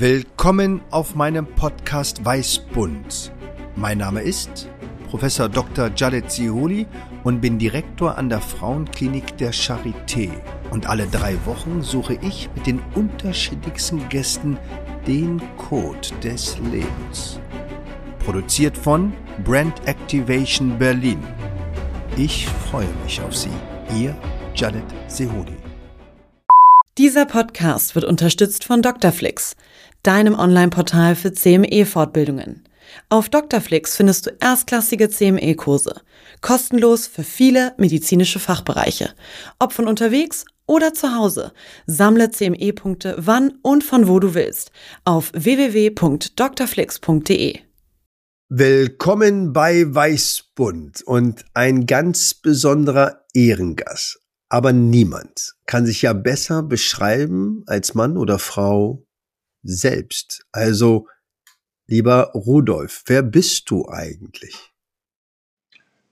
Willkommen 0.00 0.80
auf 0.92 1.16
meinem 1.16 1.44
Podcast 1.44 2.24
Weißbund. 2.24 3.32
Mein 3.74 3.98
Name 3.98 4.20
ist 4.20 4.70
Professor 5.10 5.48
Dr. 5.48 5.90
Jadet 5.96 6.30
Zihuli 6.30 6.86
und 7.24 7.40
bin 7.40 7.58
Direktor 7.58 8.16
an 8.16 8.28
der 8.28 8.40
Frauenklinik 8.40 9.36
der 9.38 9.52
Charité. 9.52 10.30
Und 10.70 10.88
alle 10.88 11.08
drei 11.08 11.36
Wochen 11.46 11.82
suche 11.82 12.16
ich 12.22 12.48
mit 12.54 12.68
den 12.68 12.80
unterschiedlichsten 12.94 14.08
Gästen 14.08 14.56
den 15.08 15.42
Code 15.56 16.08
des 16.22 16.56
Lebens. 16.70 17.40
Produziert 18.20 18.78
von 18.78 19.12
Brand 19.42 19.84
Activation 19.88 20.78
Berlin. 20.78 21.18
Ich 22.16 22.46
freue 22.70 22.86
mich 23.02 23.20
auf 23.20 23.34
Sie. 23.34 23.50
Ihr 23.96 24.16
Jadet 24.54 24.84
Sehudi. 25.08 25.57
Dieser 26.98 27.24
Podcast 27.26 27.94
wird 27.94 28.04
unterstützt 28.04 28.64
von 28.64 28.82
Dr. 28.82 29.12
deinem 30.02 30.34
Online-Portal 30.34 31.14
für 31.14 31.32
CME-Fortbildungen. 31.32 32.64
Auf 33.08 33.28
Dr. 33.28 33.60
findest 33.94 34.26
du 34.26 34.30
erstklassige 34.40 35.08
CME-Kurse, 35.08 36.00
kostenlos 36.40 37.06
für 37.06 37.22
viele 37.22 37.72
medizinische 37.78 38.40
Fachbereiche, 38.40 39.14
ob 39.60 39.72
von 39.72 39.86
unterwegs 39.86 40.44
oder 40.66 40.92
zu 40.92 41.14
Hause. 41.14 41.52
Sammle 41.86 42.32
CME-Punkte 42.32 43.14
wann 43.18 43.60
und 43.62 43.84
von 43.84 44.08
wo 44.08 44.18
du 44.18 44.34
willst 44.34 44.72
auf 45.04 45.30
www.drflix.de. 45.34 47.60
Willkommen 48.48 49.52
bei 49.52 49.84
Weißbund 49.86 51.02
und 51.02 51.44
ein 51.54 51.86
ganz 51.86 52.34
besonderer 52.34 53.24
Ehrengast. 53.34 54.18
Aber 54.48 54.72
niemand 54.72 55.54
kann 55.66 55.84
sich 55.84 56.02
ja 56.02 56.14
besser 56.14 56.62
beschreiben 56.62 57.64
als 57.66 57.94
Mann 57.94 58.16
oder 58.16 58.38
Frau 58.38 59.04
selbst. 59.62 60.46
Also, 60.52 61.06
lieber 61.86 62.32
Rudolf, 62.34 63.02
wer 63.06 63.22
bist 63.22 63.70
du 63.70 63.88
eigentlich? 63.88 64.56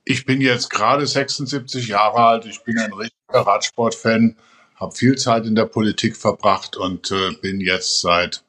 Ich 0.05 0.25
bin 0.25 0.39
jetzt 0.39 0.69
gerade 0.69 1.07
76 1.07 1.87
Jahre 1.87 2.17
alt. 2.17 2.45
Ich 2.45 2.63
bin 2.63 2.77
ein 2.77 2.93
richtiger 2.93 3.41
Radsportfan, 3.41 4.37
habe 4.75 4.95
viel 4.95 5.17
Zeit 5.17 5.45
in 5.45 5.55
der 5.55 5.65
Politik 5.65 6.15
verbracht 6.15 6.77
und 6.77 7.11
äh, 7.11 7.31
bin 7.41 7.59
jetzt 7.59 8.01
seit 8.01 8.43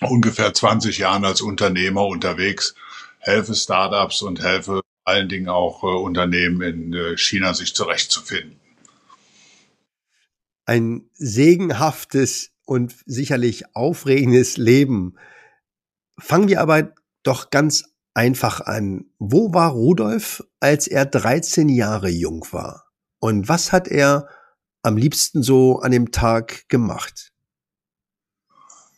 ungefähr 0.00 0.52
20 0.52 0.98
Jahren 0.98 1.24
als 1.24 1.40
Unternehmer 1.40 2.04
unterwegs, 2.04 2.74
helfe 3.20 3.54
Startups 3.54 4.22
und 4.22 4.42
helfe 4.42 4.82
allen 5.04 5.28
Dingen 5.28 5.48
auch 5.48 5.84
äh, 5.84 5.86
Unternehmen 5.86 6.60
in 6.62 6.92
äh, 6.92 7.16
China 7.16 7.54
sich 7.54 7.74
zurechtzufinden 7.74 8.63
ein 10.66 11.08
segenhaftes 11.14 12.50
und 12.64 12.94
sicherlich 13.06 13.74
aufregendes 13.74 14.56
Leben. 14.56 15.16
Fangen 16.18 16.48
wir 16.48 16.60
aber 16.60 16.94
doch 17.22 17.50
ganz 17.50 17.84
einfach 18.14 18.60
an. 18.60 19.06
Wo 19.18 19.52
war 19.52 19.72
Rudolf, 19.72 20.42
als 20.60 20.86
er 20.86 21.06
13 21.06 21.68
Jahre 21.68 22.08
jung 22.08 22.46
war? 22.52 22.84
Und 23.18 23.48
was 23.48 23.72
hat 23.72 23.88
er 23.88 24.28
am 24.82 24.96
liebsten 24.96 25.42
so 25.42 25.80
an 25.80 25.92
dem 25.92 26.12
Tag 26.12 26.68
gemacht? 26.68 27.32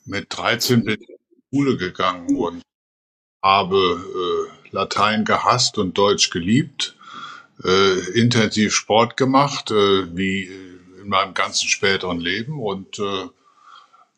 Mit 0.05 0.27
13 0.37 0.85
bin 0.85 1.01
ich 1.01 1.09
in 1.09 1.17
die 1.31 1.57
Schule 1.57 1.77
gegangen 1.77 2.37
und 2.37 2.63
habe 3.43 3.77
äh, 3.77 4.71
Latein 4.71 5.25
gehasst 5.25 5.79
und 5.79 5.97
Deutsch 5.97 6.31
geliebt, 6.31 6.97
äh, 7.65 7.99
intensiv 8.19 8.75
Sport 8.75 9.17
gemacht, 9.17 9.71
äh, 9.71 10.17
wie 10.17 10.76
in 11.07 11.11
meinem 11.11 11.35
ganzen 11.35 11.69
späteren 11.69 12.21
Leben 12.21 12.61
und 12.61 12.99
äh, 12.99 13.29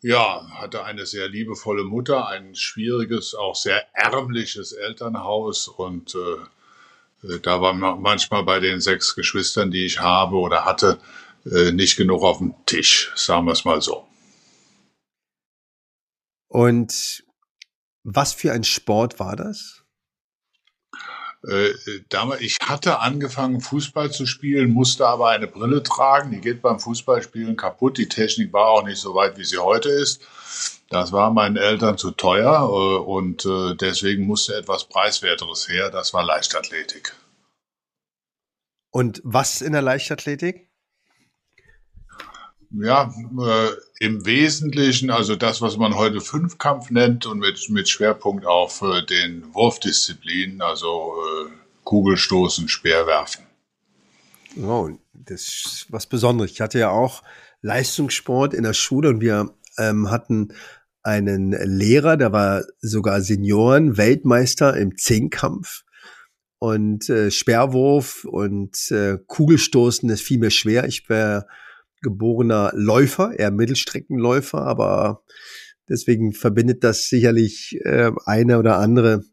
ja, 0.01 0.49
hatte 0.55 0.85
eine 0.85 1.05
sehr 1.07 1.29
liebevolle 1.29 1.85
Mutter, 1.85 2.29
ein 2.29 2.55
schwieriges, 2.55 3.35
auch 3.35 3.55
sehr 3.55 3.87
ärmliches 3.95 4.73
Elternhaus 4.73 5.69
und 5.69 6.15
äh, 6.15 7.39
da 7.43 7.61
war 7.61 7.75
manchmal 7.75 8.45
bei 8.45 8.61
den 8.61 8.81
sechs 8.81 9.15
Geschwistern, 9.15 9.71
die 9.71 9.85
ich 9.85 10.01
habe 10.01 10.37
oder 10.37 10.65
hatte, 10.65 10.99
äh, 11.45 11.73
nicht 11.73 11.97
genug 11.97 12.23
auf 12.23 12.39
dem 12.39 12.55
Tisch, 12.65 13.13
sagen 13.17 13.47
wir 13.47 13.53
es 13.53 13.65
mal 13.65 13.83
so. 13.83 14.07
Und 16.47 17.25
was 18.05 18.33
für 18.33 18.53
ein 18.53 18.65
Sport 18.65 19.21
war 19.21 19.37
das? 19.37 19.78
Äh, 21.47 21.71
damals, 22.09 22.41
ich 22.41 22.57
hatte 22.65 22.99
angefangen, 22.99 23.61
Fußball 23.61 24.11
zu 24.11 24.27
spielen, 24.27 24.71
musste 24.71 25.07
aber 25.07 25.29
eine 25.29 25.47
Brille 25.47 25.83
tragen. 25.83 26.33
Die 26.33 26.41
geht 26.41 26.63
beim 26.63 26.81
Fußballspielen 26.81 27.57
kaputt. 27.57 27.99
Die 27.99 28.09
Technik 28.09 28.53
war 28.53 28.69
auch 28.69 28.85
nicht 28.85 28.99
so 28.99 29.15
weit, 29.15 29.39
wie 29.39 29.45
sie 29.45 29.59
heute 29.59 29.89
ist. 29.89 30.23
Das 30.91 31.13
war 31.13 31.31
meinen 31.31 31.57
Eltern 31.57 31.99
zu 31.99 32.11
teuer 32.11 32.63
äh, 32.63 32.99
und 32.99 33.45
äh, 33.45 33.75
deswegen 33.77 34.27
musste 34.27 34.57
etwas 34.57 34.85
Preiswerteres 34.85 35.69
her. 35.69 35.91
Das 35.91 36.13
war 36.13 36.25
Leichtathletik. 36.25 37.15
Und 38.91 39.21
was 39.23 39.61
in 39.61 39.73
der 39.73 39.83
Leichtathletik? 39.83 40.68
Ja, 42.71 43.11
äh, 43.41 44.05
im 44.05 44.27
Wesentlichen, 44.27 45.11
also 45.11 45.37
das, 45.37 45.63
was 45.63 45.79
man 45.79 45.95
heute 45.95 46.21
Fünfkampf 46.21 46.91
nennt 46.91 47.25
und 47.25 47.39
mit, 47.39 47.71
mit 47.71 47.89
Schwerpunkt 47.89 48.45
auf 48.45 48.83
äh, 48.83 49.05
den 49.07 49.55
Wurfdisziplinen, 49.55 50.61
also 50.61 51.15
äh, 51.47 51.51
Kugelstoßen, 51.85 52.69
Speerwerfen. 52.69 53.45
Oh, 54.63 54.91
das 55.15 55.41
ist 55.41 55.87
was 55.89 56.07
Besonderes. 56.07 56.51
Ich 56.51 56.61
hatte 56.61 56.79
ja 56.79 56.91
auch 56.91 57.23
Leistungssport 57.63 58.53
in 58.53 58.65
der 58.65 58.75
Schule 58.75 59.09
und 59.09 59.21
wir 59.21 59.55
ähm, 59.79 60.11
hatten 60.11 60.53
einen 61.03 61.53
Lehrer, 61.53 62.19
der 62.19 62.33
war 62.33 62.65
sogar 62.81 63.23
Senioren, 63.23 63.97
Weltmeister 63.97 64.77
im 64.77 64.99
Zehnkampf 64.99 65.85
und 66.59 67.09
äh, 67.09 67.31
Speerwurf 67.31 68.25
und 68.25 68.91
äh, 68.91 69.17
Kugelstoßen, 69.27 70.09
das 70.09 70.21
fiel 70.21 70.39
mir 70.39 70.51
schwer. 70.51 70.85
Ich 70.85 71.09
wäre 71.09 71.47
geborener 72.03 72.73
Läufer, 72.75 73.39
eher 73.39 73.51
Mittelstreckenläufer, 73.51 74.61
aber 74.61 75.23
deswegen 75.89 76.33
verbindet 76.33 76.85
das 76.85 77.09
sicherlich 77.09 77.79
äh, 77.85 78.11
eine 78.27 78.59
oder 78.59 78.79
andere 78.79 79.25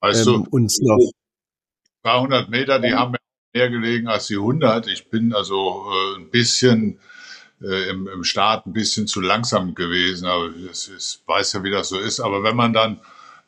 weißt 0.00 0.26
ähm, 0.26 0.44
du, 0.44 0.50
uns 0.50 0.80
noch. 0.80 0.98
Ein 0.98 2.02
paar 2.02 2.20
hundert 2.20 2.48
Meter, 2.48 2.78
die 2.78 2.94
haben 2.94 3.16
mehr 3.54 3.70
gelegen 3.70 4.08
als 4.08 4.26
die 4.26 4.36
100. 4.36 4.86
Ich 4.86 5.10
bin 5.10 5.34
also 5.34 5.86
äh, 5.90 6.20
ein 6.20 6.30
bisschen 6.30 7.00
äh, 7.62 7.88
im, 7.90 8.06
im 8.06 8.24
Start 8.24 8.66
ein 8.66 8.72
bisschen 8.72 9.06
zu 9.06 9.20
langsam 9.20 9.74
gewesen, 9.74 10.26
aber 10.26 10.50
ich 10.50 11.20
weiß 11.26 11.54
ja, 11.54 11.64
wie 11.64 11.70
das 11.70 11.88
so 11.88 11.98
ist. 11.98 12.20
Aber 12.20 12.42
wenn 12.42 12.56
man 12.56 12.72
dann 12.72 13.00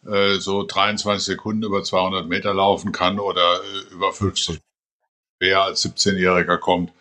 äh, 0.06 0.38
so 0.38 0.64
23 0.64 1.24
Sekunden 1.24 1.62
über 1.62 1.82
200 1.82 2.26
Meter 2.26 2.54
laufen 2.54 2.92
kann 2.92 3.20
oder 3.20 3.60
äh, 3.60 3.94
über 3.94 4.12
50 4.12 4.58
wer 5.40 5.62
als 5.62 5.84
17-Jähriger 5.84 6.58
kommt, 6.58 6.92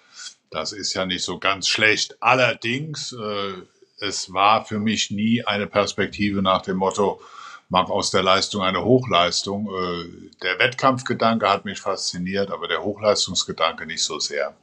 das 0.50 0.72
ist 0.72 0.94
ja 0.94 1.06
nicht 1.06 1.24
so 1.24 1.40
ganz 1.40 1.68
schlecht. 1.68 2.18
Allerdings, 2.22 3.14
äh, 3.14 3.54
es 4.00 4.32
war 4.32 4.66
für 4.66 4.80
mich 4.80 5.12
nie 5.12 5.44
eine 5.44 5.68
Perspektive 5.68 6.42
nach 6.42 6.62
dem 6.62 6.78
Motto, 6.78 7.22
mach 7.70 7.90
aus 7.90 8.12
der 8.12 8.24
Leistung 8.24 8.62
eine 8.62 8.84
Hochleistung. 8.84 9.68
Äh, 9.68 10.30
der 10.42 10.60
Wettkampfgedanke 10.60 11.50
hat 11.50 11.66
mich 11.66 11.80
fasziniert, 11.80 12.52
aber 12.52 12.68
der 12.68 12.84
Hochleistungsgedanke 12.84 13.86
nicht 13.86 14.04
so 14.04 14.20
sehr. 14.20 14.56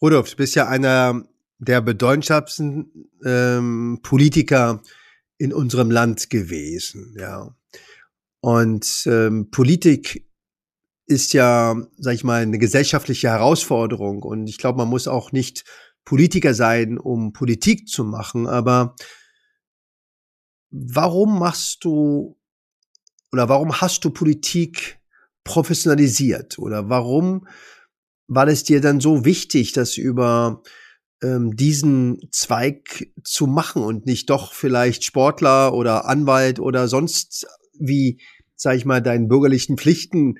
Rudolf, 0.00 0.30
du 0.30 0.36
bist 0.36 0.54
ja 0.54 0.66
einer 0.66 1.22
der 1.58 1.82
bedeutendsten 1.82 3.10
ähm, 3.24 4.00
Politiker 4.02 4.82
in 5.36 5.52
unserem 5.52 5.90
Land 5.90 6.30
gewesen, 6.30 7.14
ja. 7.18 7.54
Und 8.40 9.02
ähm, 9.06 9.50
Politik 9.50 10.29
ist 11.10 11.32
ja, 11.32 11.76
sag 11.98 12.14
ich 12.14 12.24
mal, 12.24 12.42
eine 12.42 12.58
gesellschaftliche 12.58 13.28
Herausforderung. 13.28 14.22
Und 14.22 14.46
ich 14.46 14.58
glaube, 14.58 14.78
man 14.78 14.88
muss 14.88 15.08
auch 15.08 15.32
nicht 15.32 15.64
Politiker 16.04 16.54
sein, 16.54 16.98
um 16.98 17.32
Politik 17.32 17.88
zu 17.88 18.04
machen. 18.04 18.46
Aber 18.46 18.94
warum 20.70 21.38
machst 21.38 21.84
du 21.84 22.38
oder 23.32 23.48
warum 23.48 23.80
hast 23.80 24.04
du 24.04 24.10
Politik 24.10 25.00
professionalisiert? 25.44 26.58
Oder 26.58 26.88
warum 26.88 27.46
war 28.28 28.46
es 28.46 28.62
dir 28.62 28.80
dann 28.80 29.00
so 29.00 29.24
wichtig, 29.24 29.72
das 29.72 29.96
über 29.96 30.62
ähm, 31.22 31.56
diesen 31.56 32.28
Zweig 32.30 33.12
zu 33.24 33.48
machen 33.48 33.82
und 33.82 34.06
nicht 34.06 34.30
doch 34.30 34.52
vielleicht 34.52 35.04
Sportler 35.04 35.74
oder 35.74 36.06
Anwalt 36.06 36.60
oder 36.60 36.86
sonst 36.86 37.46
wie, 37.78 38.20
sag 38.54 38.76
ich 38.76 38.84
mal, 38.84 39.02
deinen 39.02 39.26
bürgerlichen 39.26 39.76
Pflichten 39.76 40.36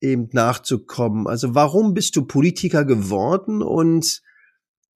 eben 0.00 0.28
nachzukommen. 0.32 1.26
Also 1.26 1.54
warum 1.54 1.94
bist 1.94 2.16
du 2.16 2.24
Politiker 2.26 2.84
geworden 2.84 3.62
und 3.62 4.22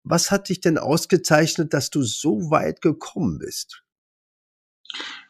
was 0.03 0.31
hat 0.31 0.49
dich 0.49 0.61
denn 0.61 0.79
ausgezeichnet, 0.79 1.75
dass 1.75 1.91
du 1.91 2.03
so 2.03 2.51
weit 2.51 2.81
gekommen 2.81 3.39
bist? 3.39 3.83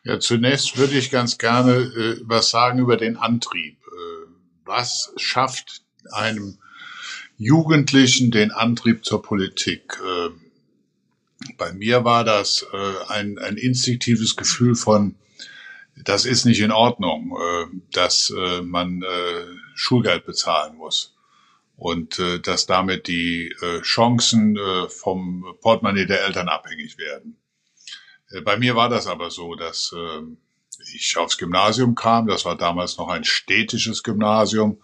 Ja, 0.05 0.19
zunächst 0.19 0.78
würde 0.78 0.96
ich 0.96 1.11
ganz 1.11 1.38
gerne 1.38 1.72
äh, 1.72 2.20
was 2.25 2.50
sagen 2.50 2.78
über 2.78 2.96
den 2.96 3.17
Antrieb. 3.17 3.78
Äh, 3.84 4.31
was 4.64 5.12
schafft 5.17 5.82
einem 6.12 6.58
Jugendlichen 7.37 8.31
den 8.31 8.52
Antrieb 8.52 9.05
zur 9.05 9.23
Politik? 9.23 9.99
Äh, 10.02 10.31
Bei 11.56 11.73
mir 11.73 12.05
war 12.05 12.25
das 12.25 12.66
äh, 12.73 13.12
ein, 13.12 13.38
ein 13.38 13.56
instinktives 13.56 14.37
Gefühl 14.37 14.75
von, 14.75 15.16
das 16.05 16.25
ist 16.25 16.44
nicht 16.44 16.61
in 16.61 16.73
Ordnung, 16.73 17.37
äh, 17.37 17.67
dass 17.93 18.31
äh, 18.31 18.62
man 18.62 19.02
äh, 19.02 19.44
Schulgeld 19.75 20.26
bezahlen 20.26 20.76
muss 20.76 21.17
und 21.76 22.20
dass 22.43 22.67
damit 22.67 23.08
die 23.08 23.55
Chancen 23.81 24.58
vom 24.91 25.56
Portemonnaie 25.62 26.05
der 26.05 26.26
Eltern 26.26 26.50
abhängig 26.50 26.99
werden. 26.99 27.38
Bei 28.44 28.58
mir 28.58 28.76
war 28.76 28.91
das 28.91 29.06
aber 29.06 29.31
so, 29.31 29.55
dass 29.55 29.94
ich 30.94 31.17
aufs 31.17 31.38
Gymnasium 31.38 31.94
kam. 31.94 32.26
Das 32.26 32.44
war 32.44 32.55
damals 32.55 32.99
noch 32.99 33.08
ein 33.08 33.25
städtisches 33.25 34.02
Gymnasium. 34.02 34.82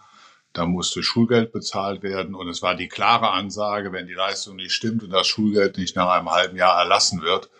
Da 0.53 0.65
musste 0.65 1.03
Schulgeld 1.03 1.51
bezahlt 1.51 2.01
werden 2.01 2.33
und 2.33 2.49
es 2.49 2.63
war 2.63 2.73
die 2.73 2.87
klare 2.87 3.29
Ansage, 3.29 3.91
wenn 3.91 4.07
die 4.07 4.15
Leistung 4.15 4.55
nicht 4.55 4.73
stimmt 4.73 5.03
und 5.03 5.11
das 5.11 5.27
Schulgeld 5.27 5.77
nicht 5.77 5.95
nach 5.95 6.09
einem 6.09 6.31
halben 6.31 6.57
Jahr 6.57 6.79
erlassen 6.79 7.21
wird, 7.21 7.51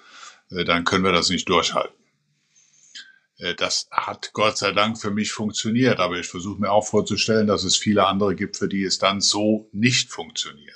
dann 0.50 0.83
können 0.83 1.04
wir 1.04 1.12
das 1.12 1.30
nicht 1.30 1.48
durchhalten. 1.48 1.94
Äh, 3.37 3.55
das 3.55 3.87
hat 3.91 4.31
Gott 4.33 4.57
sei 4.57 4.71
Dank 4.71 4.99
für 4.99 5.11
mich 5.11 5.31
funktioniert, 5.31 5.99
aber 5.99 6.17
ich 6.17 6.27
versuche 6.27 6.59
mir 6.59 6.71
auch 6.71 6.85
vorzustellen, 6.85 7.47
dass 7.47 7.63
es 7.63 7.77
viele 7.77 8.05
andere 8.05 8.35
gibt, 8.35 8.57
für 8.57 8.67
die 8.67 8.83
es 8.83 8.97
dann 8.99 9.21
so 9.21 9.69
nicht 9.71 10.11
funktioniert. 10.11 10.73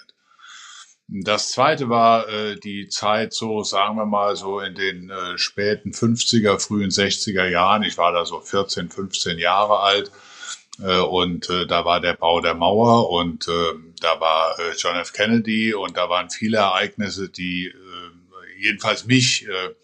Das 1.07 1.51
zweite 1.51 1.89
war 1.89 2.29
äh, 2.29 2.55
die 2.55 2.87
Zeit 2.87 3.33
so, 3.33 3.63
sagen 3.63 3.97
wir 3.97 4.05
mal, 4.05 4.37
so 4.37 4.61
in 4.61 4.75
den 4.75 5.09
äh, 5.09 5.37
späten 5.37 5.91
50er, 5.91 6.57
frühen 6.59 6.89
60er 6.89 7.47
Jahren. 7.49 7.83
Ich 7.83 7.97
war 7.97 8.13
da 8.13 8.25
so 8.25 8.39
14, 8.39 8.89
15 8.89 9.37
Jahre 9.37 9.79
alt. 9.79 10.11
Und 10.79 11.47
äh, 11.49 11.67
da 11.67 11.85
war 11.85 11.99
der 11.99 12.13
Bau 12.13 12.39
der 12.39 12.55
Mauer 12.55 13.11
und 13.11 13.47
äh, 13.47 13.73
da 13.99 14.19
war 14.19 14.57
äh, 14.57 14.73
John 14.77 14.95
F. 14.95 15.13
Kennedy 15.13 15.75
und 15.75 15.95
da 15.95 16.09
waren 16.09 16.31
viele 16.31 16.57
Ereignisse, 16.57 17.29
die 17.29 17.67
äh, 17.67 18.61
jedenfalls 18.61 19.05
mich 19.05 19.47
äh, 19.47 19.75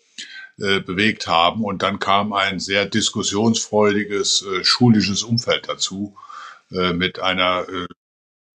äh, 0.59 0.79
bewegt 0.79 1.27
haben. 1.27 1.63
Und 1.63 1.83
dann 1.83 1.99
kam 1.99 2.33
ein 2.33 2.59
sehr 2.59 2.85
diskussionsfreudiges 2.85 4.41
äh, 4.43 4.63
schulisches 4.63 5.23
Umfeld 5.23 5.67
dazu 5.67 6.15
äh, 6.71 6.93
mit 6.93 7.19
einer 7.19 7.67
äh, 7.69 7.85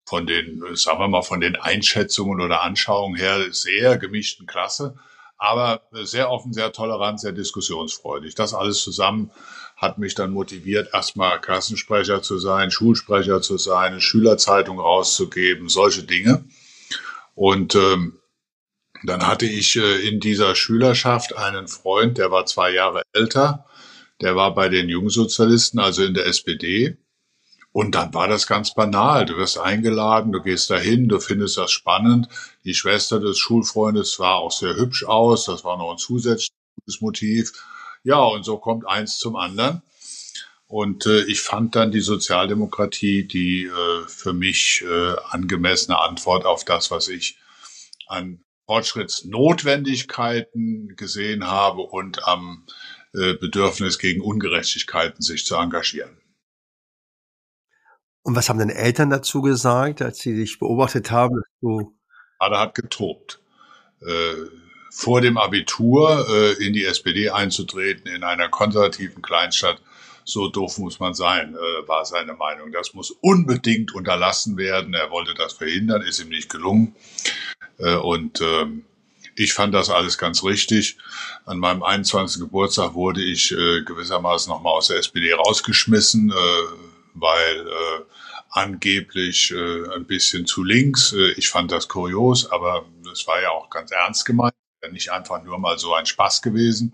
von 0.05 0.27
den, 0.27 0.63
sagen 0.75 0.99
wir 0.99 1.09
mal, 1.09 1.23
von 1.23 1.41
den 1.41 1.57
Einschätzungen 1.57 2.41
oder 2.41 2.63
Anschauungen 2.63 3.17
her 3.17 3.53
sehr 3.53 3.97
gemischten 3.99 4.47
Klasse, 4.47 4.97
aber 5.39 5.83
sehr 5.93 6.31
offen, 6.31 6.53
sehr 6.53 6.73
tolerant, 6.73 7.21
sehr 7.21 7.33
diskussionsfreudig. 7.33 8.35
Das 8.35 8.53
alles 8.53 8.83
zusammen 8.83 9.31
hat 9.77 9.99
mich 9.99 10.15
dann 10.15 10.33
motiviert, 10.33 10.91
erstmal 10.93 11.41
Klassensprecher 11.41 12.21
zu 12.21 12.39
sein, 12.39 12.71
Schulsprecher 12.71 13.41
zu 13.43 13.59
sein, 13.59 14.01
Schülerzeitung 14.01 14.79
rauszugeben, 14.79 15.69
solche 15.69 16.03
Dinge. 16.03 16.45
Und 17.35 17.75
ähm, 17.75 18.19
dann 19.05 19.27
hatte 19.27 19.47
ich 19.47 19.77
äh, 19.77 20.09
in 20.09 20.21
dieser 20.21 20.55
Schülerschaft 20.55 21.37
einen 21.37 21.69
Freund, 21.69 22.19
der 22.19 22.31
war 22.31 22.47
zwei 22.47 22.73
Jahre 22.73 23.03
älter, 23.13 23.67
der 24.21 24.37
war 24.37 24.55
bei 24.55 24.69
den 24.69 24.89
Jungsozialisten, 24.89 25.81
also 25.81 26.05
in 26.05 26.15
der 26.15 26.27
SPD. 26.27 26.97
Und 27.73 27.95
dann 27.95 28.13
war 28.13 28.29
das 28.29 28.47
ganz 28.47 28.75
banal. 28.75 29.25
Du 29.25 29.37
wirst 29.39 29.59
eingeladen, 29.59 30.31
du 30.31 30.43
gehst 30.43 30.69
dahin, 30.69 31.09
du 31.09 31.19
findest 31.19 31.57
das 31.57 31.73
spannend. 31.73 32.29
Die 32.65 32.75
Schwester 32.75 33.19
des 33.19 33.39
Schulfreundes 33.39 34.15
sah 34.15 34.35
auch 34.35 34.53
sehr 34.53 34.77
hübsch 34.77 35.05
aus. 35.05 35.47
Das 35.47 35.65
war 35.65 35.79
noch 35.79 35.93
ein 35.93 35.99
zusätzliches 35.99 37.01
Motiv. 37.01 37.53
Ja, 38.05 38.19
und 38.19 38.45
so 38.45 38.59
kommt 38.59 38.87
eins 38.87 39.19
zum 39.19 39.37
anderen. 39.37 39.83
Und 40.67 41.07
äh, 41.07 41.23
ich 41.25 41.41
fand 41.41 41.75
dann 41.75 41.91
die 41.91 42.01
Sozialdemokratie 42.01 43.27
die 43.27 43.65
äh, 43.65 44.07
für 44.07 44.33
mich 44.33 44.85
äh, 44.87 45.15
angemessene 45.31 45.99
Antwort 45.99 46.45
auf 46.45 46.65
das, 46.65 46.91
was 46.91 47.09
ich 47.09 47.39
an 48.07 48.43
Fortschrittsnotwendigkeiten 48.67 50.97
gesehen 50.97 51.47
habe 51.47 51.83
und 51.83 52.27
am 52.27 52.67
äh, 53.15 53.35
Bedürfnis 53.35 53.99
gegen 53.99 54.23
Ungerechtigkeiten 54.23 55.21
sich 55.23 55.45
zu 55.45 55.57
engagieren. 55.57 56.17
Und 58.23 58.37
was 58.37 58.49
haben 58.49 58.59
deine 58.59 58.75
Eltern 58.75 59.11
dazu 59.11 59.43
gesagt, 59.43 60.01
als 60.01 60.21
sie 60.21 60.35
dich 60.35 60.59
beobachtet 60.59 61.11
haben? 61.11 61.35
Dass 61.35 61.45
du 61.61 61.95
Vater 62.39 62.61
hat 62.61 62.75
getobt. 62.75 63.43
Äh, 64.01 64.47
vor 64.91 65.21
dem 65.21 65.37
Abitur 65.39 66.27
äh, 66.29 66.53
in 66.65 66.73
die 66.73 66.85
SPD 66.85 67.31
einzutreten 67.31 68.11
in 68.13 68.25
einer 68.25 68.49
konservativen 68.49 69.23
Kleinstadt, 69.23 69.81
so 70.25 70.49
doof 70.49 70.79
muss 70.79 71.01
man 71.01 71.15
sein, 71.15 71.55
äh, 71.55 71.89
war 71.89 72.05
seine 72.05 72.35
Meinung. 72.35 72.73
Das 72.73 72.95
muss 72.95 73.11
unbedingt 73.11 73.95
unterlassen 73.95 74.57
werden. 74.57 74.95
Er 74.95 75.11
wollte 75.11 75.35
das 75.35 75.55
verhindern, 75.55 76.03
ist 76.03 76.21
ihm 76.21 76.29
nicht 76.29 76.51
gelungen. 76.51 76.95
Äh, 77.83 77.97
und 77.97 78.41
ähm, 78.41 78.85
ich 79.35 79.55
fand 79.55 79.75
das 79.75 79.91
alles 79.91 80.19
ganz 80.19 80.45
richtig. 80.45 80.99
An 81.47 81.59
meinem 81.59 81.83
21. 81.83 82.41
Geburtstag 82.41 82.95
wurde 82.95 83.23
ich 83.23 83.53
äh, 83.53 83.83
gewissermaßen 83.83 84.51
nochmal 84.51 84.75
aus 84.75 84.89
der 84.89 84.99
SPD 84.99 85.33
rausgeschmissen, 85.33 86.31
äh, 86.31 86.35
weil 87.15 87.67
äh, 87.67 88.03
angeblich 88.51 89.51
äh, 89.51 89.95
ein 89.95 90.05
bisschen 90.07 90.47
zu 90.47 90.63
links. 90.63 91.13
Äh, 91.13 91.33
ich 91.33 91.49
fand 91.49 91.73
das 91.73 91.89
kurios, 91.89 92.51
aber 92.51 92.87
es 93.13 93.27
war 93.27 93.41
ja 93.41 93.51
auch 93.51 93.71
ganz 93.71 93.91
ernst 93.91 94.25
gemeint, 94.27 94.55
nicht 94.91 95.11
einfach 95.11 95.43
nur 95.43 95.59
mal 95.59 95.79
so 95.79 95.95
ein 95.95 96.07
Spaß 96.07 96.43
gewesen. 96.43 96.93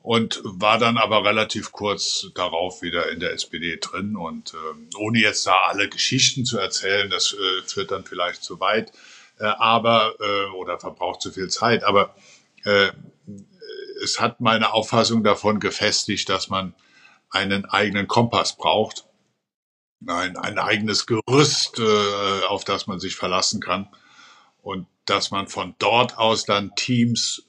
Und 0.00 0.42
war 0.44 0.78
dann 0.78 0.98
aber 0.98 1.24
relativ 1.24 1.72
kurz 1.72 2.26
darauf 2.34 2.82
wieder 2.82 3.10
in 3.10 3.20
der 3.20 3.32
SPD 3.32 3.78
drin. 3.78 4.16
Und 4.16 4.52
äh, 4.52 4.96
ohne 4.98 5.18
jetzt 5.18 5.46
da 5.46 5.56
alle 5.68 5.88
Geschichten 5.88 6.44
zu 6.44 6.58
erzählen, 6.58 7.08
das 7.08 7.32
äh, 7.32 7.62
führt 7.66 7.90
dann 7.90 8.04
vielleicht 8.04 8.44
zu 8.44 8.60
weit, 8.60 8.92
äh, 9.38 9.44
aber 9.44 10.14
äh, 10.20 10.50
oder 10.56 10.78
verbraucht 10.78 11.22
zu 11.22 11.30
viel 11.32 11.48
Zeit. 11.48 11.84
Aber 11.84 12.14
äh, 12.64 12.90
es 14.02 14.20
hat 14.20 14.40
meine 14.40 14.72
Auffassung 14.72 15.24
davon 15.24 15.60
gefestigt, 15.60 16.28
dass 16.28 16.48
man 16.48 16.74
einen 17.30 17.64
eigenen 17.64 18.06
Kompass 18.06 18.56
braucht 18.56 19.04
ein, 20.06 20.36
ein 20.36 20.58
eigenes 20.58 21.06
Gerüst, 21.06 21.78
äh, 21.78 22.46
auf 22.48 22.64
das 22.64 22.86
man 22.86 23.00
sich 23.00 23.16
verlassen 23.16 23.60
kann. 23.60 23.88
Und 24.62 24.86
dass 25.04 25.30
man 25.30 25.48
von 25.48 25.74
dort 25.78 26.18
aus 26.18 26.44
dann 26.44 26.74
Teams 26.76 27.42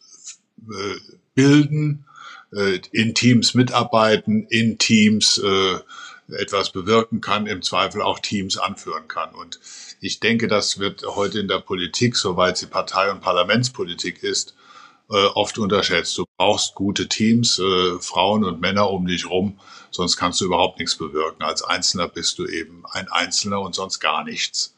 äh, 0.62 0.96
bilden, 1.34 2.06
äh, 2.54 2.80
in 2.92 3.16
Teams 3.16 3.54
mitarbeiten, 3.54 4.48
in 4.50 4.78
Teams 4.78 5.38
äh, 5.38 5.78
etwas 6.27 6.72
bewirken 6.72 7.22
kann, 7.22 7.48
im 7.48 7.62
Zweifel 7.62 8.01
auch 8.01 8.19
Teams 8.19 8.57
anführen 8.57 9.07
kann. 9.07 9.33
Und 9.36 9.60
ich 10.00 10.19
denke, 10.19 10.48
das 10.48 10.80
wird 10.80 11.04
heute 11.06 11.39
in 11.39 11.48
der 11.48 11.60
Politik, 11.60 12.16
soweit 12.16 12.57
sie 12.57 12.68
Partei- 12.68 13.12
und 13.12 13.22
Parlamentspolitik 13.22 14.24
ist, 14.24 14.56
äh, 15.10 15.25
oft 15.36 15.57
unterschätzt. 15.57 16.18
Du 16.18 16.25
brauchst 16.38 16.75
gute 16.75 17.07
Teams, 17.07 17.60
äh, 17.60 18.00
Frauen 18.00 18.44
und 18.44 18.60
Männer 18.60 18.89
um 18.89 19.05
dich 19.05 19.29
rum, 19.29 19.60
sonst 19.91 20.17
kannst 20.17 20.41
du 20.41 20.46
überhaupt 20.46 20.79
nichts 20.79 20.96
bewirken. 20.96 21.44
Als 21.44 21.62
Einzelner 21.62 22.08
bist 22.08 22.39
du 22.39 22.48
eben 22.48 22.84
ein 22.91 23.08
Einzelner 23.10 23.62
und 23.62 23.75
sonst 23.75 24.00
gar 24.00 24.24
nichts. 24.24 24.75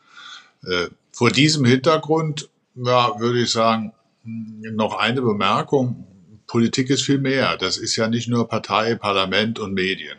Äh, 0.66 0.88
vor 1.12 1.32
diesem 1.32 1.66
Hintergrund, 1.66 2.50
ja, 2.75 3.20
würde 3.20 3.42
ich 3.42 3.51
sagen, 3.51 3.94
noch 4.24 4.96
eine 4.96 5.22
Bemerkung. 5.22 6.06
Politik 6.46 6.89
ist 6.89 7.04
viel 7.04 7.20
mehr. 7.20 7.58
Das 7.58 7.77
ist 7.77 7.96
ja 7.96 8.08
nicht 8.08 8.27
nur 8.27 8.48
Partei, 8.48 8.96
Parlament 8.96 9.60
und 9.60 9.74
Medien. 9.74 10.18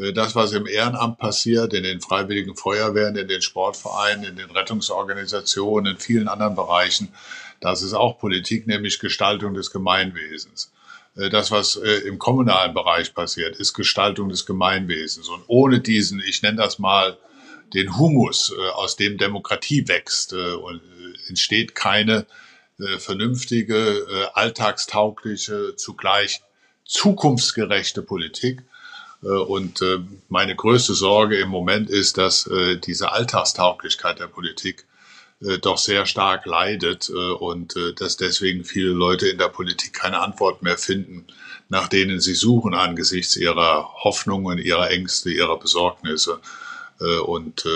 Äh, 0.00 0.12
das, 0.12 0.34
was 0.34 0.52
im 0.52 0.66
Ehrenamt 0.66 1.18
passiert, 1.18 1.72
in 1.74 1.84
den 1.84 2.00
freiwilligen 2.00 2.56
Feuerwehren, 2.56 3.16
in 3.16 3.28
den 3.28 3.42
Sportvereinen, 3.42 4.24
in 4.24 4.36
den 4.36 4.50
Rettungsorganisationen, 4.50 5.94
in 5.94 6.00
vielen 6.00 6.28
anderen 6.28 6.54
Bereichen, 6.54 7.08
das 7.60 7.82
ist 7.82 7.94
auch 7.94 8.18
Politik, 8.18 8.66
nämlich 8.66 8.98
Gestaltung 8.98 9.54
des 9.54 9.70
Gemeinwesens. 9.70 10.72
Äh, 11.16 11.30
das, 11.30 11.50
was 11.50 11.76
äh, 11.76 12.06
im 12.06 12.18
kommunalen 12.18 12.74
Bereich 12.74 13.14
passiert, 13.14 13.56
ist 13.56 13.74
Gestaltung 13.74 14.28
des 14.28 14.46
Gemeinwesens. 14.46 15.28
Und 15.28 15.42
ohne 15.46 15.80
diesen, 15.80 16.22
ich 16.26 16.42
nenne 16.42 16.58
das 16.58 16.78
mal, 16.78 17.18
den 17.74 17.98
Humus, 17.98 18.54
aus 18.74 18.94
dem 18.94 19.18
Demokratie 19.18 19.88
wächst, 19.88 20.32
entsteht 21.26 21.74
keine 21.74 22.26
vernünftige, 22.98 24.30
alltagstaugliche, 24.34 25.74
zugleich 25.74 26.42
zukunftsgerechte 26.84 28.02
Politik. 28.02 28.62
Äh, 29.22 29.28
und 29.28 29.82
äh, 29.82 29.98
meine 30.28 30.54
größte 30.54 30.94
Sorge 30.94 31.38
im 31.38 31.48
Moment 31.48 31.90
ist, 31.90 32.18
dass 32.18 32.46
äh, 32.46 32.76
diese 32.76 33.12
Alltagstauglichkeit 33.12 34.20
der 34.20 34.28
Politik 34.28 34.84
doch 35.60 35.76
sehr 35.76 36.06
stark 36.06 36.46
leidet 36.46 37.10
und 37.10 37.74
dass 38.00 38.16
deswegen 38.16 38.64
viele 38.64 38.88
Leute 38.88 39.28
in 39.28 39.36
der 39.36 39.50
Politik 39.50 39.92
keine 39.92 40.20
Antwort 40.20 40.62
mehr 40.62 40.78
finden, 40.78 41.26
nach 41.68 41.88
denen 41.88 42.20
sie 42.20 42.32
suchen 42.32 42.72
angesichts 42.72 43.36
ihrer 43.36 43.92
Hoffnungen, 44.02 44.56
ihrer 44.56 44.90
Ängste, 44.90 45.30
ihrer 45.30 45.58
Besorgnisse. 45.58 46.40
Und 47.26 47.66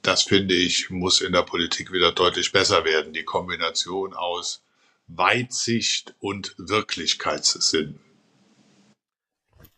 das 0.00 0.22
finde 0.22 0.54
ich, 0.54 0.88
muss 0.88 1.20
in 1.20 1.32
der 1.32 1.42
Politik 1.42 1.92
wieder 1.92 2.12
deutlich 2.12 2.50
besser 2.50 2.86
werden. 2.86 3.12
Die 3.12 3.24
Kombination 3.24 4.14
aus 4.14 4.62
Weitsicht 5.06 6.14
und 6.18 6.54
Wirklichkeitssinn. 6.56 8.00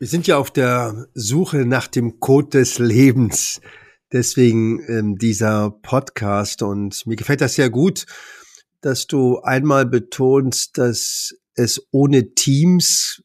Wir 0.00 0.08
sind 0.08 0.26
ja 0.26 0.38
auf 0.38 0.50
der 0.50 1.06
Suche 1.14 1.64
nach 1.64 1.86
dem 1.86 2.18
Code 2.18 2.48
des 2.48 2.80
Lebens. 2.80 3.60
Deswegen 4.12 4.80
ähm, 4.88 5.18
dieser 5.18 5.70
Podcast 5.70 6.62
und 6.62 7.06
mir 7.06 7.14
gefällt 7.14 7.40
das 7.40 7.54
sehr 7.54 7.70
gut, 7.70 8.04
dass 8.80 9.06
du 9.06 9.38
einmal 9.42 9.86
betonst, 9.86 10.78
dass 10.78 11.32
es 11.54 11.86
ohne 11.92 12.34
Teams 12.34 13.22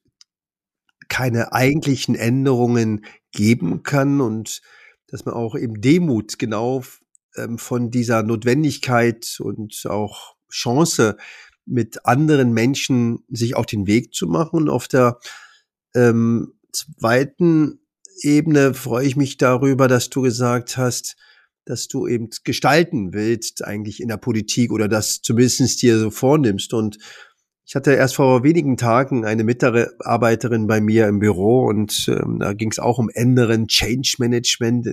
keine 1.08 1.54
eigentlichen 1.54 2.14
Änderungen 2.14 3.04
geben 3.32 3.82
kann 3.82 4.22
und 4.22 4.62
dass 5.08 5.26
man 5.26 5.34
auch 5.34 5.56
eben 5.56 5.82
Demut 5.82 6.38
genau 6.38 6.84
ähm, 7.36 7.58
von 7.58 7.90
dieser 7.90 8.22
Notwendigkeit 8.22 9.40
und 9.40 9.88
auch 9.90 10.36
Chance 10.52 11.18
mit 11.66 12.06
anderen 12.06 12.54
Menschen 12.54 13.24
sich 13.28 13.56
auf 13.56 13.66
den 13.66 13.88
Weg 13.88 14.14
zu 14.14 14.28
machen. 14.28 14.70
Auf 14.70 14.88
der 14.88 15.18
ähm, 15.96 16.54
zweiten 16.72 17.80
Ebene 18.22 18.74
freue 18.74 19.06
ich 19.06 19.16
mich 19.16 19.38
darüber, 19.38 19.88
dass 19.88 20.10
du 20.10 20.22
gesagt 20.22 20.78
hast, 20.78 21.16
dass 21.66 21.88
du 21.88 22.08
eben 22.08 22.30
gestalten 22.44 23.14
willst, 23.14 23.64
eigentlich 23.64 24.02
in 24.02 24.08
der 24.08 24.18
Politik 24.18 24.72
oder 24.72 24.88
das 24.88 25.22
zumindest 25.22 25.82
dir 25.82 26.00
so 26.00 26.10
vornimmst. 26.10 26.74
Und 26.74 26.98
ich 27.66 27.76
hatte 27.76 27.94
erst 27.94 28.16
vor 28.16 28.44
wenigen 28.44 28.78
Tagen 28.78 29.26
eine 29.26 29.44
Mitarbeiterin 29.44 30.66
bei 30.66 30.82
mir 30.82 31.08
im 31.08 31.20
Büro 31.20 31.68
und 31.68 32.08
ähm, 32.08 32.40
da 32.40 32.54
ging 32.54 32.72
es 32.72 32.80
auch 32.80 32.98
um 32.98 33.10
Ändern, 33.14 33.68
Change 33.68 34.16
Management. 34.18 34.88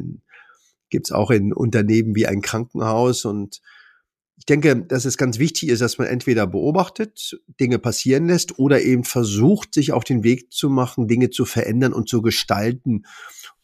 Gibt 0.90 1.06
es 1.06 1.12
auch 1.12 1.30
in 1.30 1.54
Unternehmen 1.54 2.14
wie 2.14 2.26
ein 2.26 2.42
Krankenhaus 2.42 3.24
und 3.24 3.60
ich 4.36 4.44
denke, 4.44 4.76
dass 4.84 5.04
es 5.06 5.16
ganz 5.16 5.38
wichtig 5.38 5.70
ist, 5.70 5.80
dass 5.80 5.98
man 5.98 6.06
entweder 6.06 6.46
beobachtet, 6.46 7.40
Dinge 7.58 7.78
passieren 7.78 8.28
lässt 8.28 8.58
oder 8.58 8.82
eben 8.82 9.04
versucht, 9.04 9.72
sich 9.74 9.92
auf 9.92 10.04
den 10.04 10.24
Weg 10.24 10.52
zu 10.52 10.68
machen, 10.68 11.08
Dinge 11.08 11.30
zu 11.30 11.44
verändern 11.44 11.92
und 11.92 12.08
zu 12.08 12.20
gestalten 12.20 13.06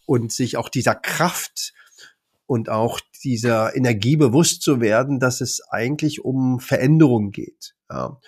und 0.06 0.32
sich 0.32 0.56
auch 0.56 0.68
dieser 0.68 0.94
Kraft 0.94 1.74
und 2.46 2.68
auch 2.68 3.00
dieser 3.22 3.76
Energie 3.76 4.16
bewusst 4.16 4.62
zu 4.62 4.80
werden, 4.80 5.20
dass 5.20 5.40
es 5.40 5.60
eigentlich 5.68 6.24
um 6.24 6.58
Veränderung 6.58 7.30
geht. 7.30 7.74
Ja. 7.90 8.18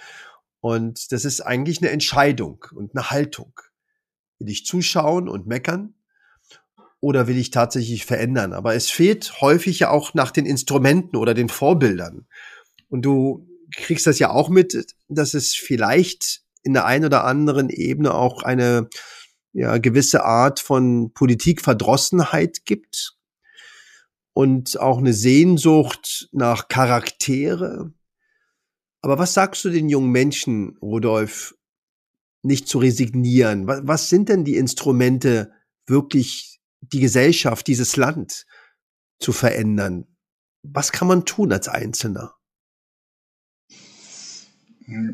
Und 0.61 1.13
das 1.13 1.25
ist 1.25 1.41
eigentlich 1.41 1.83
eine 1.83 1.91
Entscheidung 1.91 2.65
und 2.75 2.95
eine 2.95 3.11
Haltung. 3.11 3.53
Will 4.39 4.49
ich 4.49 4.65
zuschauen 4.65 5.29
und 5.29 5.47
meckern 5.47 5.95
oder 7.05 7.27
will 7.27 7.37
ich 7.37 7.51
tatsächlich 7.51 8.07
verändern? 8.07 8.55
Aber 8.55 8.75
es 8.75 8.91
fehlt 8.91 9.43
häufig 9.43 9.81
ja 9.81 9.91
auch 9.91 10.15
nach 10.15 10.31
den 10.31 10.47
Instrumenten 10.47 11.17
oder 11.17 11.35
den 11.35 11.51
Vorbildern. 11.51 12.27
Und 12.89 13.03
du 13.03 13.47
kriegst 13.77 14.07
das 14.07 14.19
ja 14.19 14.31
auch 14.31 14.49
mit, 14.49 14.87
dass 15.09 15.35
es 15.35 15.55
vielleicht 15.55 16.41
in 16.63 16.73
der 16.73 16.87
einen 16.87 17.05
oder 17.05 17.25
anderen 17.25 17.69
Ebene 17.69 18.15
auch 18.15 18.43
eine 18.43 18.89
ja, 19.53 19.77
gewisse 19.77 20.25
Art 20.25 20.61
von 20.61 21.13
Politikverdrossenheit 21.13 22.65
gibt 22.65 23.19
und 24.33 24.81
auch 24.81 24.97
eine 24.97 25.13
Sehnsucht 25.13 26.31
nach 26.33 26.69
Charaktere. 26.69 27.93
Aber 29.03 29.19
was 29.19 29.35
sagst 29.35 29.63
du 29.67 29.69
den 29.69 29.91
jungen 29.91 30.11
Menschen, 30.11 30.79
Rudolf, 30.81 31.55
nicht 32.41 32.67
zu 32.67 32.79
resignieren? 32.79 33.67
Was 33.67 34.09
sind 34.09 34.31
denn 34.31 34.43
die 34.45 34.57
Instrumente, 34.57 35.53
wirklich 35.87 36.54
die 36.95 37.01
Gesellschaft, 37.01 37.67
dieses 37.67 37.97
Land 37.97 38.47
zu 39.19 39.33
verändern. 39.33 40.07
Was 40.63 40.93
kann 40.93 41.09
man 41.09 41.27
tun 41.27 41.53
als 41.53 41.69
Einzelner? 41.69 42.35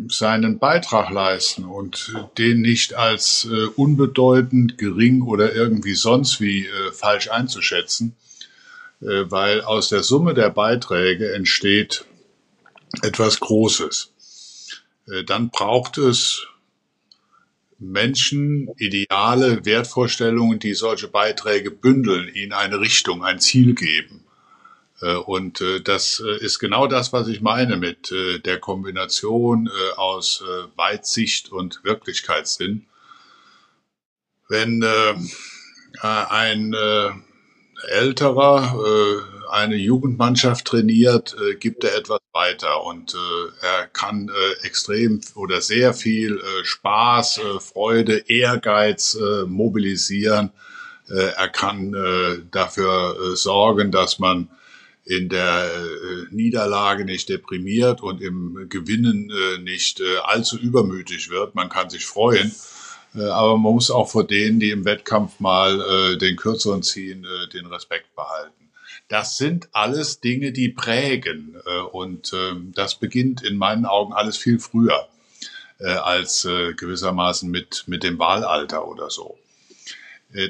seinen 0.09 0.59
Beitrag 0.59 1.11
leisten 1.11 1.65
und 1.65 2.13
den 2.39 2.61
nicht 2.61 2.95
als 2.95 3.45
äh, 3.45 3.67
unbedeutend, 3.77 4.79
gering 4.79 5.23
oder 5.23 5.55
irgendwie 5.55 5.95
sonst 5.95 6.41
wie 6.41 6.67
äh, 6.67 6.93
falsch 6.93 7.31
einzuschätzen, 7.31 8.17
äh, 9.01 9.31
weil 9.31 9.61
aus 9.61 9.89
der 9.89 10.03
Summe 10.03 10.35
der 10.35 10.51
Beiträge 10.51 11.33
entsteht 11.33 12.05
etwas 13.03 13.39
Großes. 13.39 14.13
Äh, 15.07 15.23
dann 15.23 15.51
braucht 15.51 15.99
es 15.99 16.49
Menschen 17.81 18.69
Ideale, 18.77 19.65
Wertvorstellungen, 19.65 20.59
die 20.59 20.75
solche 20.75 21.09
Beiträge 21.09 21.71
bündeln, 21.71 22.29
ihnen 22.33 22.53
eine 22.53 22.79
Richtung, 22.79 23.25
ein 23.25 23.41
Ziel 23.41 23.75
geben. 23.75 24.25
Äh, 25.01 25.15
und 25.15 25.61
äh, 25.61 25.81
das 25.81 26.23
äh, 26.25 26.45
ist 26.45 26.59
genau 26.59 26.87
das, 26.87 27.13
was 27.13 27.29
ich 27.29 27.41
meine 27.41 27.77
mit 27.77 28.13
der 28.45 28.59
Kombination 28.59 29.71
aus 29.97 30.43
Weitsicht 30.77 31.53
und 31.53 31.83
Wirklichkeitssinn. 31.85 32.87
Wenn 34.49 34.85
ein 36.01 36.75
älterer 37.89 38.75
eine 39.51 39.77
Jugendmannschaft 39.77 40.67
trainiert, 40.67 41.37
äh, 41.39 41.55
gibt 41.57 41.85
er 41.85 41.97
etwas 41.97 42.21
weiter 42.33 42.85
und 42.85 43.15
äh, 43.15 43.67
er 43.67 43.87
kann 43.87 44.29
äh, 44.29 44.67
extrem 44.67 45.21
oder 45.35 45.61
sehr 45.61 45.95
viel 45.95 46.39
äh, 46.39 46.65
Spaß, 46.65 47.39
äh, 47.39 47.61
Freude, 47.61 48.25
Ehrgeiz 48.29 49.15
äh, 49.15 49.45
mobilisieren. 49.45 50.51
Er 51.13 51.49
kann 51.49 52.47
dafür 52.53 53.35
sorgen, 53.35 53.91
dass 53.91 54.21
man 54.21 54.49
in 55.05 55.29
der 55.29 55.69
Niederlage 56.31 57.05
nicht 57.05 57.29
deprimiert 57.29 58.01
und 58.01 58.23
im 58.23 58.69
Gewinnen 58.69 59.33
nicht 59.65 60.01
allzu 60.23 60.57
übermütig 60.57 61.29
wird. 61.29 61.57
Man 61.57 61.69
kann 61.69 61.91
sich 61.91 62.07
freuen. 62.07 62.55
Aber 63.15 63.59
man 63.59 63.73
muss 63.73 63.91
auch 63.91 64.09
vor 64.09 64.25
denen, 64.25 64.61
die 64.61 64.71
im 64.71 64.85
Wettkampf 64.85 65.41
mal 65.41 65.81
äh, 65.81 66.17
den 66.17 66.37
Kürzeren 66.37 66.83
ziehen, 66.83 67.25
äh, 67.25 67.49
den 67.49 67.67
Respekt 67.67 68.15
behalten. 68.15 68.60
Das 69.11 69.37
sind 69.37 69.69
alles 69.73 70.21
Dinge, 70.21 70.53
die 70.53 70.69
prägen. 70.69 71.57
Äh, 71.67 71.81
und 71.81 72.33
ähm, 72.33 72.73
das 72.75 72.95
beginnt 72.95 73.43
in 73.43 73.57
meinen 73.57 73.85
Augen 73.85 74.13
alles 74.13 74.39
viel 74.39 74.61
früher 74.61 75.09
äh, 75.81 75.89
als 75.89 76.45
äh, 76.45 76.75
gewissermaßen 76.75 77.51
mit, 77.51 77.85
mit 77.89 78.05
dem 78.05 78.21
Wahlalter 78.21 78.87
oder 78.87 79.11
so. 79.11 79.37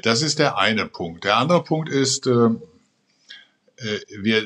Das 0.03 0.21
ist 0.21 0.37
der 0.37 0.59
eine 0.59 0.85
Punkt. 0.85 1.23
Der 1.23 1.37
andere 1.37 1.63
Punkt 1.63 1.89
ist, 1.89 2.27
wir 2.27 2.61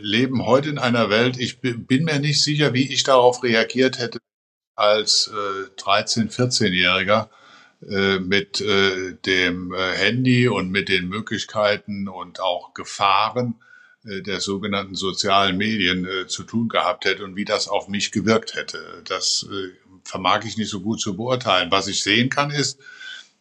leben 0.02 0.46
heute 0.46 0.70
in 0.70 0.78
einer 0.78 1.10
Welt, 1.10 1.38
ich 1.38 1.60
bin 1.60 2.06
mir 2.06 2.20
nicht 2.20 2.42
sicher, 2.42 2.74
wie 2.74 2.94
ich 2.94 3.04
darauf 3.04 3.44
reagiert 3.44 4.00
hätte 4.00 4.20
als 4.76 5.30
13-, 5.30 6.34
14-Jähriger 6.34 7.28
mit 8.22 8.62
dem 9.26 9.76
Handy 9.76 10.48
und 10.48 10.70
mit 10.70 10.88
den 10.88 11.10
Möglichkeiten 11.10 12.08
und 12.08 12.40
auch 12.40 12.74
Gefahren 12.74 13.56
der 14.06 14.40
sogenannten 14.40 14.96
sozialen 14.96 15.58
Medien 15.58 16.06
äh, 16.06 16.28
zu 16.28 16.44
tun 16.44 16.70
gehabt 16.70 17.06
hätte 17.06 17.24
und 17.24 17.36
wie 17.36 17.46
das 17.46 17.68
auf 17.68 17.88
mich 17.88 18.12
gewirkt 18.12 18.56
hätte. 18.56 19.02
Das 19.06 19.48
äh, 19.52 19.70
vermag 20.04 20.46
ich 20.46 20.58
nicht 20.58 20.70
so 20.70 20.82
gut 20.82 21.02
zu 21.02 21.16
beurteilen. 21.18 21.72
Was 21.72 21.88
ich 21.88 22.04
sehen 22.04 22.30
kann, 22.30 22.52
ist, 22.52 22.80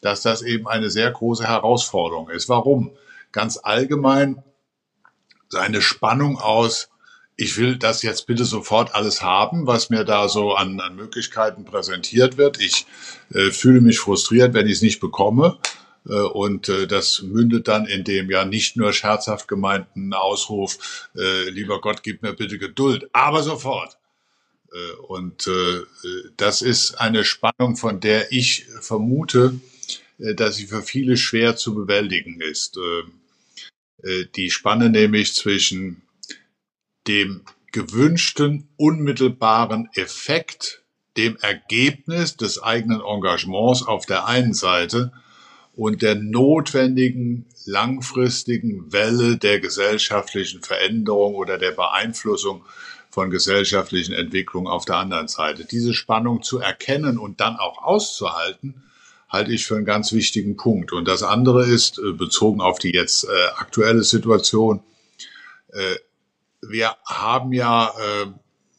dass 0.00 0.22
das 0.22 0.42
eben 0.42 0.66
eine 0.66 0.90
sehr 0.90 1.10
große 1.10 1.46
Herausforderung 1.46 2.30
ist. 2.30 2.48
Warum? 2.48 2.92
Ganz 3.32 3.58
allgemein 3.62 4.42
seine 5.48 5.82
Spannung 5.82 6.38
aus, 6.38 6.90
ich 7.36 7.58
will 7.58 7.76
das 7.76 8.02
jetzt 8.02 8.26
bitte 8.26 8.44
sofort 8.44 8.94
alles 8.94 9.22
haben, 9.22 9.66
was 9.66 9.90
mir 9.90 10.04
da 10.04 10.28
so 10.28 10.54
an, 10.54 10.80
an 10.80 10.94
Möglichkeiten 10.94 11.64
präsentiert 11.64 12.36
wird. 12.36 12.60
Ich 12.60 12.86
äh, 13.32 13.50
fühle 13.50 13.80
mich 13.80 13.98
frustriert, 13.98 14.54
wenn 14.54 14.66
ich 14.66 14.74
es 14.74 14.82
nicht 14.82 15.00
bekomme. 15.00 15.58
Äh, 16.08 16.12
und 16.12 16.68
äh, 16.68 16.86
das 16.86 17.22
mündet 17.22 17.68
dann 17.68 17.86
in 17.86 18.04
dem 18.04 18.30
ja 18.30 18.44
nicht 18.44 18.76
nur 18.76 18.92
scherzhaft 18.92 19.48
gemeinten 19.48 20.12
Ausruf, 20.12 21.08
äh, 21.16 21.48
lieber 21.50 21.80
Gott, 21.80 22.02
gib 22.02 22.22
mir 22.22 22.34
bitte 22.34 22.58
Geduld, 22.58 23.08
aber 23.12 23.42
sofort. 23.42 23.98
Und 25.06 25.48
das 26.36 26.60
ist 26.60 26.96
eine 26.96 27.24
Spannung, 27.24 27.76
von 27.76 28.00
der 28.00 28.32
ich 28.32 28.66
vermute, 28.80 29.60
dass 30.18 30.56
sie 30.56 30.66
für 30.66 30.82
viele 30.82 31.16
schwer 31.16 31.54
zu 31.54 31.76
bewältigen 31.76 32.40
ist. 32.40 32.76
Die 34.34 34.50
Spanne 34.50 34.90
nämlich 34.90 35.32
zwischen 35.34 36.02
dem 37.06 37.42
gewünschten 37.70 38.66
unmittelbaren 38.76 39.90
Effekt, 39.94 40.82
dem 41.16 41.36
Ergebnis 41.36 42.36
des 42.36 42.60
eigenen 42.60 43.00
Engagements 43.00 43.86
auf 43.86 44.06
der 44.06 44.26
einen 44.26 44.54
Seite 44.54 45.12
und 45.76 46.02
der 46.02 46.14
notwendigen 46.14 47.46
langfristigen 47.66 48.92
Welle 48.92 49.36
der 49.36 49.60
gesellschaftlichen 49.60 50.62
Veränderung 50.62 51.34
oder 51.34 51.58
der 51.58 51.72
Beeinflussung 51.72 52.64
von 53.10 53.30
gesellschaftlichen 53.30 54.12
Entwicklungen 54.12 54.66
auf 54.66 54.84
der 54.84 54.96
anderen 54.96 55.28
Seite. 55.28 55.64
Diese 55.64 55.94
Spannung 55.94 56.42
zu 56.42 56.58
erkennen 56.58 57.18
und 57.18 57.40
dann 57.40 57.56
auch 57.56 57.82
auszuhalten, 57.82 58.82
halte 59.28 59.52
ich 59.52 59.66
für 59.66 59.76
einen 59.76 59.84
ganz 59.84 60.12
wichtigen 60.12 60.56
Punkt. 60.56 60.92
Und 60.92 61.08
das 61.08 61.22
andere 61.22 61.66
ist, 61.66 61.98
äh, 61.98 62.12
bezogen 62.12 62.60
auf 62.60 62.78
die 62.78 62.92
jetzt 62.92 63.24
äh, 63.24 63.46
aktuelle 63.56 64.04
Situation, 64.04 64.80
äh, 65.72 65.96
wir 66.68 66.96
haben 67.04 67.52
ja, 67.52 67.88
äh, 67.88 68.26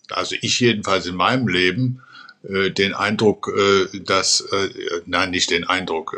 also 0.09 0.35
ich 0.41 0.59
jedenfalls 0.59 1.05
in 1.05 1.15
meinem 1.15 1.47
Leben, 1.47 2.01
äh, 2.43 2.71
den 2.71 2.93
Eindruck, 2.93 3.51
äh, 3.55 3.99
dass, 3.99 4.43
nein, 5.05 5.31
nicht 5.31 5.51
den 5.51 5.65
Eindruck, 5.65 6.17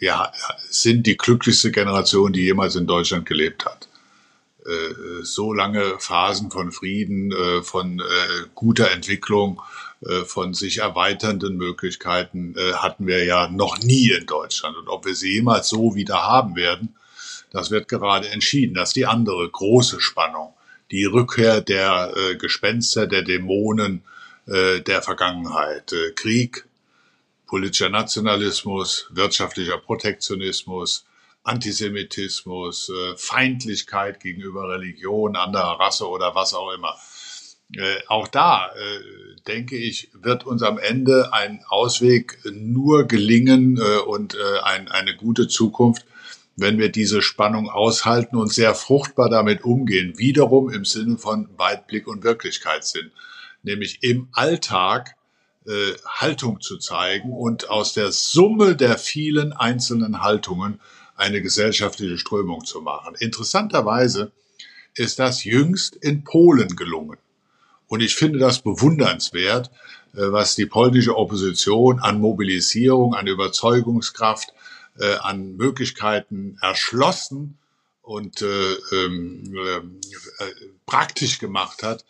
wir 0.00 0.32
sind 0.70 1.06
die 1.06 1.16
glücklichste 1.16 1.70
Generation, 1.70 2.32
die 2.32 2.42
jemals 2.42 2.74
in 2.76 2.86
Deutschland 2.88 3.26
gelebt 3.26 3.64
hat. 3.66 3.88
äh, 4.66 5.22
so 5.22 5.52
lange 5.52 5.96
Phasen 5.98 6.50
von 6.50 6.72
Frieden, 6.72 7.32
äh, 7.32 7.62
von 7.62 8.00
äh, 8.00 8.04
guter 8.54 8.90
Entwicklung, 8.90 9.60
äh, 10.06 10.24
von 10.24 10.54
sich 10.54 10.78
erweiternden 10.78 11.56
Möglichkeiten 11.56 12.54
äh, 12.56 12.74
hatten 12.74 13.06
wir 13.06 13.24
ja 13.24 13.48
noch 13.48 13.78
nie 13.78 14.10
in 14.10 14.26
Deutschland. 14.26 14.76
Und 14.76 14.88
ob 14.88 15.06
wir 15.06 15.14
sie 15.14 15.34
jemals 15.34 15.68
so 15.68 15.94
wieder 15.94 16.22
haben 16.22 16.56
werden, 16.56 16.96
das 17.50 17.70
wird 17.70 17.88
gerade 17.88 18.28
entschieden. 18.28 18.74
Das 18.74 18.90
ist 18.90 18.96
die 18.96 19.06
andere 19.06 19.48
große 19.48 20.00
Spannung. 20.00 20.54
Die 20.90 21.04
Rückkehr 21.04 21.60
der 21.60 22.12
äh, 22.16 22.36
Gespenster, 22.36 23.06
der 23.06 23.22
Dämonen 23.22 24.02
äh, 24.46 24.80
der 24.80 25.02
Vergangenheit. 25.02 25.92
Äh, 25.92 26.12
Krieg, 26.12 26.66
politischer 27.50 27.88
Nationalismus, 27.88 29.08
wirtschaftlicher 29.10 29.76
Protektionismus, 29.76 31.04
Antisemitismus, 31.42 32.90
äh, 32.90 33.16
Feindlichkeit 33.16 34.20
gegenüber 34.20 34.68
Religion, 34.68 35.34
anderer 35.34 35.80
Rasse 35.80 36.08
oder 36.08 36.36
was 36.36 36.54
auch 36.54 36.72
immer. 36.72 36.94
Äh, 37.74 37.96
auch 38.06 38.28
da, 38.28 38.68
äh, 38.68 39.40
denke 39.48 39.76
ich, 39.76 40.10
wird 40.14 40.46
uns 40.46 40.62
am 40.62 40.78
Ende 40.78 41.32
ein 41.32 41.64
Ausweg 41.68 42.38
nur 42.52 43.08
gelingen 43.08 43.78
äh, 43.78 43.98
und 43.98 44.36
äh, 44.36 44.60
ein, 44.62 44.88
eine 44.88 45.16
gute 45.16 45.48
Zukunft, 45.48 46.06
wenn 46.54 46.78
wir 46.78 46.92
diese 46.92 47.20
Spannung 47.20 47.68
aushalten 47.68 48.36
und 48.36 48.52
sehr 48.52 48.76
fruchtbar 48.76 49.28
damit 49.28 49.64
umgehen. 49.64 50.16
Wiederum 50.18 50.70
im 50.70 50.84
Sinne 50.84 51.18
von 51.18 51.48
Weitblick 51.56 52.06
und 52.06 52.22
Wirklichkeitssinn. 52.22 53.10
Nämlich 53.64 54.04
im 54.04 54.28
Alltag 54.32 55.16
äh, 55.70 55.96
Haltung 56.04 56.60
zu 56.60 56.78
zeigen 56.78 57.32
und 57.32 57.70
aus 57.70 57.92
der 57.94 58.10
Summe 58.10 58.74
der 58.74 58.98
vielen 58.98 59.52
einzelnen 59.52 60.20
Haltungen 60.20 60.80
eine 61.14 61.40
gesellschaftliche 61.42 62.18
Strömung 62.18 62.64
zu 62.64 62.80
machen. 62.80 63.14
Interessanterweise 63.18 64.32
ist 64.94 65.20
das 65.20 65.44
jüngst 65.44 65.94
in 65.94 66.24
Polen 66.24 66.74
gelungen. 66.74 67.18
Und 67.86 68.00
ich 68.00 68.16
finde 68.16 68.38
das 68.40 68.62
bewundernswert, 68.62 69.70
äh, 70.14 70.32
was 70.32 70.56
die 70.56 70.66
polnische 70.66 71.16
Opposition 71.16 72.00
an 72.00 72.20
Mobilisierung, 72.20 73.14
an 73.14 73.28
Überzeugungskraft, 73.28 74.52
äh, 74.98 75.14
an 75.20 75.56
Möglichkeiten 75.56 76.58
erschlossen 76.60 77.58
und 78.02 78.42
äh, 78.42 78.72
ähm, 78.92 79.54
äh, 79.54 80.44
praktisch 80.86 81.38
gemacht 81.38 81.84
hat, 81.84 82.04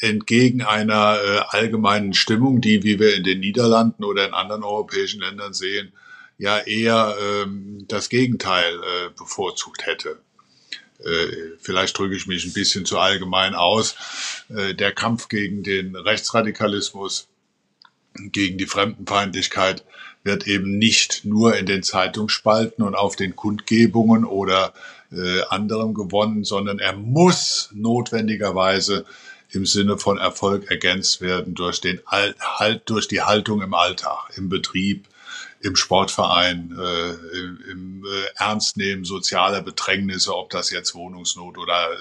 entgegen 0.00 0.62
einer 0.62 1.18
äh, 1.20 1.38
allgemeinen 1.48 2.14
Stimmung, 2.14 2.60
die, 2.60 2.84
wie 2.84 3.00
wir 3.00 3.16
in 3.16 3.24
den 3.24 3.40
Niederlanden 3.40 4.04
oder 4.04 4.26
in 4.26 4.34
anderen 4.34 4.62
europäischen 4.62 5.20
Ländern 5.20 5.54
sehen, 5.54 5.92
ja 6.38 6.58
eher 6.58 7.16
ähm, 7.20 7.84
das 7.88 8.08
Gegenteil 8.08 8.74
äh, 8.74 9.10
bevorzugt 9.18 9.86
hätte. 9.86 10.20
Äh, 11.00 11.56
vielleicht 11.60 11.98
drücke 11.98 12.16
ich 12.16 12.26
mich 12.26 12.44
ein 12.44 12.52
bisschen 12.52 12.84
zu 12.84 12.98
allgemein 12.98 13.54
aus. 13.54 13.96
Äh, 14.48 14.74
der 14.74 14.92
Kampf 14.92 15.28
gegen 15.28 15.62
den 15.62 15.96
Rechtsradikalismus, 15.96 17.28
gegen 18.14 18.58
die 18.58 18.66
Fremdenfeindlichkeit 18.66 19.84
wird 20.24 20.46
eben 20.46 20.78
nicht 20.78 21.24
nur 21.24 21.56
in 21.56 21.66
den 21.66 21.82
Zeitungsspalten 21.82 22.84
und 22.84 22.94
auf 22.94 23.16
den 23.16 23.36
Kundgebungen 23.36 24.24
oder 24.24 24.74
äh, 25.12 25.42
anderem 25.48 25.94
gewonnen, 25.94 26.44
sondern 26.44 26.78
er 26.78 26.94
muss 26.94 27.70
notwendigerweise 27.72 29.04
im 29.50 29.64
Sinne 29.64 29.98
von 29.98 30.18
Erfolg 30.18 30.70
ergänzt 30.70 31.20
werden 31.20 31.54
durch 31.54 31.80
den 31.80 32.00
halt 32.06 32.82
durch 32.90 33.08
die 33.08 33.22
Haltung 33.22 33.62
im 33.62 33.72
Alltag, 33.72 34.30
im 34.36 34.48
Betrieb, 34.48 35.06
im 35.60 35.74
Sportverein, 35.74 36.76
äh, 36.78 37.10
im, 37.36 37.58
im 37.70 38.04
äh, 38.04 38.42
Ernstnehmen 38.42 39.04
sozialer 39.04 39.62
Bedrängnisse, 39.62 40.36
ob 40.36 40.50
das 40.50 40.70
jetzt 40.70 40.94
Wohnungsnot 40.94 41.58
oder 41.58 41.92
äh, 41.92 41.96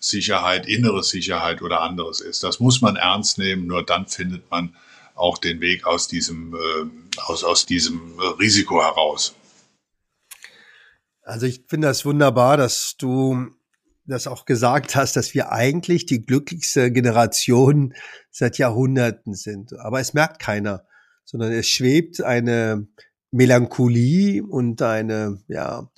Sicherheit, 0.00 0.66
innere 0.66 1.02
Sicherheit 1.02 1.62
oder 1.62 1.82
anderes 1.82 2.20
ist. 2.20 2.42
Das 2.42 2.60
muss 2.60 2.80
man 2.80 2.96
ernst 2.96 3.38
nehmen, 3.38 3.66
nur 3.66 3.84
dann 3.84 4.06
findet 4.06 4.50
man 4.50 4.74
auch 5.14 5.38
den 5.38 5.60
Weg 5.60 5.86
aus 5.86 6.08
diesem, 6.08 6.54
äh, 6.54 7.20
aus, 7.20 7.44
aus 7.44 7.66
diesem 7.66 8.18
Risiko 8.38 8.80
heraus. 8.82 9.34
Also 11.28 11.44
ich 11.44 11.64
finde 11.68 11.88
das 11.88 12.06
wunderbar, 12.06 12.56
dass 12.56 12.96
du 12.96 13.50
das 14.06 14.26
auch 14.26 14.46
gesagt 14.46 14.96
hast, 14.96 15.14
dass 15.14 15.34
wir 15.34 15.52
eigentlich 15.52 16.06
die 16.06 16.24
glücklichste 16.24 16.90
Generation 16.90 17.92
seit 18.30 18.56
Jahrhunderten 18.56 19.34
sind. 19.34 19.78
Aber 19.78 20.00
es 20.00 20.14
merkt 20.14 20.38
keiner, 20.38 20.86
sondern 21.26 21.52
es 21.52 21.68
schwebt 21.68 22.22
eine 22.22 22.88
Melancholie 23.30 24.42
und 24.42 24.80
eine 24.80 25.42
ja, 25.48 25.90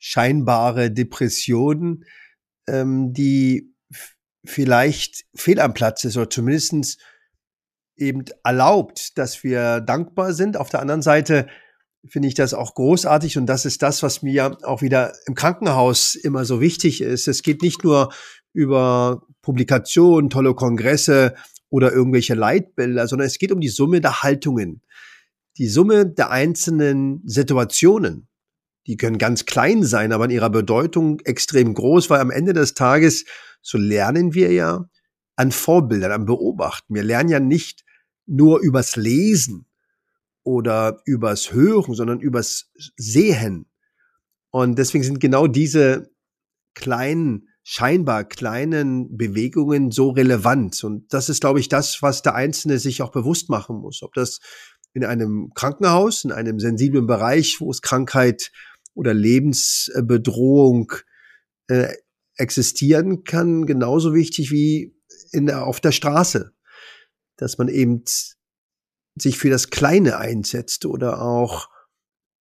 scheinbare 0.00 0.90
Depression, 0.90 2.04
ähm, 2.66 3.12
die 3.12 3.72
vielleicht 4.44 5.26
fehl 5.32 5.60
am 5.60 5.74
Platz 5.74 6.02
ist 6.02 6.16
oder 6.16 6.28
zumindestens 6.28 6.98
eben 7.94 8.24
erlaubt, 8.42 9.16
dass 9.16 9.44
wir 9.44 9.80
dankbar 9.80 10.32
sind. 10.32 10.56
Auf 10.56 10.70
der 10.70 10.80
anderen 10.80 11.02
Seite 11.02 11.46
finde 12.06 12.28
ich 12.28 12.34
das 12.34 12.54
auch 12.54 12.74
großartig 12.74 13.38
und 13.38 13.46
das 13.46 13.64
ist 13.64 13.82
das, 13.82 14.02
was 14.02 14.22
mir 14.22 14.56
auch 14.64 14.82
wieder 14.82 15.12
im 15.26 15.34
Krankenhaus 15.34 16.14
immer 16.14 16.44
so 16.44 16.60
wichtig 16.60 17.00
ist. 17.00 17.28
Es 17.28 17.42
geht 17.42 17.62
nicht 17.62 17.84
nur 17.84 18.12
über 18.52 19.22
Publikationen, 19.40 20.30
tolle 20.30 20.54
Kongresse 20.54 21.34
oder 21.70 21.92
irgendwelche 21.92 22.34
Leitbilder, 22.34 23.06
sondern 23.08 23.26
es 23.26 23.38
geht 23.38 23.52
um 23.52 23.60
die 23.60 23.68
Summe 23.68 24.00
der 24.00 24.22
Haltungen, 24.22 24.82
die 25.58 25.68
Summe 25.68 26.06
der 26.06 26.30
einzelnen 26.30 27.22
Situationen. 27.24 28.28
Die 28.86 28.96
können 28.96 29.18
ganz 29.18 29.46
klein 29.46 29.84
sein, 29.84 30.12
aber 30.12 30.24
in 30.24 30.32
ihrer 30.32 30.50
Bedeutung 30.50 31.20
extrem 31.20 31.72
groß, 31.72 32.10
weil 32.10 32.20
am 32.20 32.32
Ende 32.32 32.52
des 32.52 32.74
Tages, 32.74 33.24
so 33.60 33.78
lernen 33.78 34.34
wir 34.34 34.52
ja 34.52 34.88
an 35.36 35.52
Vorbildern, 35.52 36.10
an 36.10 36.26
Beobachten. 36.26 36.94
Wir 36.94 37.04
lernen 37.04 37.30
ja 37.30 37.38
nicht 37.38 37.84
nur 38.26 38.60
übers 38.60 38.96
Lesen, 38.96 39.66
oder 40.44 41.00
übers 41.04 41.52
Hören, 41.52 41.94
sondern 41.94 42.20
übers 42.20 42.70
Sehen. 42.96 43.66
Und 44.50 44.78
deswegen 44.78 45.04
sind 45.04 45.20
genau 45.20 45.46
diese 45.46 46.10
kleinen, 46.74 47.48
scheinbar 47.62 48.24
kleinen 48.24 49.16
Bewegungen 49.16 49.90
so 49.90 50.10
relevant. 50.10 50.82
Und 50.84 51.12
das 51.12 51.28
ist, 51.28 51.40
glaube 51.40 51.60
ich, 51.60 51.68
das, 51.68 52.02
was 52.02 52.22
der 52.22 52.34
Einzelne 52.34 52.78
sich 52.78 53.02
auch 53.02 53.12
bewusst 53.12 53.48
machen 53.50 53.76
muss. 53.76 54.02
Ob 54.02 54.12
das 54.14 54.40
in 54.94 55.04
einem 55.04 55.50
Krankenhaus, 55.54 56.24
in 56.24 56.32
einem 56.32 56.58
sensiblen 56.58 57.06
Bereich, 57.06 57.60
wo 57.60 57.70
es 57.70 57.82
Krankheit 57.82 58.50
oder 58.94 59.14
Lebensbedrohung 59.14 60.92
äh, 61.68 61.94
existieren 62.36 63.24
kann, 63.24 63.64
genauso 63.66 64.12
wichtig 64.14 64.50
wie 64.50 64.94
in 65.30 65.46
der, 65.46 65.66
auf 65.66 65.80
der 65.80 65.92
Straße. 65.92 66.52
Dass 67.36 67.56
man 67.58 67.68
eben 67.68 68.04
sich 69.16 69.38
für 69.38 69.50
das 69.50 69.70
Kleine 69.70 70.18
einsetzt 70.18 70.86
oder 70.86 71.22
auch 71.22 71.68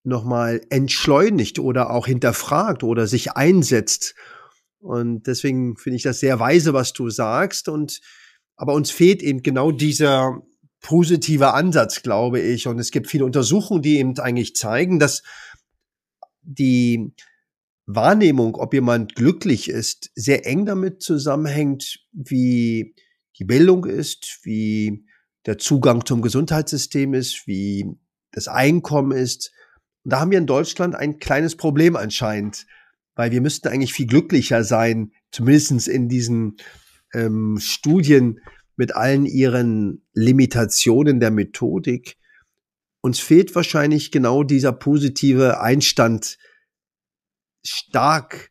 nochmal 0.04 0.62
entschleunigt 0.70 1.60
oder 1.60 1.92
auch 1.92 2.08
hinterfragt 2.08 2.84
oder 2.84 3.08
sich 3.08 3.34
einsetzt. 3.34 4.16
Und 4.80 5.28
deswegen 5.28 5.78
finde 5.78 5.98
ich 5.98 6.04
das 6.04 6.20
sehr 6.20 6.40
weise, 6.40 6.74
was 6.74 6.94
du 6.94 7.10
sagst. 7.10 7.70
Und 7.70 8.02
aber 8.56 8.74
uns 8.74 8.92
fehlt 8.92 9.22
eben 9.22 9.44
genau 9.44 9.72
dieser 9.72 10.42
positive 10.82 11.54
Ansatz, 11.54 12.02
glaube 12.02 12.40
ich. 12.40 12.68
Und 12.68 12.80
es 12.80 12.92
gibt 12.92 13.08
viele 13.08 13.26
Untersuchungen, 13.26 13.84
die 13.84 13.98
eben 13.98 14.18
eigentlich 14.18 14.56
zeigen, 14.56 15.00
dass 15.00 15.24
die 16.42 17.14
Wahrnehmung, 17.86 18.56
ob 18.56 18.74
jemand 18.74 19.16
glücklich 19.16 19.70
ist, 19.70 20.12
sehr 20.16 20.46
eng 20.48 20.66
damit 20.66 21.02
zusammenhängt, 21.04 22.00
wie 22.12 22.96
die 23.38 23.46
Bildung 23.46 23.86
ist, 23.86 24.40
wie 24.44 25.06
der 25.46 25.58
Zugang 25.58 26.06
zum 26.06 26.22
Gesundheitssystem 26.22 27.14
ist, 27.14 27.48
wie 27.48 27.86
das 28.32 28.48
Einkommen 28.48 29.12
ist. 29.12 29.52
Und 30.04 30.14
da 30.14 30.20
haben 30.20 30.32
wir 30.32 30.38
in 30.38 30.48
Deutschland 30.48 30.96
ein 30.96 31.20
kleines 31.20 31.56
Problem 31.56 31.96
anscheinend, 31.96 32.66
weil 33.16 33.32
wir 33.32 33.42
müssten 33.42 33.68
eigentlich 33.68 33.94
viel 33.94 34.08
glücklicher 34.08 34.64
sein, 34.64 35.12
zumindest 35.32 35.88
in 35.88 36.10
diesen 36.10 36.58
ähm, 37.14 37.58
Studien 37.60 38.40
mit 38.78 38.96
allen 38.96 39.26
ihren 39.26 40.06
Limitationen 40.14 41.20
der 41.20 41.32
Methodik. 41.32 42.18
Uns 43.02 43.20
fehlt 43.20 43.54
wahrscheinlich 43.56 44.12
genau 44.12 44.44
dieser 44.44 44.72
positive 44.72 45.60
Einstand, 45.60 46.38
stark 47.64 48.50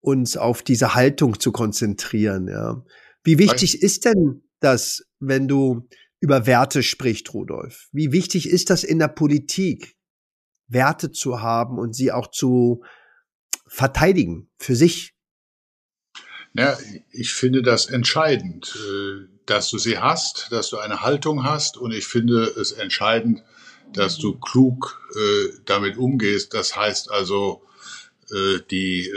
uns 0.00 0.36
auf 0.36 0.62
diese 0.62 0.94
Haltung 0.94 1.38
zu 1.38 1.52
konzentrieren. 1.52 2.48
Ja. 2.48 2.84
Wie 3.24 3.38
wichtig 3.38 3.82
ist 3.82 4.04
denn 4.04 4.42
das, 4.60 5.04
wenn 5.20 5.48
du 5.48 5.88
über 6.22 6.46
Werte 6.46 6.84
spricht, 6.84 7.34
Rudolf. 7.34 7.88
Wie 7.90 8.12
wichtig 8.12 8.48
ist 8.48 8.70
das 8.70 8.84
in 8.84 9.00
der 9.00 9.08
Politik, 9.08 9.96
Werte 10.68 11.10
zu 11.10 11.42
haben 11.42 11.78
und 11.80 11.96
sie 11.96 12.12
auch 12.12 12.30
zu 12.30 12.84
verteidigen 13.66 14.48
für 14.56 14.76
sich? 14.76 15.14
Ja, 16.54 16.78
ich 17.10 17.34
finde 17.34 17.62
das 17.62 17.86
entscheidend, 17.86 18.72
äh, 18.76 19.26
dass 19.46 19.68
du 19.70 19.78
sie 19.78 19.98
hast, 19.98 20.46
dass 20.52 20.70
du 20.70 20.78
eine 20.78 21.02
Haltung 21.02 21.42
hast 21.42 21.76
und 21.76 21.90
ich 21.90 22.06
finde 22.06 22.44
es 22.44 22.70
entscheidend, 22.70 23.42
dass 23.92 24.16
du 24.16 24.38
klug 24.38 25.00
äh, 25.16 25.58
damit 25.64 25.96
umgehst. 25.96 26.54
Das 26.54 26.76
heißt 26.76 27.10
also, 27.10 27.64
äh, 28.30 28.60
die 28.70 29.10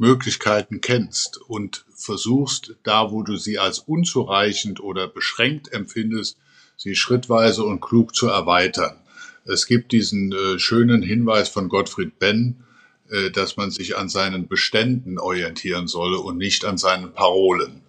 Möglichkeiten 0.00 0.80
kennst 0.80 1.38
und 1.38 1.84
versuchst, 1.94 2.74
da 2.82 3.10
wo 3.10 3.22
du 3.22 3.36
sie 3.36 3.58
als 3.58 3.78
unzureichend 3.78 4.80
oder 4.80 5.06
beschränkt 5.06 5.72
empfindest, 5.72 6.38
sie 6.76 6.96
schrittweise 6.96 7.62
und 7.64 7.80
klug 7.80 8.14
zu 8.14 8.26
erweitern. 8.26 8.96
Es 9.44 9.66
gibt 9.66 9.92
diesen 9.92 10.32
äh, 10.32 10.58
schönen 10.58 11.02
Hinweis 11.02 11.50
von 11.50 11.68
Gottfried 11.68 12.18
Benn, 12.18 12.64
äh, 13.10 13.30
dass 13.30 13.58
man 13.58 13.70
sich 13.70 13.96
an 13.98 14.08
seinen 14.08 14.48
Beständen 14.48 15.18
orientieren 15.18 15.86
solle 15.86 16.18
und 16.18 16.38
nicht 16.38 16.64
an 16.64 16.78
seinen 16.78 17.12
Parolen. 17.12 17.82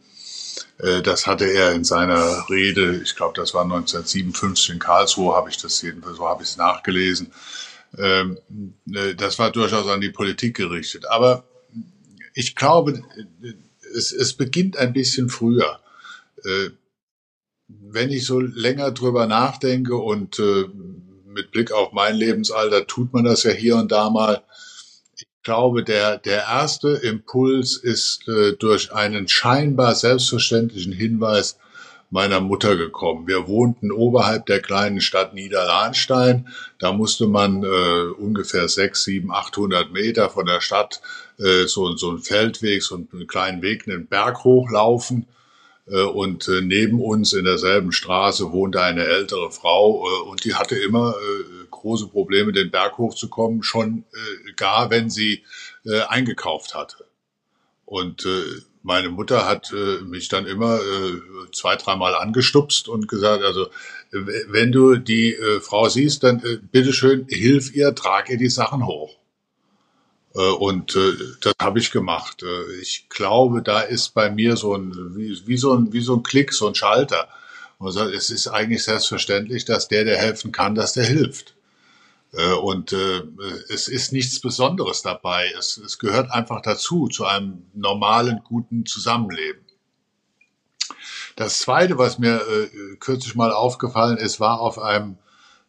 Äh, 0.79 1.01
das 1.01 1.27
hatte 1.27 1.45
er 1.45 1.71
in 1.71 1.85
seiner 1.85 2.49
Rede, 2.49 3.01
ich 3.01 3.15
glaube, 3.15 3.35
das 3.35 3.53
war 3.53 3.63
1957 3.63 4.71
in 4.71 4.79
Karlsruhe, 4.79 5.33
habe 5.33 5.49
ich 5.49 5.57
das 5.57 5.81
jedenfalls, 5.81 6.17
so 6.17 6.27
habe 6.27 6.43
ich 6.43 6.49
es 6.49 6.57
nachgelesen. 6.57 7.31
Ähm, 7.97 8.37
äh, 8.93 9.15
das 9.15 9.39
war 9.39 9.51
durchaus 9.51 9.87
an 9.87 10.01
die 10.01 10.09
Politik 10.09 10.57
gerichtet. 10.57 11.05
Aber 11.07 11.45
ich 12.33 12.55
glaube, 12.55 13.03
es, 13.95 14.11
es 14.11 14.33
beginnt 14.33 14.77
ein 14.77 14.93
bisschen 14.93 15.29
früher. 15.29 15.79
Äh, 16.43 16.69
wenn 17.67 18.09
ich 18.09 18.25
so 18.25 18.39
länger 18.39 18.91
drüber 18.91 19.27
nachdenke 19.27 19.95
und 19.95 20.39
mit 21.25 21.51
Blick 21.51 21.71
auf 21.71 21.93
mein 21.93 22.15
Lebensalter 22.15 22.85
tut 22.85 23.13
man 23.13 23.23
das 23.23 23.43
ja 23.43 23.51
hier 23.51 23.77
und 23.77 23.91
da 23.91 24.09
mal, 24.09 24.43
glaube, 25.43 25.83
der, 25.83 26.17
der 26.17 26.41
erste 26.43 26.89
Impuls 26.89 27.77
ist 27.77 28.27
äh, 28.27 28.53
durch 28.53 28.93
einen 28.93 29.27
scheinbar 29.27 29.95
selbstverständlichen 29.95 30.93
Hinweis 30.93 31.57
meiner 32.11 32.41
Mutter 32.41 32.75
gekommen. 32.75 33.27
Wir 33.27 33.47
wohnten 33.47 33.91
oberhalb 33.91 34.45
der 34.45 34.61
kleinen 34.61 35.01
Stadt 35.01 35.33
Niederlahnstein. 35.33 36.49
Da 36.77 36.91
musste 36.91 37.25
man 37.25 37.63
äh, 37.63 38.11
ungefähr 38.17 38.67
sechs, 38.67 39.05
sieben, 39.05 39.31
achthundert 39.31 39.91
Meter 39.91 40.29
von 40.29 40.45
der 40.45 40.61
Stadt 40.61 41.01
äh, 41.39 41.65
so, 41.65 41.95
so 41.95 42.09
einen 42.09 42.19
Feldweg, 42.19 42.83
so 42.83 42.95
einen 42.95 43.27
kleinen 43.27 43.61
Weg, 43.61 43.87
einen 43.87 44.07
Berg 44.07 44.43
hochlaufen. 44.43 45.25
Äh, 45.87 46.03
und 46.03 46.47
äh, 46.47 46.61
neben 46.61 47.01
uns 47.01 47.33
in 47.33 47.45
derselben 47.45 47.91
Straße 47.91 48.51
wohnte 48.51 48.81
eine 48.81 49.05
ältere 49.05 49.51
Frau 49.51 50.05
äh, 50.05 50.29
und 50.29 50.43
die 50.43 50.55
hatte 50.55 50.75
immer 50.75 51.15
große 51.69 52.07
Probleme, 52.07 52.51
den 52.51 52.69
Berg 52.69 52.97
hochzukommen, 52.99 53.63
schon 53.63 54.03
gar 54.55 54.91
wenn 54.91 55.09
sie 55.09 55.43
eingekauft 56.09 56.75
hatte. 56.75 57.05
Und 57.85 58.27
meine 58.83 59.09
Mutter 59.09 59.47
hat 59.47 59.73
mich 60.05 60.27
dann 60.27 60.45
immer 60.47 60.79
zwei, 61.53 61.75
dreimal 61.75 62.15
angestupst 62.15 62.87
und 62.87 63.07
gesagt, 63.07 63.43
also 63.43 63.67
wenn 64.11 64.71
du 64.71 64.95
die 64.95 65.35
Frau 65.61 65.87
siehst, 65.87 66.23
dann 66.23 66.41
bitteschön, 66.71 67.27
hilf 67.29 67.75
ihr, 67.75 67.93
trag 67.93 68.29
ihr 68.29 68.37
die 68.37 68.49
Sachen 68.49 68.85
hoch. 68.85 69.15
Äh, 70.35 70.39
und 70.39 70.95
äh, 70.95 71.13
das 71.41 71.53
habe 71.61 71.79
ich 71.79 71.91
gemacht. 71.91 72.43
Äh, 72.43 72.81
ich 72.81 73.09
glaube, 73.09 73.61
da 73.61 73.81
ist 73.81 74.13
bei 74.13 74.29
mir 74.29 74.57
so 74.57 74.75
ein 74.75 75.15
wie, 75.15 75.39
wie, 75.45 75.57
so 75.57 75.73
ein 75.73 75.91
wie 75.93 76.01
so 76.01 76.15
ein 76.15 76.23
Klick, 76.23 76.53
so 76.53 76.67
ein 76.67 76.75
Schalter. 76.75 77.27
Und 77.77 77.95
es 77.95 78.29
ist 78.29 78.47
eigentlich 78.47 78.83
selbstverständlich, 78.83 79.65
dass 79.65 79.87
der, 79.87 80.03
der 80.05 80.17
helfen 80.17 80.51
kann, 80.51 80.75
dass 80.75 80.93
der 80.93 81.05
hilft. 81.05 81.55
Und 82.61 82.93
es 82.93 83.89
ist 83.89 84.13
nichts 84.13 84.39
Besonderes 84.39 85.01
dabei. 85.01 85.51
Es, 85.57 85.75
es 85.75 85.99
gehört 85.99 86.31
einfach 86.31 86.61
dazu, 86.61 87.09
zu 87.09 87.25
einem 87.25 87.65
normalen, 87.73 88.39
guten 88.45 88.85
Zusammenleben. 88.85 89.65
Das 91.35 91.59
Zweite, 91.59 91.97
was 91.97 92.19
mir 92.19 92.41
kürzlich 92.99 93.35
mal 93.35 93.51
aufgefallen 93.51 94.17
ist, 94.17 94.39
war 94.39 94.61
auf 94.61 94.79
einem 94.79 95.17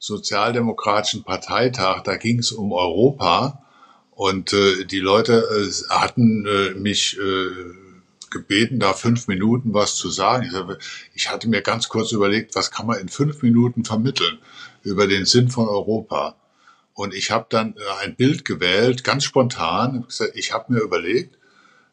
sozialdemokratischen 0.02 1.22
Parteitag. 1.22 2.02
Da 2.02 2.16
ging 2.16 2.40
es 2.40 2.52
um 2.52 2.72
Europa. 2.72 3.62
Und 4.10 4.52
äh, 4.52 4.84
die 4.84 4.98
Leute 4.98 5.32
äh, 5.32 5.72
hatten 5.92 6.44
äh, 6.46 6.74
mich 6.74 7.18
äh, 7.18 7.46
gebeten, 8.30 8.80
da 8.80 8.94
fünf 8.94 9.28
Minuten 9.28 9.74
was 9.74 9.96
zu 9.96 10.10
sagen. 10.10 10.50
Ich 11.14 11.30
hatte 11.30 11.48
mir 11.48 11.62
ganz 11.62 11.88
kurz 11.88 12.12
überlegt, 12.12 12.54
was 12.54 12.70
kann 12.70 12.86
man 12.86 12.98
in 12.98 13.08
fünf 13.08 13.42
Minuten 13.42 13.84
vermitteln 13.84 14.38
über 14.82 15.06
den 15.06 15.24
Sinn 15.24 15.50
von 15.50 15.68
Europa. 15.68 16.36
Und 17.02 17.14
ich 17.14 17.32
habe 17.32 17.46
dann 17.48 17.74
äh, 17.76 18.04
ein 18.04 18.14
Bild 18.14 18.44
gewählt, 18.44 19.02
ganz 19.02 19.24
spontan. 19.24 20.06
Ich 20.34 20.52
habe 20.52 20.72
mir 20.72 20.78
überlegt, 20.78 21.36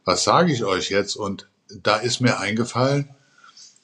was 0.05 0.23
sage 0.23 0.53
ich 0.53 0.63
euch 0.63 0.91
jetzt? 0.91 1.15
Und 1.15 1.49
da 1.67 1.95
ist 1.95 2.21
mir 2.21 2.39
eingefallen, 2.39 3.09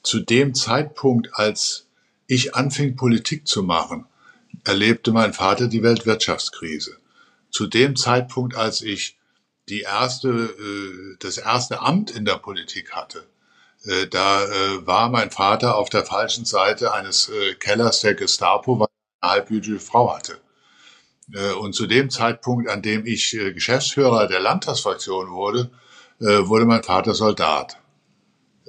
zu 0.04 0.20
dem 0.20 0.54
Zeitpunkt, 0.54 1.30
als 1.32 1.88
ich 2.28 2.54
anfing, 2.54 2.94
Politik 2.94 3.48
zu 3.48 3.64
machen, 3.64 4.06
erlebte 4.62 5.10
mein 5.10 5.32
Vater 5.32 5.66
die 5.66 5.82
Weltwirtschaftskrise 5.82 6.96
zu 7.50 7.66
dem 7.66 7.96
Zeitpunkt, 7.96 8.54
als 8.54 8.82
ich 8.82 9.18
die 9.68 9.80
erste, 9.80 10.28
äh, 10.28 11.16
das 11.18 11.38
erste 11.38 11.80
Amt 11.80 12.12
in 12.12 12.24
der 12.24 12.38
Politik 12.38 12.92
hatte, 12.92 13.26
äh, 13.82 14.06
da 14.06 14.46
war 14.86 15.08
mein 15.08 15.32
Vater 15.32 15.76
auf 15.76 15.90
der 15.90 16.06
falschen 16.06 16.44
Seite 16.44 16.92
eines 16.92 17.32
Kellers 17.58 18.02
der 18.02 18.14
Gestapo, 18.14 18.78
weil 18.78 18.86
er 19.20 19.28
eine 19.28 19.32
halbjüdische 19.32 19.80
Frau 19.80 20.14
hatte. 20.14 20.38
Äh, 21.32 21.52
und 21.52 21.74
zu 21.74 21.86
dem 21.86 22.10
Zeitpunkt, 22.10 22.68
an 22.68 22.82
dem 22.82 23.06
ich 23.06 23.34
äh, 23.34 23.52
Geschäftsführer 23.52 24.26
der 24.26 24.40
Landtagsfraktion 24.40 25.30
wurde, 25.30 25.70
äh, 26.20 26.46
wurde 26.46 26.64
mein 26.64 26.82
Vater 26.82 27.14
Soldat, 27.14 27.78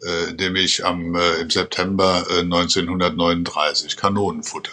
äh, 0.03 0.33
nämlich 0.33 0.85
am, 0.85 1.15
im 1.15 1.49
September 1.49 2.25
äh, 2.29 2.39
1939, 2.39 3.95
Kanonenfutter 3.97 4.71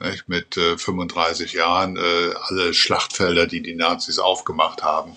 nicht, 0.00 0.28
mit 0.28 0.56
äh, 0.56 0.76
35 0.78 1.52
Jahren 1.52 1.96
alle 1.96 2.74
Schlachtfelder, 2.74 3.46
die 3.46 3.62
die 3.62 3.76
Nazis 3.76 4.18
aufgemacht 4.18 4.82
haben, 4.82 5.14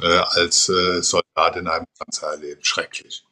als 0.00 0.64
Soldat 0.64 1.56
in 1.56 1.68
einem 1.68 1.84
Panzer 1.98 2.28
erlebt. 2.28 2.66
Schrecklich. 2.66 3.24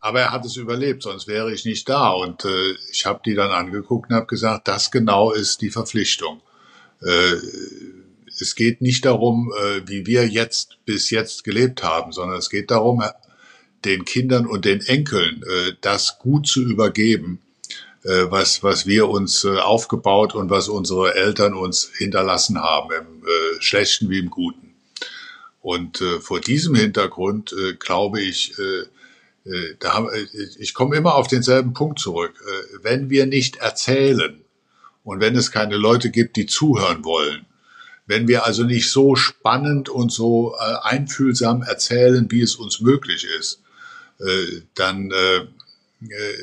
Aber 0.00 0.20
er 0.20 0.30
hat 0.30 0.46
es 0.46 0.56
überlebt, 0.56 1.02
sonst 1.02 1.26
wäre 1.26 1.52
ich 1.52 1.66
nicht 1.66 1.88
da. 1.90 2.10
Und 2.10 2.46
ich 2.90 3.04
habe 3.04 3.20
die 3.26 3.34
dann 3.34 3.50
angeguckt 3.50 4.08
und 4.08 4.16
habe 4.16 4.26
gesagt, 4.26 4.66
das 4.66 4.90
genau 4.90 5.32
ist 5.32 5.60
die 5.60 5.70
Verpflichtung. 5.70 6.40
Äh, 7.04 7.36
es 8.40 8.54
geht 8.54 8.80
nicht 8.80 9.04
darum, 9.04 9.52
äh, 9.52 9.82
wie 9.86 10.06
wir 10.06 10.26
jetzt 10.26 10.78
bis 10.84 11.10
jetzt 11.10 11.44
gelebt 11.44 11.82
haben, 11.82 12.12
sondern 12.12 12.38
es 12.38 12.50
geht 12.50 12.70
darum, 12.70 13.02
den 13.84 14.04
Kindern 14.04 14.46
und 14.46 14.64
den 14.64 14.80
Enkeln 14.80 15.42
äh, 15.42 15.72
das 15.80 16.18
gut 16.18 16.46
zu 16.46 16.62
übergeben, 16.62 17.40
äh, 18.04 18.30
was, 18.30 18.62
was 18.62 18.86
wir 18.86 19.08
uns 19.08 19.44
äh, 19.44 19.58
aufgebaut 19.58 20.34
und 20.34 20.50
was 20.50 20.68
unsere 20.68 21.14
Eltern 21.14 21.54
uns 21.54 21.90
hinterlassen 21.96 22.60
haben, 22.60 22.90
im 22.92 23.26
äh, 23.26 23.60
Schlechten 23.60 24.08
wie 24.08 24.18
im 24.18 24.30
Guten. 24.30 24.74
Und 25.60 26.00
äh, 26.00 26.20
vor 26.20 26.40
diesem 26.40 26.74
Hintergrund 26.74 27.52
äh, 27.52 27.74
glaube 27.74 28.20
ich, 28.20 28.54
äh, 28.58 29.48
äh, 29.48 29.76
da 29.78 29.94
haben, 29.94 30.08
äh, 30.10 30.26
ich 30.58 30.74
komme 30.74 30.96
immer 30.96 31.14
auf 31.14 31.28
denselben 31.28 31.72
Punkt 31.72 31.98
zurück. 31.98 32.34
Äh, 32.44 32.78
wenn 32.82 33.10
wir 33.10 33.26
nicht 33.26 33.56
erzählen 33.56 34.41
und 35.04 35.20
wenn 35.20 35.36
es 35.36 35.50
keine 35.50 35.76
Leute 35.76 36.10
gibt, 36.10 36.36
die 36.36 36.46
zuhören 36.46 37.04
wollen, 37.04 37.46
wenn 38.06 38.28
wir 38.28 38.44
also 38.44 38.64
nicht 38.64 38.90
so 38.90 39.14
spannend 39.14 39.88
und 39.88 40.12
so 40.12 40.54
äh, 40.58 40.74
einfühlsam 40.82 41.62
erzählen, 41.62 42.30
wie 42.30 42.42
es 42.42 42.56
uns 42.56 42.80
möglich 42.80 43.26
ist, 43.38 43.62
äh, 44.20 44.62
dann 44.74 45.10
äh, 45.10 45.36
äh, 45.36 46.38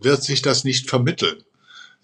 wird 0.00 0.22
sich 0.22 0.42
das 0.42 0.64
nicht 0.64 0.88
vermitteln. 0.88 1.42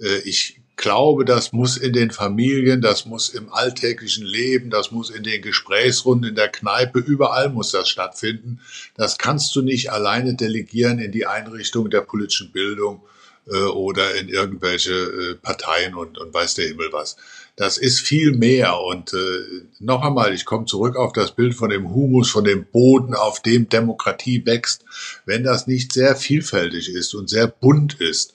Äh, 0.01 0.21
ich 0.21 0.60
glaube, 0.81 1.27
das 1.27 1.53
muss 1.53 1.77
in 1.77 1.93
den 1.93 2.11
Familien, 2.11 2.81
das 2.81 3.05
muss 3.05 3.29
im 3.29 3.53
alltäglichen 3.53 4.25
Leben, 4.25 4.71
das 4.71 4.91
muss 4.91 5.11
in 5.11 5.23
den 5.23 5.43
Gesprächsrunden, 5.43 6.31
in 6.31 6.35
der 6.35 6.49
Kneipe, 6.49 6.99
überall 6.99 7.51
muss 7.51 7.71
das 7.71 7.89
stattfinden. 7.89 8.61
Das 8.97 9.19
kannst 9.19 9.55
du 9.55 9.61
nicht 9.61 9.93
alleine 9.93 10.35
delegieren 10.35 10.99
in 10.99 11.13
die 11.13 11.27
Einrichtung 11.27 11.91
der 11.91 12.01
politischen 12.01 12.51
Bildung 12.51 13.03
äh, 13.47 13.57
oder 13.57 14.15
in 14.15 14.29
irgendwelche 14.29 14.93
äh, 14.93 15.35
Parteien 15.35 15.95
und, 15.95 16.17
und 16.17 16.33
weiß 16.33 16.55
der 16.55 16.69
Himmel 16.69 16.89
was. 16.93 17.17
Das 17.57 17.77
ist 17.77 18.01
viel 18.01 18.33
mehr. 18.33 18.81
Und 18.81 19.13
äh, 19.13 19.67
noch 19.81 20.03
einmal, 20.03 20.33
ich 20.33 20.47
komme 20.47 20.65
zurück 20.65 20.97
auf 20.97 21.13
das 21.13 21.33
Bild 21.33 21.55
von 21.55 21.69
dem 21.69 21.93
Humus, 21.95 22.31
von 22.31 22.45
dem 22.45 22.65
Boden, 22.65 23.15
auf 23.15 23.43
dem 23.43 23.69
Demokratie 23.69 24.47
wächst. 24.47 24.87
Wenn 25.27 25.45
das 25.45 25.67
nicht 25.67 25.93
sehr 25.93 26.17
vielfältig 26.17 26.89
ist 26.89 27.15
und 27.15 27.29
sehr 27.29 27.49
bunt 27.49 28.01
ist, 28.01 28.33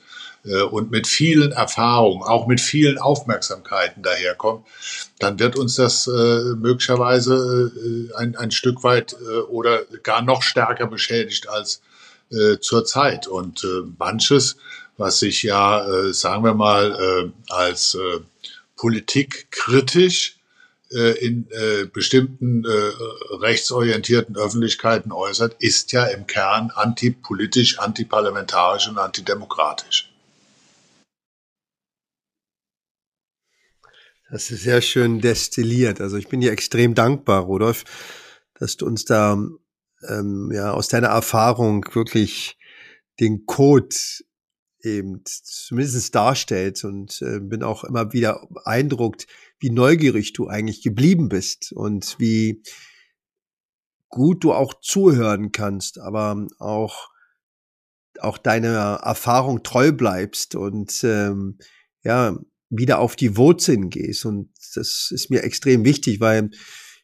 und 0.53 0.91
mit 0.91 1.07
vielen 1.07 1.51
Erfahrungen, 1.51 2.23
auch 2.23 2.47
mit 2.47 2.61
vielen 2.61 2.97
Aufmerksamkeiten 2.97 4.03
daherkommt, 4.03 4.65
dann 5.19 5.39
wird 5.39 5.55
uns 5.55 5.75
das 5.75 6.07
äh, 6.07 6.55
möglicherweise 6.55 7.71
äh, 7.75 8.15
ein, 8.15 8.35
ein 8.35 8.51
Stück 8.51 8.83
weit 8.83 9.13
äh, 9.13 9.39
oder 9.39 9.83
gar 10.03 10.21
noch 10.21 10.43
stärker 10.43 10.87
beschädigt 10.87 11.49
als 11.49 11.81
äh, 12.31 12.59
zurzeit. 12.59 13.27
Und 13.27 13.63
äh, 13.63 13.83
manches, 13.97 14.57
was 14.97 15.19
sich 15.19 15.43
ja, 15.43 15.85
äh, 15.87 16.13
sagen 16.13 16.43
wir 16.43 16.53
mal, 16.53 16.91
äh, 16.91 17.51
als 17.51 17.95
äh, 17.95 18.19
politikkritisch 18.75 20.37
äh, 20.91 21.17
in 21.25 21.47
äh, 21.51 21.85
bestimmten 21.85 22.65
äh, 22.65 23.35
rechtsorientierten 23.35 24.35
Öffentlichkeiten 24.35 25.11
äußert, 25.11 25.55
ist 25.59 25.91
ja 25.91 26.05
im 26.05 26.27
Kern 26.27 26.71
antipolitisch, 26.75 27.79
antiparlamentarisch 27.79 28.87
und 28.87 28.97
antidemokratisch. 28.97 30.14
Das 34.29 34.49
ist 34.49 34.63
sehr 34.63 34.81
schön 34.81 35.21
destilliert. 35.21 36.01
Also 36.01 36.17
ich 36.17 36.27
bin 36.27 36.41
dir 36.41 36.51
extrem 36.51 36.95
dankbar, 36.95 37.43
Rudolf, 37.43 37.83
dass 38.55 38.75
du 38.75 38.87
uns 38.87 39.05
da 39.05 39.37
ähm, 40.07 40.51
ja 40.51 40.71
aus 40.71 40.87
deiner 40.87 41.09
Erfahrung 41.09 41.85
wirklich 41.93 42.57
den 43.19 43.45
Code 43.45 43.95
eben 44.81 45.21
zumindest 45.25 46.15
darstellt 46.15 46.83
und 46.83 47.21
äh, 47.21 47.39
bin 47.39 47.61
auch 47.61 47.83
immer 47.83 48.13
wieder 48.13 48.47
beeindruckt, 48.49 49.27
wie 49.59 49.69
neugierig 49.69 50.33
du 50.33 50.47
eigentlich 50.47 50.81
geblieben 50.81 51.29
bist 51.29 51.71
und 51.71 52.15
wie 52.19 52.63
gut 54.09 54.43
du 54.43 54.53
auch 54.53 54.73
zuhören 54.81 55.51
kannst, 55.51 55.99
aber 55.99 56.47
auch 56.59 57.09
auch 58.21 58.37
deiner 58.37 59.01
Erfahrung 59.03 59.61
treu 59.61 59.91
bleibst 59.91 60.55
und 60.55 61.03
ähm, 61.03 61.57
ja 62.03 62.37
wieder 62.69 62.99
auf 62.99 63.15
die 63.15 63.37
Wurzeln 63.37 63.89
gehst 63.89 64.25
und 64.25 64.49
das 64.75 65.09
ist 65.11 65.29
mir 65.29 65.43
extrem 65.43 65.85
wichtig, 65.85 66.19
weil 66.19 66.49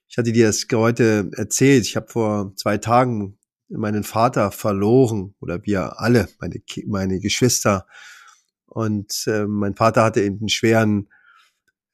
ich 0.08 0.18
hatte 0.18 0.34
dir 0.34 0.48
das 0.48 0.66
heute 0.74 1.30
erzählt. 1.38 1.86
Ich 1.86 1.96
habe 1.96 2.08
vor 2.10 2.54
zwei 2.58 2.78
Tagen 2.78 3.38
meinen 3.70 4.04
Vater 4.04 4.52
verloren 4.52 5.36
oder 5.40 5.64
wir 5.64 6.00
alle, 6.00 6.28
meine, 6.40 6.62
meine 6.88 7.20
Geschwister. 7.20 7.88
Und 8.66 9.24
äh, 9.28 9.46
mein 9.48 9.76
Vater 9.76 10.04
hatte 10.04 10.22
eben 10.22 10.40
einen 10.40 10.50
schweren 10.50 11.10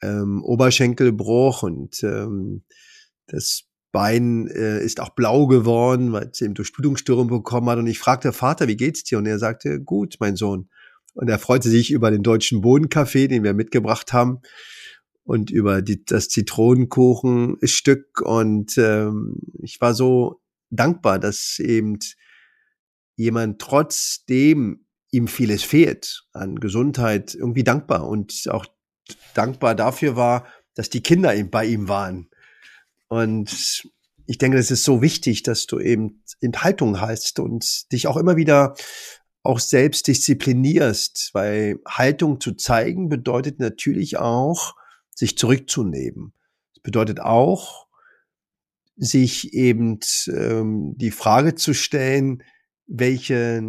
ähm, 0.01 0.43
Oberschenkelbruch 0.43 1.63
und 1.63 2.03
ähm, 2.03 2.63
das 3.27 3.63
Bein 3.91 4.47
äh, 4.47 4.83
ist 4.83 4.99
auch 4.99 5.09
blau 5.09 5.47
geworden, 5.47 6.11
weil 6.11 6.29
es 6.31 6.41
eben 6.41 6.53
Durchblutungsstörung 6.53 7.27
bekommen 7.27 7.69
hat. 7.69 7.79
Und 7.79 7.87
ich 7.87 7.99
fragte 7.99 8.33
Vater, 8.33 8.67
wie 8.67 8.75
geht's 8.75 9.03
dir? 9.03 9.17
Und 9.17 9.25
er 9.25 9.39
sagte, 9.39 9.81
gut, 9.81 10.17
mein 10.19 10.35
Sohn. 10.35 10.69
Und 11.17 11.29
er 11.29 11.39
freute 11.39 11.67
sich 11.67 11.91
über 11.91 12.11
den 12.11 12.21
deutschen 12.21 12.61
Bodenkaffee, 12.61 13.27
den 13.27 13.43
wir 13.43 13.55
mitgebracht 13.55 14.13
haben 14.13 14.41
und 15.23 15.49
über 15.49 15.81
die, 15.81 16.05
das 16.05 16.29
Zitronenkuchenstück. 16.29 18.21
Und 18.21 18.77
ähm, 18.77 19.39
ich 19.63 19.81
war 19.81 19.95
so 19.95 20.41
dankbar, 20.69 21.17
dass 21.17 21.57
eben 21.57 21.97
jemand 23.15 23.59
trotzdem 23.59 24.85
ihm 25.09 25.27
vieles 25.27 25.63
fehlt 25.63 26.27
an 26.33 26.57
Gesundheit, 26.57 27.33
irgendwie 27.33 27.63
dankbar 27.63 28.07
und 28.07 28.47
auch 28.51 28.67
dankbar 29.33 29.73
dafür 29.73 30.15
war, 30.15 30.45
dass 30.75 30.91
die 30.91 31.01
Kinder 31.01 31.33
eben 31.33 31.49
bei 31.49 31.65
ihm 31.65 31.87
waren. 31.87 32.29
Und 33.07 33.89
ich 34.27 34.37
denke, 34.37 34.59
es 34.59 34.69
ist 34.69 34.83
so 34.83 35.01
wichtig, 35.01 35.41
dass 35.41 35.65
du 35.65 35.79
eben 35.79 36.21
Enthaltung 36.41 37.01
hast 37.01 37.39
und 37.39 37.91
dich 37.91 38.05
auch 38.05 38.17
immer 38.17 38.35
wieder 38.35 38.75
auch 39.47 39.59
selbst 39.59 40.07
disziplinierst, 40.07 41.31
weil 41.33 41.79
Haltung 41.87 42.41
zu 42.41 42.53
zeigen 42.53 43.07
bedeutet 43.07 43.59
natürlich 43.59 44.17
auch, 44.17 44.75
sich 45.15 45.37
zurückzunehmen. 45.37 46.33
Es 46.75 46.81
bedeutet 46.81 47.21
auch, 47.21 47.87
sich 48.97 49.53
eben 49.53 49.99
ähm, 50.27 50.95
die 50.97 51.11
Frage 51.11 51.55
zu 51.55 51.73
stellen, 51.73 52.43
welche, 52.87 53.63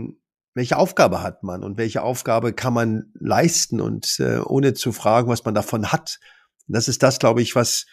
welche 0.55 0.77
Aufgabe 0.77 1.23
hat 1.23 1.45
man 1.45 1.63
und 1.63 1.79
welche 1.79 2.03
Aufgabe 2.03 2.53
kann 2.53 2.75
man 2.75 3.13
leisten 3.15 3.81
und 3.81 4.17
äh, 4.19 4.39
ohne 4.39 4.75
zu 4.75 4.91
fragen, 4.91 5.29
was 5.29 5.45
man 5.45 5.55
davon 5.55 5.93
hat. 5.93 6.19
Und 6.67 6.75
das 6.75 6.89
ist 6.89 7.03
das, 7.05 7.21
glaube 7.21 7.41
ich, 7.41 7.55
was 7.55 7.87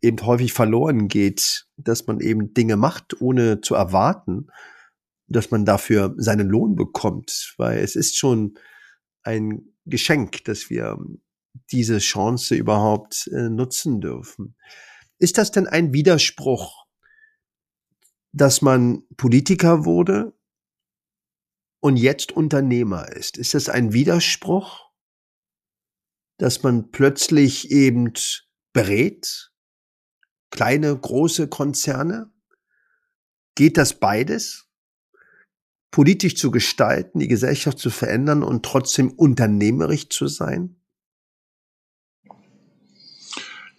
eben 0.00 0.24
häufig 0.24 0.52
verloren 0.52 1.08
geht, 1.08 1.66
dass 1.76 2.06
man 2.06 2.20
eben 2.20 2.54
Dinge 2.54 2.76
macht, 2.76 3.20
ohne 3.20 3.60
zu 3.60 3.74
erwarten, 3.74 4.48
dass 5.28 5.50
man 5.50 5.64
dafür 5.64 6.14
seinen 6.16 6.48
Lohn 6.48 6.76
bekommt, 6.76 7.54
weil 7.58 7.78
es 7.78 7.96
ist 7.96 8.16
schon 8.16 8.58
ein 9.22 9.74
Geschenk, 9.84 10.44
dass 10.44 10.70
wir 10.70 10.98
diese 11.70 11.98
Chance 11.98 12.54
überhaupt 12.54 13.28
äh, 13.32 13.48
nutzen 13.48 14.00
dürfen. 14.00 14.56
Ist 15.18 15.38
das 15.38 15.50
denn 15.50 15.66
ein 15.66 15.92
Widerspruch, 15.92 16.86
dass 18.32 18.60
man 18.62 19.02
Politiker 19.16 19.84
wurde 19.84 20.38
und 21.80 21.96
jetzt 21.96 22.32
Unternehmer 22.32 23.10
ist? 23.12 23.38
Ist 23.38 23.54
das 23.54 23.68
ein 23.68 23.92
Widerspruch, 23.92 24.90
dass 26.38 26.62
man 26.62 26.90
plötzlich 26.90 27.70
eben 27.70 28.12
berät? 28.72 29.50
Kleine, 30.50 30.96
große 30.96 31.48
Konzerne? 31.48 32.30
Geht 33.54 33.78
das 33.78 33.98
beides? 33.98 34.65
Politisch 35.96 36.36
zu 36.36 36.50
gestalten, 36.50 37.20
die 37.20 37.26
Gesellschaft 37.26 37.78
zu 37.78 37.88
verändern 37.88 38.42
und 38.42 38.66
trotzdem 38.66 39.08
unternehmerisch 39.12 40.10
zu 40.10 40.28
sein? 40.28 40.76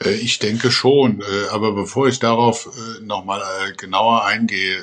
Äh, 0.03 0.15
ich 0.15 0.39
denke 0.39 0.71
schon, 0.71 1.21
äh, 1.21 1.49
aber 1.51 1.73
bevor 1.73 2.07
ich 2.07 2.17
darauf 2.17 2.75
äh, 2.75 3.03
nochmal 3.03 3.43
genauer 3.73 4.25
eingehe, 4.25 4.81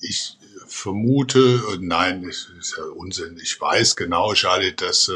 ich 0.00 0.36
vermute, 0.66 1.62
nein, 1.80 2.24
das 2.24 2.50
ist 2.58 2.76
ja 2.76 2.86
Unsinn. 2.86 3.38
Ich 3.40 3.60
weiß 3.60 3.94
genau, 3.94 4.34
Charlie, 4.34 4.74
dass 4.74 5.08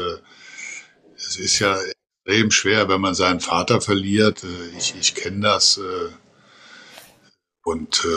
es 1.17 1.35
ist 1.35 1.59
ja 1.59 1.77
extrem 2.25 2.51
schwer, 2.51 2.87
wenn 2.87 3.01
man 3.01 3.15
seinen 3.15 3.41
Vater 3.41 3.81
verliert. 3.81 4.45
Ich, 4.77 4.95
ich 4.97 5.13
kenne 5.13 5.41
das 5.41 5.77
und 7.65 8.07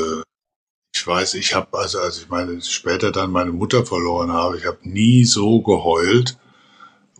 ich 1.06 1.08
weiß, 1.08 1.34
ich 1.34 1.54
habe 1.54 1.78
also, 1.78 2.00
als 2.00 2.18
ich 2.18 2.28
meine 2.30 2.60
später 2.60 3.12
dann 3.12 3.30
meine 3.30 3.52
Mutter 3.52 3.86
verloren 3.86 4.32
habe, 4.32 4.58
ich 4.58 4.66
habe 4.66 4.78
nie 4.82 5.24
so 5.24 5.62
geheult 5.62 6.36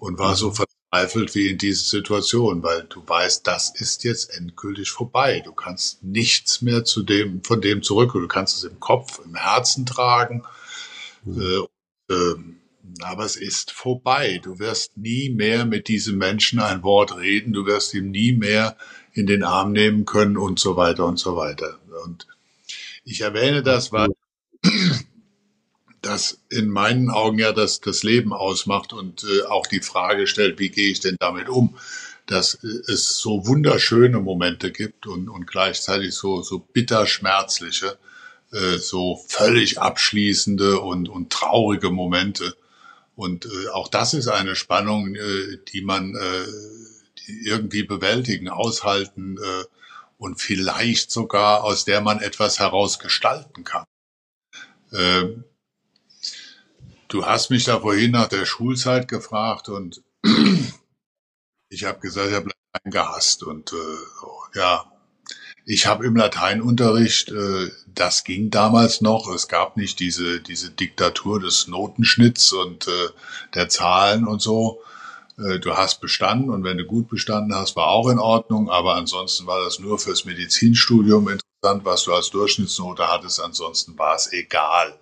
und 0.01 0.19
war 0.19 0.35
so 0.35 0.51
verzweifelt 0.51 1.37
wie 1.37 1.51
in 1.51 1.59
dieser 1.59 1.85
Situation, 1.85 2.65
weil 2.65 2.83
du 2.89 3.07
weißt, 3.07 3.47
das 3.47 3.73
ist 3.81 4.03
jetzt 4.03 4.37
endgültig 4.37 4.91
vorbei. 4.91 5.41
Du 5.45 5.53
kannst 5.53 6.03
nichts 6.03 6.63
mehr 6.63 6.83
zu 6.83 7.05
dem, 7.05 7.45
von 7.45 7.61
dem 7.61 7.85
zurück. 7.85 8.11
Du 8.15 8.27
kannst 8.27 8.57
es 8.57 8.65
im 8.65 8.81
Kopf, 8.81 9.21
im 9.25 9.37
Herzen 9.37 9.87
tragen. 9.87 10.43
Mhm. 11.25 11.69
Äh, 12.11 12.13
äh, 12.13 12.35
aber 13.03 13.25
es 13.25 13.37
ist 13.37 13.71
vorbei. 13.71 14.41
Du 14.43 14.59
wirst 14.59 14.97
nie 14.97 15.31
mehr 15.31 15.65
mit 15.65 15.87
diesem 15.87 16.19
Menschen 16.19 16.59
ein 16.59 16.83
Wort 16.83 17.17
reden. 17.17 17.53
Du 17.53 17.67
wirst 17.67 17.95
ihm 17.95 18.11
nie 18.11 18.33
mehr 18.33 18.77
in 19.13 19.29
den 19.29 19.45
Arm 19.45 19.71
nehmen 19.71 20.07
können 20.07 20.37
und 20.37 20.59
so 20.59 20.77
weiter 20.77 21.07
und 21.07 21.21
so 21.21 21.37
weiter. 21.37 21.79
Und 22.05 22.27
ich 23.07 23.23
erwähne 23.23 23.63
das, 23.63 23.93
weil 23.93 24.09
das 26.03 26.41
in 26.51 26.69
meinen 26.69 27.09
Augen 27.09 27.39
ja 27.39 27.53
das, 27.53 27.81
das 27.81 28.03
Leben 28.03 28.33
ausmacht 28.33 28.93
und 28.93 29.25
äh, 29.25 29.45
auch 29.45 29.67
die 29.67 29.81
Frage 29.81 30.27
stellt, 30.27 30.59
wie 30.59 30.69
gehe 30.69 30.91
ich 30.91 31.01
denn 31.01 31.17
damit 31.19 31.49
um? 31.49 31.79
Dass 32.27 32.55
äh, 32.63 32.93
es 32.93 33.19
so 33.19 33.47
wunderschöne 33.47 34.21
Momente 34.21 34.73
gibt 34.73 35.07
und, 35.07 35.29
und 35.29 35.47
gleichzeitig 35.47 36.15
so, 36.15 36.43
so 36.43 36.59
bitter 36.59 37.07
schmerzliche, 37.07 37.97
äh, 38.53 38.79
so 38.79 39.25
völlig 39.29 39.81
abschließende 39.81 40.81
und, 40.81 41.09
und 41.09 41.33
traurige 41.33 41.91
Momente. 41.91 42.55
Und 43.15 43.47
äh, 43.47 43.69
auch 43.69 43.89
das 43.89 44.15
ist 44.15 44.29
eine 44.29 44.57
Spannung, 44.57 45.15
äh, 45.15 45.59
die 45.73 45.83
man 45.83 46.15
äh, 46.15 46.47
die 47.27 47.47
irgendwie 47.47 47.83
bewältigen, 47.83 48.49
aushalten 48.49 49.39
äh, 49.39 49.65
und 50.19 50.41
vielleicht 50.41 51.11
sogar 51.11 51.65
aus 51.65 51.85
der 51.85 52.01
man 52.01 52.21
etwas 52.21 52.59
herausgestalten 52.59 53.65
kann. 53.65 53.85
Äh, 54.93 55.37
Du 57.09 57.25
hast 57.25 57.51
mich 57.51 57.65
da 57.65 57.81
vorhin 57.81 58.11
nach 58.11 58.29
der 58.29 58.47
Schulzeit 58.47 59.07
gefragt 59.07 59.69
und 59.69 60.03
ich 61.71 61.85
habe 61.85 62.01
gesagt, 62.01 62.29
ich 62.29 62.35
habe 62.35 62.51
Latein 62.73 62.91
gehasst 62.91 63.45
und 63.45 63.73
äh, 63.73 64.59
ja, 64.59 64.91
ich 65.65 65.87
habe 65.87 66.05
im 66.05 66.17
Lateinunterricht, 66.17 67.31
äh, 67.31 67.71
das 67.87 68.25
ging 68.25 68.51
damals 68.51 69.01
noch, 69.03 69.33
es 69.33 69.47
gab 69.47 69.77
nicht 69.77 70.01
diese 70.01 70.41
diese 70.41 70.71
Diktatur 70.71 71.41
des 71.41 71.69
Notenschnitts 71.69 72.53
und 72.53 72.89
äh, 72.89 73.09
der 73.55 73.69
Zahlen 73.69 74.27
und 74.27 74.43
so. 74.43 74.83
Äh, 75.39 75.59
du 75.59 75.77
hast 75.77 76.01
bestanden 76.01 76.51
und 76.51 76.65
wenn 76.65 76.79
du 76.79 76.85
gut 76.85 77.09
bestanden 77.09 77.55
hast, 77.55 77.77
war 77.77 77.89
auch 77.89 78.09
in 78.09 78.19
Ordnung, 78.19 78.71
aber 78.71 78.95
ansonsten 78.95 79.47
war 79.47 79.65
das 79.65 79.79
nur 79.79 79.99
fürs 79.99 80.25
Medizinstudium 80.25 81.29
interessant, 81.29 81.85
was 81.85 82.05
du 82.05 82.15
als 82.15 82.31
Durchschnittsnote 82.31 83.09
hattest, 83.09 83.41
ansonsten 83.41 83.99
war 83.99 84.15
es 84.17 84.33
egal. 84.33 84.99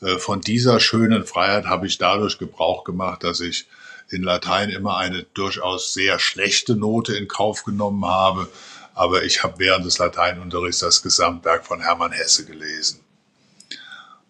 Äh, 0.00 0.18
von 0.18 0.40
dieser 0.40 0.80
schönen 0.80 1.24
Freiheit 1.24 1.66
habe 1.66 1.86
ich 1.86 1.98
dadurch 1.98 2.38
Gebrauch 2.38 2.84
gemacht, 2.84 3.24
dass 3.24 3.40
ich 3.40 3.66
in 4.10 4.22
Latein 4.22 4.70
immer 4.70 4.98
eine 4.98 5.22
durchaus 5.22 5.94
sehr 5.94 6.18
schlechte 6.18 6.76
Note 6.76 7.16
in 7.16 7.28
Kauf 7.28 7.64
genommen 7.64 8.04
habe. 8.04 8.48
Aber 8.94 9.24
ich 9.24 9.42
habe 9.42 9.58
während 9.58 9.86
des 9.86 9.98
Lateinunterrichts 9.98 10.80
das 10.80 11.02
Gesamtwerk 11.02 11.64
von 11.64 11.80
Hermann 11.80 12.12
Hesse 12.12 12.44
gelesen. 12.44 13.00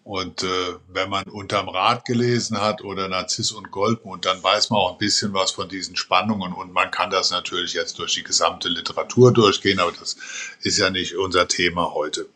Und 0.03 0.43
äh, 0.43 0.75
wenn 0.89 1.09
man 1.09 1.23
unterm 1.29 1.69
Rad 1.69 2.05
gelesen 2.05 2.59
hat 2.59 2.81
oder 2.83 3.07
Narziss 3.07 3.51
und 3.53 3.71
Goldmund, 3.71 4.25
dann 4.25 4.43
weiß 4.43 4.69
man 4.69 4.79
auch 4.79 4.93
ein 4.93 4.97
bisschen 4.97 5.33
was 5.33 5.51
von 5.51 5.69
diesen 5.69 5.95
Spannungen. 5.95 6.53
Und 6.53 6.73
man 6.73 6.91
kann 6.91 7.09
das 7.09 7.31
natürlich 7.31 7.73
jetzt 7.73 7.99
durch 7.99 8.13
die 8.13 8.23
gesamte 8.23 8.67
Literatur 8.69 9.31
durchgehen, 9.31 9.79
aber 9.79 9.93
das 9.93 10.17
ist 10.61 10.77
ja 10.77 10.89
nicht 10.89 11.15
unser 11.15 11.47
Thema 11.47 11.93
heute. 11.93 12.27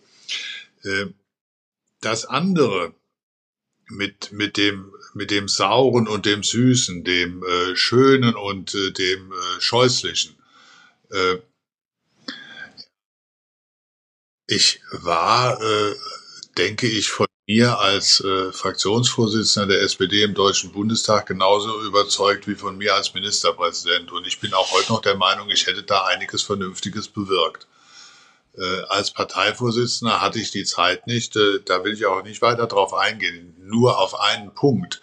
Äh, 0.84 1.08
das 2.02 2.26
andere, 2.26 2.94
mit, 3.90 4.32
mit 4.32 4.58
dem, 4.58 4.94
mit 5.14 5.32
dem 5.32 5.48
Sauren 5.48 6.08
und 6.08 6.26
dem 6.26 6.44
Süßen, 6.44 7.04
dem 7.04 7.44
äh, 7.44 7.76
Schönen 7.76 8.36
und 8.36 8.76
äh, 8.76 8.92
dem 8.92 9.32
äh, 9.32 9.62
Scheußlichen. 9.62 10.36
Äh, 11.12 11.38
Ich 14.50 14.82
war, 14.92 15.62
äh, 15.62 15.96
denke 16.58 16.88
ich, 16.88 17.10
von 17.10 17.28
mir 17.48 17.80
als 17.80 18.20
äh, 18.20 18.52
Fraktionsvorsitzender 18.52 19.68
der 19.68 19.82
SPD 19.82 20.24
im 20.24 20.34
Deutschen 20.34 20.74
Bundestag 20.74 21.28
genauso 21.28 21.82
überzeugt 21.82 22.46
wie 22.46 22.56
von 22.56 22.78
mir 22.78 22.94
als 22.94 23.14
Ministerpräsident. 23.14 24.12
Und 24.12 24.28
ich 24.28 24.42
bin 24.42 24.54
auch 24.54 24.72
heute 24.74 24.92
noch 24.92 25.02
der 25.02 25.16
Meinung, 25.16 25.50
ich 25.50 25.66
hätte 25.66 25.84
da 25.84 26.06
einiges 26.06 26.44
Vernünftiges 26.44 27.08
bewirkt. 27.08 27.66
Äh, 28.58 28.82
als 28.90 29.12
Parteivorsitzender 29.12 30.20
hatte 30.20 30.40
ich 30.40 30.52
die 30.52 30.66
Zeit 30.66 31.08
nicht, 31.08 31.38
äh, 31.38 31.62
da 31.64 31.86
will 31.86 31.94
ich 31.94 32.06
auch 32.06 32.22
nicht 32.22 32.42
weiter 32.42 32.68
drauf 32.68 32.94
eingehen, 32.94 33.56
nur 33.62 33.98
auf 33.98 34.20
einen 34.20 34.54
Punkt. 34.54 35.00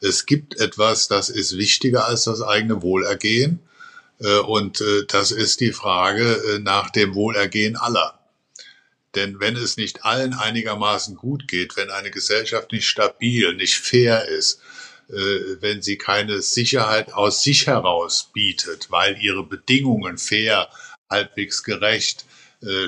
Es 0.00 0.24
gibt 0.24 0.56
etwas, 0.60 1.08
das 1.08 1.28
ist 1.30 1.56
wichtiger 1.56 2.06
als 2.06 2.24
das 2.24 2.42
eigene 2.42 2.80
Wohlergehen. 2.80 3.58
Äh, 4.20 4.38
und 4.38 4.80
äh, 4.80 5.04
das 5.08 5.32
ist 5.32 5.60
die 5.60 5.72
Frage 5.72 6.24
äh, 6.24 6.58
nach 6.60 6.90
dem 6.90 7.16
Wohlergehen 7.16 7.76
aller. 7.76 8.17
Denn 9.14 9.40
wenn 9.40 9.56
es 9.56 9.76
nicht 9.76 10.04
allen 10.04 10.34
einigermaßen 10.34 11.16
gut 11.16 11.48
geht, 11.48 11.76
wenn 11.76 11.90
eine 11.90 12.10
Gesellschaft 12.10 12.72
nicht 12.72 12.86
stabil, 12.86 13.54
nicht 13.54 13.76
fair 13.76 14.26
ist, 14.28 14.60
wenn 15.08 15.80
sie 15.80 15.96
keine 15.96 16.42
Sicherheit 16.42 17.14
aus 17.14 17.42
sich 17.42 17.66
heraus 17.66 18.30
bietet, 18.34 18.90
weil 18.90 19.16
ihre 19.22 19.42
Bedingungen 19.42 20.18
fair, 20.18 20.68
halbwegs 21.08 21.62
gerecht, 21.62 22.26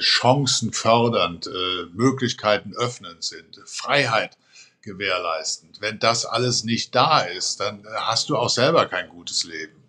Chancen 0.00 0.74
fördernd, 0.74 1.48
Möglichkeiten 1.94 2.74
öffnend 2.76 3.24
sind, 3.24 3.58
Freiheit 3.64 4.36
gewährleistend. 4.82 5.80
Wenn 5.80 5.98
das 5.98 6.26
alles 6.26 6.64
nicht 6.64 6.94
da 6.94 7.20
ist, 7.20 7.60
dann 7.60 7.86
hast 7.94 8.28
du 8.28 8.36
auch 8.36 8.50
selber 8.50 8.86
kein 8.86 9.08
gutes 9.08 9.44
Leben 9.44 9.80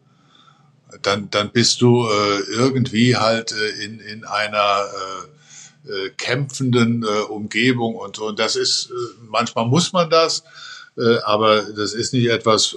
dann, 1.02 1.30
dann 1.30 1.52
bist 1.52 1.82
du 1.82 2.08
äh, 2.08 2.40
irgendwie 2.52 3.16
halt 3.16 3.52
äh, 3.52 3.84
in, 3.84 4.00
in 4.00 4.26
einer 4.26 4.86
äh, 5.88 6.10
kämpfenden 6.12 7.04
äh, 7.04 7.22
Umgebung 7.22 7.96
und 7.96 8.16
so. 8.16 8.28
Und 8.28 8.38
das 8.38 8.56
ist, 8.56 8.92
äh, 8.92 8.94
manchmal 9.22 9.66
muss 9.66 9.94
man 9.94 10.12
das, 10.12 10.44
äh, 10.96 11.18
aber 11.24 11.64
das 11.64 11.94
ist 11.94 12.14
nicht 12.14 12.28
etwas, 12.28 12.76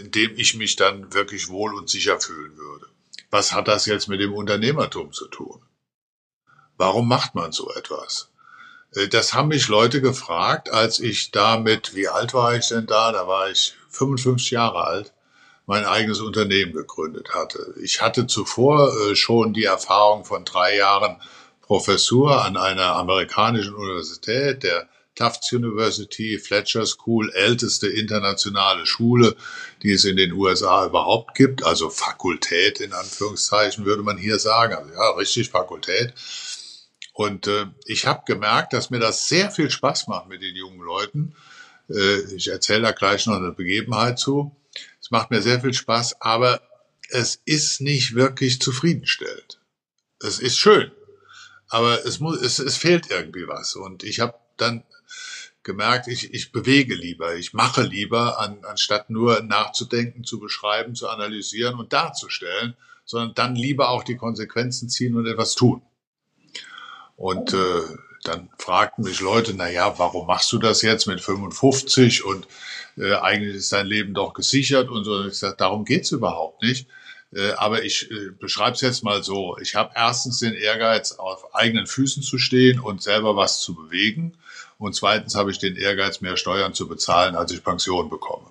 in 0.00 0.10
dem 0.10 0.32
ich 0.36 0.56
mich 0.56 0.76
dann 0.76 1.12
wirklich 1.12 1.48
wohl 1.48 1.74
und 1.74 1.90
sicher 1.90 2.18
fühlen 2.18 2.56
würde. 2.56 2.86
Was 3.30 3.52
hat 3.52 3.68
das 3.68 3.84
jetzt 3.86 4.08
mit 4.08 4.20
dem 4.20 4.32
Unternehmertum 4.32 5.12
zu 5.12 5.26
tun? 5.28 5.60
Warum 6.78 7.08
macht 7.08 7.34
man 7.34 7.52
so 7.52 7.70
etwas? 7.72 8.30
Das 9.10 9.34
haben 9.34 9.48
mich 9.48 9.68
Leute 9.68 10.00
gefragt, 10.00 10.70
als 10.70 11.00
ich 11.00 11.32
damit, 11.32 11.94
wie 11.94 12.08
alt 12.08 12.32
war 12.32 12.54
ich 12.54 12.68
denn 12.68 12.86
da? 12.86 13.12
Da 13.12 13.26
war 13.26 13.50
ich 13.50 13.74
55 13.90 14.52
Jahre 14.52 14.84
alt 14.84 15.12
mein 15.66 15.84
eigenes 15.84 16.20
Unternehmen 16.20 16.72
gegründet 16.72 17.34
hatte. 17.34 17.74
Ich 17.82 18.00
hatte 18.00 18.26
zuvor 18.28 18.92
schon 19.16 19.52
die 19.52 19.64
Erfahrung 19.64 20.24
von 20.24 20.44
drei 20.44 20.76
Jahren 20.76 21.20
Professur 21.66 22.44
an 22.44 22.56
einer 22.56 22.94
amerikanischen 22.96 23.74
Universität, 23.74 24.62
der 24.62 24.88
Tufts 25.16 25.52
University, 25.52 26.38
Fletcher 26.38 26.86
School, 26.86 27.32
älteste 27.32 27.88
internationale 27.88 28.86
Schule, 28.86 29.34
die 29.82 29.92
es 29.92 30.04
in 30.04 30.16
den 30.16 30.32
USA 30.32 30.86
überhaupt 30.86 31.34
gibt, 31.34 31.64
also 31.64 31.90
Fakultät 31.90 32.80
in 32.80 32.92
Anführungszeichen 32.92 33.84
würde 33.84 34.02
man 34.02 34.18
hier 34.18 34.38
sagen, 34.38 34.74
also 34.74 34.92
ja, 34.92 35.10
richtig 35.12 35.50
Fakultät. 35.50 36.12
Und 37.14 37.46
äh, 37.46 37.66
ich 37.86 38.06
habe 38.06 38.22
gemerkt, 38.26 38.74
dass 38.74 38.90
mir 38.90 39.00
das 39.00 39.26
sehr 39.26 39.50
viel 39.50 39.70
Spaß 39.70 40.06
macht 40.06 40.28
mit 40.28 40.42
den 40.42 40.54
jungen 40.54 40.80
Leuten. 40.80 41.34
Äh, 41.88 42.34
ich 42.34 42.48
erzähle 42.48 42.82
da 42.82 42.92
gleich 42.92 43.26
noch 43.26 43.36
eine 43.36 43.52
Begebenheit 43.52 44.18
zu. 44.18 44.54
Es 45.00 45.10
macht 45.10 45.30
mir 45.30 45.40
sehr 45.40 45.60
viel 45.60 45.72
Spaß, 45.72 46.20
aber 46.20 46.60
es 47.08 47.40
ist 47.46 47.80
nicht 47.80 48.14
wirklich 48.14 48.60
zufriedenstellend. 48.60 49.58
Es 50.20 50.40
ist 50.40 50.58
schön, 50.58 50.90
aber 51.68 52.04
es 52.04 52.20
muss, 52.20 52.40
es, 52.40 52.58
es 52.58 52.76
fehlt 52.76 53.10
irgendwie 53.10 53.46
was. 53.48 53.74
Und 53.74 54.04
ich 54.04 54.20
habe 54.20 54.34
dann 54.56 54.84
gemerkt, 55.62 56.06
ich, 56.06 56.32
ich 56.32 56.52
bewege 56.52 56.94
lieber, 56.94 57.34
ich 57.34 57.52
mache 57.52 57.82
lieber, 57.82 58.38
an, 58.38 58.64
anstatt 58.64 59.10
nur 59.10 59.42
nachzudenken, 59.42 60.24
zu 60.24 60.38
beschreiben, 60.38 60.94
zu 60.94 61.08
analysieren 61.08 61.78
und 61.78 61.92
darzustellen, 61.92 62.76
sondern 63.04 63.34
dann 63.34 63.56
lieber 63.56 63.90
auch 63.90 64.04
die 64.04 64.16
Konsequenzen 64.16 64.88
ziehen 64.88 65.16
und 65.16 65.26
etwas 65.26 65.54
tun. 65.54 65.82
Und 67.16 67.52
äh, 67.52 67.80
dann 68.22 68.48
fragten 68.58 69.04
mich 69.04 69.20
Leute, 69.20 69.54
na 69.54 69.68
ja, 69.68 69.98
warum 69.98 70.26
machst 70.26 70.52
du 70.52 70.58
das 70.58 70.82
jetzt 70.82 71.06
mit 71.06 71.20
55 71.20 72.24
und 72.24 72.46
äh, 72.96 73.14
eigentlich 73.14 73.56
ist 73.56 73.72
dein 73.72 73.86
Leben 73.86 74.14
doch 74.14 74.34
gesichert 74.34 74.88
und 74.88 75.04
so. 75.04 75.14
Und 75.14 75.28
ich 75.28 75.38
sage, 75.38 75.56
darum 75.56 75.84
geht's 75.84 76.12
überhaupt 76.12 76.62
nicht. 76.62 76.88
Äh, 77.32 77.52
aber 77.52 77.82
ich 77.84 78.10
äh, 78.10 78.30
beschreibe 78.30 78.74
es 78.74 78.80
jetzt 78.80 79.02
mal 79.02 79.22
so. 79.22 79.56
Ich 79.58 79.74
habe 79.74 79.92
erstens 79.94 80.38
den 80.38 80.54
Ehrgeiz, 80.54 81.12
auf 81.12 81.54
eigenen 81.54 81.86
Füßen 81.86 82.22
zu 82.22 82.38
stehen 82.38 82.78
und 82.80 83.02
selber 83.02 83.36
was 83.36 83.60
zu 83.60 83.74
bewegen. 83.74 84.34
Und 84.78 84.94
zweitens 84.94 85.34
habe 85.34 85.50
ich 85.50 85.58
den 85.58 85.76
Ehrgeiz, 85.76 86.20
mehr 86.20 86.36
Steuern 86.36 86.74
zu 86.74 86.86
bezahlen, 86.86 87.34
als 87.34 87.52
ich 87.52 87.64
Pension 87.64 88.10
bekomme. 88.10 88.50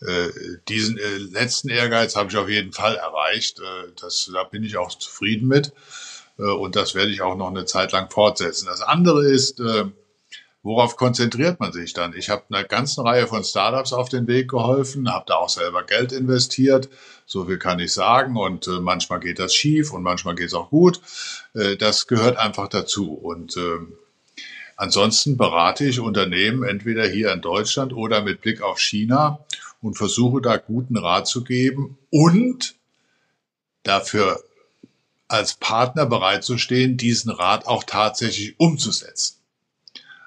Äh, 0.00 0.28
diesen 0.68 0.98
äh, 0.98 1.16
letzten 1.18 1.68
Ehrgeiz 1.68 2.16
habe 2.16 2.30
ich 2.30 2.36
auf 2.36 2.48
jeden 2.48 2.72
Fall 2.72 2.96
erreicht. 2.96 3.60
Das, 4.00 4.30
da 4.32 4.44
bin 4.44 4.62
ich 4.62 4.76
auch 4.76 4.96
zufrieden 4.96 5.48
mit. 5.48 5.72
Und 6.36 6.76
das 6.76 6.94
werde 6.94 7.10
ich 7.12 7.22
auch 7.22 7.34
noch 7.34 7.48
eine 7.48 7.64
Zeit 7.64 7.92
lang 7.92 8.10
fortsetzen. 8.10 8.66
Das 8.66 8.82
andere 8.82 9.24
ist, 9.24 9.58
worauf 10.62 10.96
konzentriert 10.96 11.60
man 11.60 11.72
sich 11.72 11.94
dann? 11.94 12.12
Ich 12.12 12.28
habe 12.28 12.42
einer 12.50 12.62
ganzen 12.62 13.06
Reihe 13.06 13.26
von 13.26 13.42
Startups 13.42 13.94
auf 13.94 14.10
den 14.10 14.26
Weg 14.26 14.50
geholfen, 14.50 15.10
habe 15.10 15.24
da 15.26 15.36
auch 15.36 15.48
selber 15.48 15.82
Geld 15.82 16.12
investiert. 16.12 16.90
So 17.26 17.44
viel 17.44 17.58
kann 17.58 17.80
ich 17.80 17.92
sagen. 17.92 18.36
Und 18.36 18.66
äh, 18.66 18.80
manchmal 18.80 19.20
geht 19.20 19.38
das 19.38 19.54
schief 19.54 19.92
und 19.92 20.02
manchmal 20.02 20.34
geht 20.34 20.46
es 20.46 20.54
auch 20.54 20.70
gut. 20.70 21.00
das 21.78 22.06
gehört 22.06 22.36
einfach 22.36 22.68
dazu. 22.68 23.12
Und 23.12 23.58
ansonsten 24.76 25.36
berate 25.36 25.86
ich 25.86 26.00
Unternehmen 26.00 26.62
entweder 26.62 27.08
hier 27.08 27.32
in 27.32 27.40
Deutschland 27.40 27.92
oder 27.92 28.22
mit 28.22 28.42
Blick 28.42 28.60
auf 28.62 28.78
China 28.78 29.40
und 29.80 29.96
versuche 29.96 30.40
da 30.40 30.56
guten 30.56 30.96
Rat 30.96 31.26
zu 31.26 31.44
geben 31.44 31.98
und 32.10 32.74
dafür 33.82 34.42
als 35.28 35.54
Partner 35.54 36.06
bereitzustehen, 36.06 36.96
diesen 36.96 37.30
Rat 37.30 37.66
auch 37.66 37.84
tatsächlich 37.84 38.58
umzusetzen. 38.58 39.36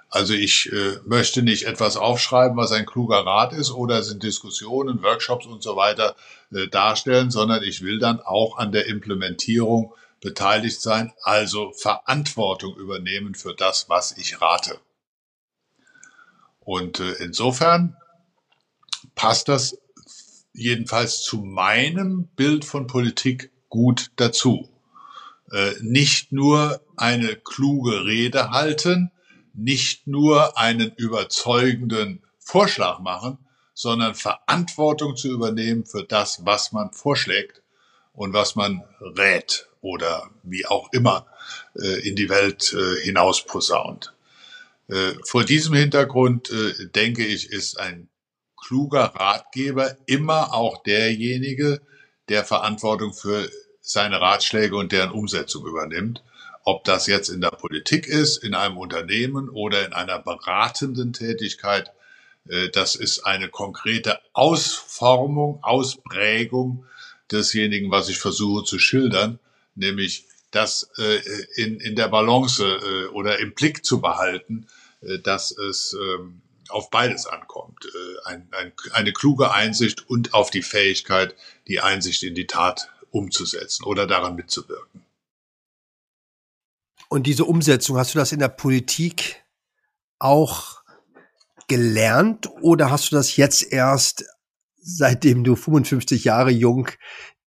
Also 0.09 0.33
ich 0.33 0.71
äh, 0.71 0.97
möchte 1.05 1.43
nicht 1.43 1.63
etwas 1.63 1.95
aufschreiben, 1.95 2.57
was 2.57 2.71
ein 2.71 2.85
kluger 2.85 3.25
Rat 3.25 3.53
ist 3.53 3.71
oder 3.71 4.01
sind 4.01 4.23
Diskussionen, 4.23 5.03
Workshops 5.03 5.45
und 5.45 5.61
so 5.61 5.75
weiter 5.75 6.15
äh, 6.53 6.67
darstellen, 6.67 7.31
sondern 7.31 7.63
ich 7.63 7.81
will 7.81 7.99
dann 7.99 8.19
auch 8.19 8.57
an 8.57 8.71
der 8.71 8.87
Implementierung 8.87 9.93
beteiligt 10.21 10.81
sein, 10.81 11.13
also 11.21 11.71
Verantwortung 11.73 12.75
übernehmen 12.75 13.35
für 13.35 13.53
das, 13.53 13.87
was 13.89 14.17
ich 14.17 14.41
rate. 14.41 14.79
Und 16.59 16.99
äh, 16.99 17.13
insofern 17.13 17.95
passt 19.15 19.47
das 19.47 19.77
jedenfalls 20.53 21.23
zu 21.23 21.37
meinem 21.37 22.27
Bild 22.35 22.65
von 22.65 22.87
Politik 22.87 23.51
gut 23.69 24.11
dazu. 24.17 24.69
Äh, 25.51 25.73
nicht 25.81 26.31
nur 26.31 26.81
eine 26.97 27.35
kluge 27.35 28.05
Rede 28.05 28.51
halten, 28.51 29.11
nicht 29.53 30.07
nur 30.07 30.57
einen 30.57 30.91
überzeugenden 30.95 32.23
Vorschlag 32.37 32.99
machen, 32.99 33.37
sondern 33.79 34.13
Verantwortung 34.13 35.15
zu 35.15 35.29
übernehmen 35.29 35.85
für 35.85 36.03
das, 36.03 36.45
was 36.45 36.73
man 36.73 36.91
vorschlägt 36.91 37.61
und 38.11 38.33
was 38.33 38.57
man 38.57 38.83
rät 38.99 39.69
oder 39.79 40.29
wie 40.43 40.65
auch 40.65 40.91
immer 40.91 41.27
äh, 41.81 42.05
in 42.05 42.17
die 42.17 42.27
Welt 42.27 42.73
äh, 42.73 43.01
hinaus 43.01 43.45
posaunt. 43.45 44.13
Vor 45.23 45.43
diesem 45.43 45.75
Hintergrund, 45.75 46.51
denke 46.95 47.23
ich, 47.23 47.51
ist 47.51 47.79
ein 47.79 48.09
kluger 48.57 49.13
Ratgeber 49.13 49.95
immer 50.07 50.51
auch 50.55 50.81
derjenige, 50.81 51.79
der 52.27 52.43
Verantwortung 52.43 53.13
für 53.13 53.51
seine 53.81 54.19
Ratschläge 54.19 54.75
und 54.75 54.91
deren 54.91 55.11
Umsetzung 55.11 55.67
übernimmt. 55.67 56.23
Ob 56.63 56.85
das 56.85 57.05
jetzt 57.05 57.29
in 57.29 57.39
der 57.39 57.51
Politik 57.51 58.07
ist, 58.07 58.43
in 58.43 58.55
einem 58.55 58.77
Unternehmen 58.77 59.47
oder 59.47 59.85
in 59.85 59.93
einer 59.93 60.17
beratenden 60.17 61.13
Tätigkeit, 61.13 61.89
äh, 61.89 61.98
das 62.73 62.95
ist 62.95 63.25
eine 63.25 63.49
konkrete 63.49 64.19
Ausformung, 64.33 65.63
Ausprägung 65.63 66.85
desjenigen, 67.31 67.91
was 67.91 68.09
ich 68.09 68.17
versuche 68.17 68.63
zu 68.63 68.79
schildern, 68.79 69.39
nämlich 69.75 70.25
das 70.51 70.89
äh, 70.97 71.19
in, 71.55 71.79
in 71.79 71.95
der 71.95 72.07
Balance 72.07 72.63
äh, 72.63 73.05
oder 73.07 73.39
im 73.39 73.53
Blick 73.53 73.85
zu 73.85 74.01
behalten, 74.01 74.67
dass 75.23 75.51
es 75.51 75.93
ähm, 75.93 76.41
auf 76.67 76.89
beides 76.89 77.25
ankommt. 77.25 77.87
Ein, 78.25 78.49
ein, 78.51 78.73
eine 78.91 79.13
kluge 79.13 79.51
Einsicht 79.51 80.09
und 80.09 80.33
auf 80.33 80.49
die 80.49 80.61
Fähigkeit, 80.61 81.35
die 81.67 81.79
Einsicht 81.79 82.21
in 82.23 82.35
die 82.35 82.47
Tat 82.47 82.89
umzusetzen 83.11 83.85
oder 83.85 84.07
daran 84.07 84.35
mitzuwirken. 84.35 85.05
Und 87.07 87.27
diese 87.27 87.45
Umsetzung, 87.45 87.97
hast 87.97 88.13
du 88.13 88.19
das 88.19 88.33
in 88.33 88.39
der 88.39 88.49
Politik 88.49 89.41
auch 90.19 90.78
gelernt 91.69 92.49
oder 92.61 92.91
hast 92.91 93.11
du 93.11 93.15
das 93.15 93.37
jetzt 93.37 93.71
erst, 93.71 94.25
seitdem 94.81 95.43
du 95.43 95.55
55 95.55 96.25
Jahre 96.25 96.51
jung 96.51 96.89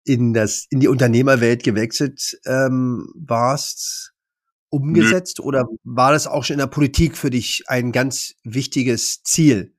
in 0.04 0.32
das 0.32 0.66
in 0.70 0.80
die 0.80 0.88
Unternehmerwelt 0.88 1.64
gewechselt 1.64 2.38
ähm, 2.46 3.12
warst? 3.16 4.12
umgesetzt 4.70 5.40
Nö. 5.40 5.44
oder 5.46 5.68
war 5.82 6.12
das 6.12 6.26
auch 6.26 6.44
schon 6.44 6.54
in 6.54 6.60
der 6.60 6.66
Politik 6.68 7.16
für 7.16 7.30
dich 7.30 7.64
ein 7.66 7.92
ganz 7.92 8.36
wichtiges 8.44 9.22
Ziel? 9.22 9.76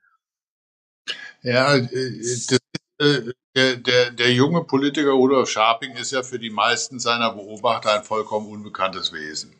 Ja, 1.41 1.75
äh, 1.75 1.87
das, 1.89 2.59
äh, 2.99 3.33
der, 3.55 3.77
der, 3.77 4.11
der 4.11 4.33
junge 4.33 4.63
Politiker 4.63 5.11
Rudolf 5.11 5.49
Scharping 5.49 5.95
ist 5.95 6.11
ja 6.11 6.23
für 6.23 6.39
die 6.39 6.51
meisten 6.51 6.99
seiner 6.99 7.33
Beobachter 7.33 7.93
ein 7.93 8.03
vollkommen 8.03 8.47
unbekanntes 8.47 9.11
Wesen. 9.11 9.55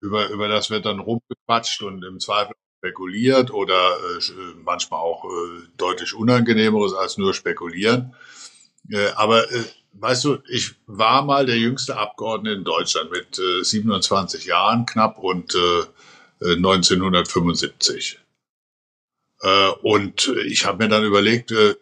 Über, 0.00 0.28
über 0.28 0.48
das 0.48 0.70
wird 0.70 0.84
dann 0.84 1.00
rumgequatscht 1.00 1.82
und 1.82 2.04
im 2.04 2.20
Zweifel 2.20 2.54
spekuliert 2.78 3.50
oder 3.52 3.96
äh, 3.96 4.32
manchmal 4.64 5.00
auch 5.00 5.24
äh, 5.24 5.68
deutlich 5.76 6.14
unangenehmeres 6.14 6.94
als 6.94 7.18
nur 7.18 7.34
spekulieren. 7.34 8.14
Äh, 8.90 9.08
aber 9.16 9.50
äh, 9.50 9.64
weißt 9.92 10.24
du, 10.24 10.38
ich 10.48 10.74
war 10.86 11.24
mal 11.24 11.46
der 11.46 11.58
jüngste 11.58 11.96
Abgeordnete 11.96 12.56
in 12.56 12.64
Deutschland 12.64 13.10
mit 13.10 13.38
äh, 13.38 13.62
27 13.62 14.44
Jahren 14.44 14.86
knapp 14.86 15.18
und 15.18 15.54
äh, 15.54 16.54
1975. 16.54 18.18
Äh, 19.42 19.68
äh, 19.68 19.70
und 19.82 20.32
ich 20.46 20.66
habe 20.66 20.84
mir 20.84 20.88
dann 20.88 21.04
überlegt, 21.04 21.52
äh, 21.52 21.74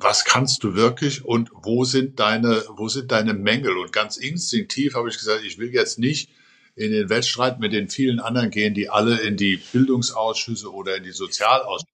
was 0.00 0.24
kannst 0.24 0.62
du 0.62 0.74
wirklich 0.74 1.24
und 1.24 1.50
wo 1.52 1.84
sind 1.84 2.20
deine, 2.20 2.62
wo 2.68 2.88
sind 2.88 3.10
deine 3.10 3.34
Mängel? 3.34 3.76
Und 3.76 3.92
ganz 3.92 4.16
instinktiv 4.16 4.94
habe 4.94 5.08
ich 5.08 5.18
gesagt, 5.18 5.42
ich 5.44 5.58
will 5.58 5.74
jetzt 5.74 5.98
nicht 5.98 6.30
in 6.78 6.92
den 6.92 7.10
Wettstreit 7.10 7.58
mit 7.58 7.72
den 7.72 7.88
vielen 7.88 8.20
anderen 8.20 8.50
gehen, 8.50 8.72
die 8.72 8.88
alle 8.88 9.18
in 9.18 9.36
die 9.36 9.56
Bildungsausschüsse 9.56 10.72
oder 10.72 10.96
in 10.96 11.02
die 11.02 11.12
Sozialausschüsse 11.12 11.92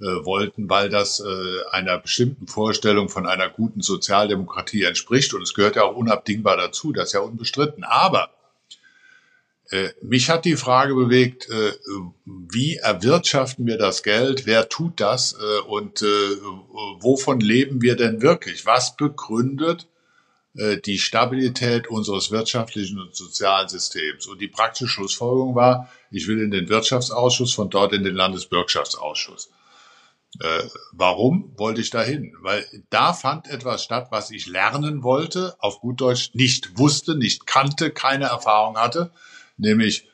äh, 0.00 0.24
wollten, 0.24 0.70
weil 0.70 0.88
das 0.88 1.20
äh, 1.20 1.70
einer 1.70 1.98
bestimmten 1.98 2.46
Vorstellung 2.46 3.10
von 3.10 3.26
einer 3.26 3.50
guten 3.50 3.82
Sozialdemokratie 3.82 4.84
entspricht. 4.84 5.34
Und 5.34 5.42
es 5.42 5.52
gehört 5.52 5.76
ja 5.76 5.82
auch 5.82 5.96
unabdingbar 5.96 6.56
dazu, 6.56 6.92
das 6.92 7.08
ist 7.08 7.12
ja 7.12 7.20
unbestritten. 7.20 7.84
Aber 7.84 8.30
äh, 9.70 9.90
mich 10.00 10.30
hat 10.30 10.46
die 10.46 10.56
Frage 10.56 10.94
bewegt, 10.94 11.50
äh, 11.50 11.72
wie 12.24 12.76
erwirtschaften 12.76 13.66
wir 13.66 13.76
das 13.76 14.02
Geld? 14.02 14.46
Wer 14.46 14.70
tut 14.70 14.98
das? 14.98 15.34
Äh, 15.34 15.68
und 15.68 16.00
äh, 16.00 16.06
wovon 17.00 17.40
leben 17.40 17.82
wir 17.82 17.96
denn 17.96 18.22
wirklich? 18.22 18.64
Was 18.64 18.96
begründet 18.96 19.86
die 20.54 20.98
Stabilität 20.98 21.86
unseres 21.86 22.32
wirtschaftlichen 22.32 22.98
und 22.98 23.14
sozialen 23.14 23.68
Systems. 23.68 24.26
Und 24.26 24.40
die 24.40 24.48
praktische 24.48 24.88
Schlussfolgerung 24.88 25.54
war, 25.54 25.88
ich 26.10 26.26
will 26.26 26.40
in 26.40 26.50
den 26.50 26.68
Wirtschaftsausschuss, 26.68 27.54
von 27.54 27.70
dort 27.70 27.92
in 27.92 28.02
den 28.02 28.16
Landesbürgschaftsausschuss. 28.16 29.50
Äh, 30.38 30.62
warum 30.92 31.52
wollte 31.56 31.80
ich 31.80 31.90
dahin? 31.90 32.34
Weil 32.40 32.64
da 32.88 33.12
fand 33.12 33.48
etwas 33.48 33.82
statt, 33.82 34.08
was 34.10 34.30
ich 34.30 34.46
lernen 34.46 35.02
wollte, 35.02 35.56
auf 35.58 35.80
gut 35.80 36.00
Deutsch 36.00 36.30
nicht 36.34 36.78
wusste, 36.78 37.16
nicht 37.16 37.46
kannte, 37.46 37.90
keine 37.90 38.26
Erfahrung 38.26 38.76
hatte, 38.76 39.10
nämlich 39.56 40.08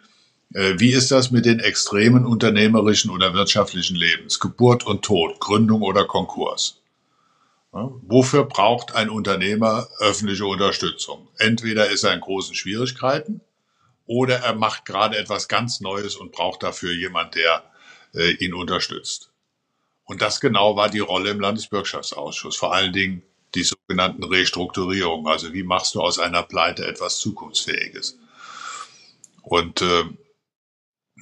äh, 0.55 0.79
wie 0.79 0.93
ist 0.93 1.11
das 1.11 1.31
mit 1.31 1.45
den 1.45 1.61
extremen 1.61 2.25
unternehmerischen 2.25 3.11
oder 3.11 3.35
wirtschaftlichen 3.35 3.97
Lebens? 3.97 4.41
Geburt 4.41 4.87
und 4.87 5.03
Tod, 5.05 5.39
Gründung 5.39 5.83
oder 5.83 6.07
Konkurs. 6.07 6.81
Wofür 8.03 8.45
braucht 8.45 8.95
ein 8.95 9.11
Unternehmer 9.11 9.89
öffentliche 9.99 10.47
Unterstützung? 10.47 11.29
Entweder 11.39 11.91
ist 11.91 12.05
er 12.05 12.15
in 12.15 12.21
großen 12.21 12.55
Schwierigkeiten 12.55 13.41
oder 14.07 14.37
er 14.37 14.55
macht 14.55 14.85
gerade 14.85 15.19
etwas 15.19 15.49
ganz 15.49 15.81
Neues 15.81 16.17
und 16.17 16.33
braucht 16.33 16.63
dafür 16.63 16.93
jemand, 16.93 17.35
der 17.35 17.65
äh, 18.15 18.31
ihn 18.33 18.55
unterstützt. 18.55 19.31
Und 20.05 20.23
das 20.23 20.41
genau 20.41 20.77
war 20.77 20.89
die 20.89 21.01
Rolle 21.01 21.31
im 21.31 21.41
Landesbürgschaftsausschuss. 21.41 22.57
Vor 22.57 22.73
allen 22.73 22.93
Dingen 22.93 23.23
die 23.55 23.65
sogenannten 23.65 24.25
Restrukturierungen. 24.25 25.27
Also 25.27 25.53
wie 25.53 25.65
machst 25.65 25.95
du 25.95 26.01
aus 26.01 26.19
einer 26.19 26.43
Pleite 26.43 26.87
etwas 26.87 27.19
Zukunftsfähiges? 27.19 28.19
Und 29.43 29.83
äh, 29.83 30.05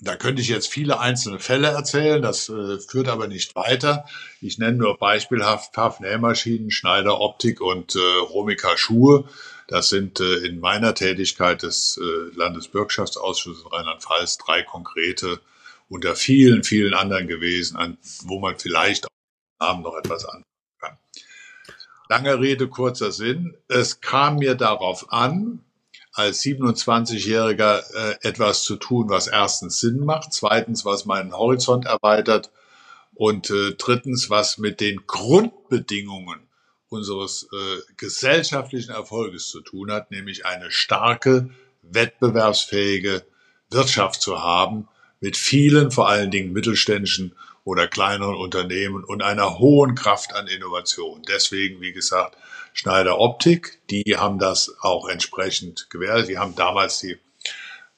da 0.01 0.17
könnte 0.17 0.43
ich 0.43 0.49
jetzt 0.49 0.69
viele 0.69 0.99
einzelne 0.99 1.39
Fälle 1.39 1.69
erzählen, 1.69 2.21
das 2.21 2.49
äh, 2.49 2.79
führt 2.79 3.09
aber 3.09 3.29
nicht 3.29 3.55
weiter. 3.55 4.07
Ich 4.41 4.59
nenne 4.59 4.77
nur 4.77 4.99
beispielhaft 4.99 5.75
Pfaff 5.75 6.01
Nähmaschinen, 6.01 6.71
Schneider 6.71 7.21
Optik 7.21 7.61
und 7.61 7.95
äh, 7.95 7.99
Romika 7.99 8.77
Schuhe. 8.77 9.29
Das 9.69 9.89
sind 9.89 10.21
äh, 10.21 10.39
in 10.47 10.59
meiner 10.59 10.95
Tätigkeit 10.95 11.63
des 11.63 11.99
äh, 12.03 12.37
Landesbürgschaftsausschusses 12.37 13.71
Rheinland-Pfalz 13.73 14.39
drei 14.39 14.63
konkrete 14.63 15.41
unter 15.89 16.17
vielen, 16.17 16.65
vielen 16.65 16.95
anderen 16.95 17.29
gewesen, 17.29 17.77
an, 17.77 17.97
wo 18.25 18.41
man 18.41 18.59
vielleicht 18.59 19.05
am 19.05 19.69
Abend 19.69 19.85
noch 19.85 19.97
etwas 19.97 20.25
anfangen 20.25 20.45
kann. 20.81 20.99
Lange 22.09 22.41
Rede, 22.41 22.69
kurzer 22.69 23.13
Sinn. 23.13 23.57
Es 23.69 24.01
kam 24.01 24.37
mir 24.37 24.57
darauf 24.57 25.13
an, 25.13 25.65
als 26.15 26.43
27-Jähriger 26.43 27.83
äh, 27.95 28.17
etwas 28.23 28.63
zu 28.63 28.77
tun, 28.77 29.09
was 29.09 29.27
erstens 29.27 29.81
Sinn 29.81 29.99
macht, 29.99 30.33
zweitens, 30.33 30.85
was 30.85 31.05
meinen 31.05 31.37
Horizont 31.37 31.87
erweitert 31.87 32.51
und 33.15 33.51
äh, 33.51 33.75
drittens, 33.77 34.31
was 34.31 34.59
mit 34.59 34.81
den 34.81 35.07
Grundbedingungen 35.07 36.41
unseres 36.89 37.49
äh, 37.53 37.81
gesellschaftlichen 37.97 38.93
Erfolges 38.93 39.49
zu 39.49 39.61
tun 39.61 39.91
hat, 39.91 40.13
nämlich 40.13 40.47
eine 40.47 40.71
starke, 40.71 41.51
wettbewerbsfähige 41.83 43.25
Wirtschaft 43.71 44.23
zu 44.23 44.41
haben 44.41 44.89
mit 45.21 45.37
vielen, 45.37 45.91
vor 45.91 46.09
allen 46.09 46.31
Dingen 46.31 46.53
mittelständischen 46.53 47.35
oder 47.65 47.89
kleineren 47.89 48.37
Unternehmen 48.37 49.03
und 49.03 49.23
einer 49.23 49.59
hohen 49.59 49.95
Kraft 49.95 50.35
an 50.35 50.47
Innovation. 50.47 51.23
Deswegen, 51.27 51.81
wie 51.81 51.93
gesagt, 51.93 52.37
Schneider 52.75 53.21
Optik, 53.21 53.79
die 53.89 54.17
haben 54.17 54.39
das 54.39 54.77
auch 54.81 55.09
entsprechend 55.09 55.89
gewährt. 55.91 56.29
Die 56.29 56.39
haben 56.39 56.57
damals 56.57 56.99
die 56.99 57.17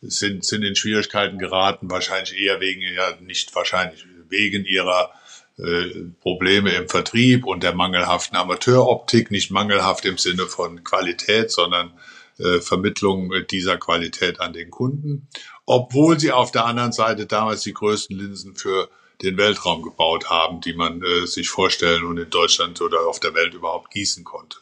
sind, 0.02 0.44
sind 0.44 0.62
in 0.62 0.76
Schwierigkeiten 0.76 1.38
geraten, 1.38 1.90
wahrscheinlich 1.90 2.38
eher 2.38 2.60
wegen, 2.60 2.82
ja, 2.82 3.16
nicht 3.20 3.54
wahrscheinlich 3.54 4.04
wegen 4.28 4.66
ihrer 4.66 5.10
äh, 5.58 5.86
Probleme 6.20 6.72
im 6.72 6.90
Vertrieb 6.90 7.46
und 7.46 7.62
der 7.62 7.74
mangelhaften 7.74 8.36
Amateuroptik, 8.36 9.30
nicht 9.30 9.50
mangelhaft 9.50 10.04
im 10.04 10.18
Sinne 10.18 10.46
von 10.46 10.84
Qualität, 10.84 11.50
sondern 11.50 11.98
äh, 12.38 12.60
Vermittlung 12.60 13.32
dieser 13.50 13.78
Qualität 13.78 14.40
an 14.40 14.52
den 14.52 14.70
Kunden, 14.70 15.28
obwohl 15.64 16.20
sie 16.20 16.32
auf 16.32 16.50
der 16.50 16.66
anderen 16.66 16.92
Seite 16.92 17.24
damals 17.24 17.62
die 17.62 17.72
größten 17.72 18.16
Linsen 18.16 18.56
für 18.56 18.90
den 19.22 19.38
Weltraum 19.38 19.82
gebaut 19.82 20.28
haben, 20.28 20.60
die 20.60 20.74
man 20.74 21.02
äh, 21.02 21.26
sich 21.26 21.48
vorstellen 21.48 22.04
und 22.04 22.18
in 22.18 22.28
Deutschland 22.28 22.82
oder 22.82 23.06
auf 23.06 23.20
der 23.20 23.32
Welt 23.32 23.54
überhaupt 23.54 23.90
gießen 23.90 24.24
konnte. 24.24 24.58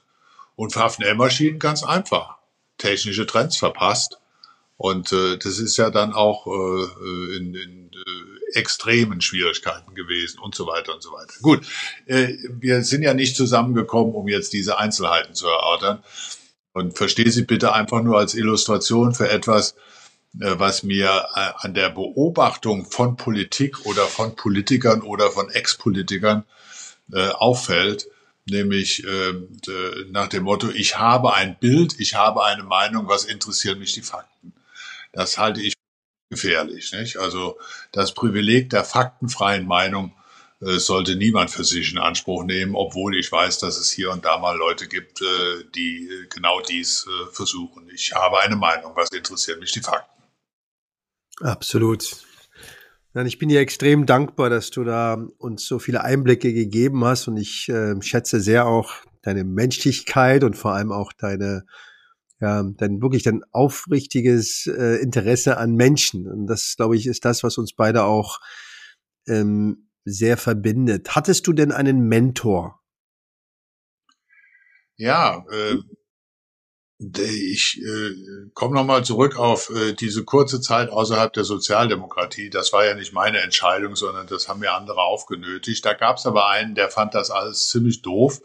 Und 0.56 0.72
für 0.72 0.88
HFNL-Maschinen 0.88 1.58
ganz 1.58 1.82
einfach. 1.82 2.36
Technische 2.78 3.26
Trends 3.26 3.56
verpasst. 3.56 4.18
Und 4.76 5.12
äh, 5.12 5.38
das 5.38 5.58
ist 5.58 5.76
ja 5.76 5.90
dann 5.90 6.12
auch 6.12 6.46
äh, 6.46 7.36
in, 7.36 7.54
in 7.54 7.90
äh, 7.92 8.58
extremen 8.58 9.20
Schwierigkeiten 9.20 9.94
gewesen 9.94 10.40
und 10.40 10.54
so 10.54 10.66
weiter 10.66 10.94
und 10.94 11.02
so 11.02 11.12
weiter. 11.12 11.32
Gut, 11.42 11.66
äh, 12.06 12.34
wir 12.48 12.82
sind 12.82 13.02
ja 13.02 13.14
nicht 13.14 13.36
zusammengekommen, 13.36 14.14
um 14.14 14.26
jetzt 14.28 14.52
diese 14.52 14.78
Einzelheiten 14.78 15.34
zu 15.34 15.46
erörtern. 15.46 16.02
Und 16.72 16.96
verstehe 16.96 17.30
sie 17.30 17.42
bitte 17.42 17.72
einfach 17.72 18.02
nur 18.02 18.18
als 18.18 18.34
Illustration 18.34 19.14
für 19.14 19.30
etwas, 19.30 19.76
äh, 20.40 20.54
was 20.58 20.82
mir 20.82 21.26
äh, 21.34 21.50
an 21.56 21.74
der 21.74 21.90
Beobachtung 21.90 22.84
von 22.84 23.16
Politik 23.16 23.86
oder 23.86 24.06
von 24.06 24.34
Politikern 24.34 25.02
oder 25.02 25.30
von 25.30 25.50
Ex-Politikern 25.50 26.44
äh, 27.12 27.28
auffällt 27.28 28.08
nämlich 28.46 29.04
äh, 29.04 29.34
nach 30.10 30.28
dem 30.28 30.44
Motto, 30.44 30.70
ich 30.70 30.98
habe 30.98 31.34
ein 31.34 31.58
Bild, 31.58 31.98
ich 31.98 32.14
habe 32.14 32.44
eine 32.44 32.62
Meinung, 32.62 33.08
was 33.08 33.24
interessieren 33.24 33.78
mich 33.78 33.92
die 33.92 34.02
Fakten. 34.02 34.52
Das 35.12 35.38
halte 35.38 35.60
ich 35.60 35.74
gefährlich. 36.30 36.92
Nicht? 36.92 37.18
Also 37.18 37.58
das 37.92 38.12
Privileg 38.12 38.70
der 38.70 38.84
faktenfreien 38.84 39.66
Meinung 39.66 40.12
äh, 40.60 40.78
sollte 40.78 41.16
niemand 41.16 41.50
für 41.50 41.64
sich 41.64 41.92
in 41.92 41.98
Anspruch 41.98 42.44
nehmen, 42.44 42.74
obwohl 42.74 43.16
ich 43.16 43.30
weiß, 43.30 43.58
dass 43.58 43.76
es 43.76 43.90
hier 43.90 44.10
und 44.10 44.24
da 44.24 44.38
mal 44.38 44.56
Leute 44.56 44.88
gibt, 44.88 45.22
äh, 45.22 45.64
die 45.74 46.08
genau 46.30 46.60
dies 46.60 47.06
äh, 47.06 47.32
versuchen. 47.32 47.88
Ich 47.94 48.12
habe 48.12 48.40
eine 48.40 48.56
Meinung, 48.56 48.94
was 48.96 49.10
interessieren 49.10 49.60
mich 49.60 49.72
die 49.72 49.80
Fakten. 49.80 50.22
Absolut. 51.40 52.16
Ich 53.16 53.38
bin 53.38 53.48
dir 53.48 53.60
extrem 53.60 54.06
dankbar, 54.06 54.50
dass 54.50 54.70
du 54.70 54.82
da 54.82 55.14
uns 55.38 55.66
so 55.66 55.78
viele 55.78 56.02
Einblicke 56.02 56.52
gegeben 56.52 57.04
hast 57.04 57.28
und 57.28 57.36
ich 57.36 57.68
äh, 57.68 57.94
schätze 58.02 58.40
sehr 58.40 58.66
auch 58.66 58.92
deine 59.22 59.44
Menschlichkeit 59.44 60.42
und 60.42 60.56
vor 60.56 60.72
allem 60.72 60.90
auch 60.90 61.12
deine, 61.12 61.64
ja, 62.40 62.64
dein 62.76 63.00
wirklich 63.00 63.22
dein 63.22 63.44
aufrichtiges 63.52 64.66
äh, 64.66 65.00
Interesse 65.00 65.58
an 65.58 65.76
Menschen. 65.76 66.26
Und 66.26 66.48
das, 66.48 66.74
glaube 66.76 66.96
ich, 66.96 67.06
ist 67.06 67.24
das, 67.24 67.44
was 67.44 67.56
uns 67.56 67.72
beide 67.72 68.02
auch 68.02 68.40
ähm, 69.28 69.88
sehr 70.04 70.36
verbindet. 70.36 71.14
Hattest 71.14 71.46
du 71.46 71.52
denn 71.52 71.70
einen 71.70 72.08
Mentor? 72.08 72.80
Ja, 74.96 75.44
äh, 75.52 75.76
ich 77.12 77.80
äh, 77.82 78.50
komme 78.54 78.74
nochmal 78.74 79.04
zurück 79.04 79.36
auf 79.36 79.70
äh, 79.70 79.92
diese 79.94 80.24
kurze 80.24 80.60
Zeit 80.60 80.90
außerhalb 80.90 81.32
der 81.32 81.44
Sozialdemokratie. 81.44 82.50
Das 82.50 82.72
war 82.72 82.84
ja 82.84 82.94
nicht 82.94 83.12
meine 83.12 83.40
Entscheidung, 83.40 83.96
sondern 83.96 84.26
das 84.26 84.48
haben 84.48 84.60
mir 84.60 84.72
andere 84.72 85.02
aufgenötigt. 85.02 85.84
Da 85.84 85.94
gab 85.94 86.18
es 86.18 86.26
aber 86.26 86.48
einen, 86.48 86.74
der 86.74 86.90
fand 86.90 87.14
das 87.14 87.30
alles 87.30 87.68
ziemlich 87.68 88.02
doof 88.02 88.40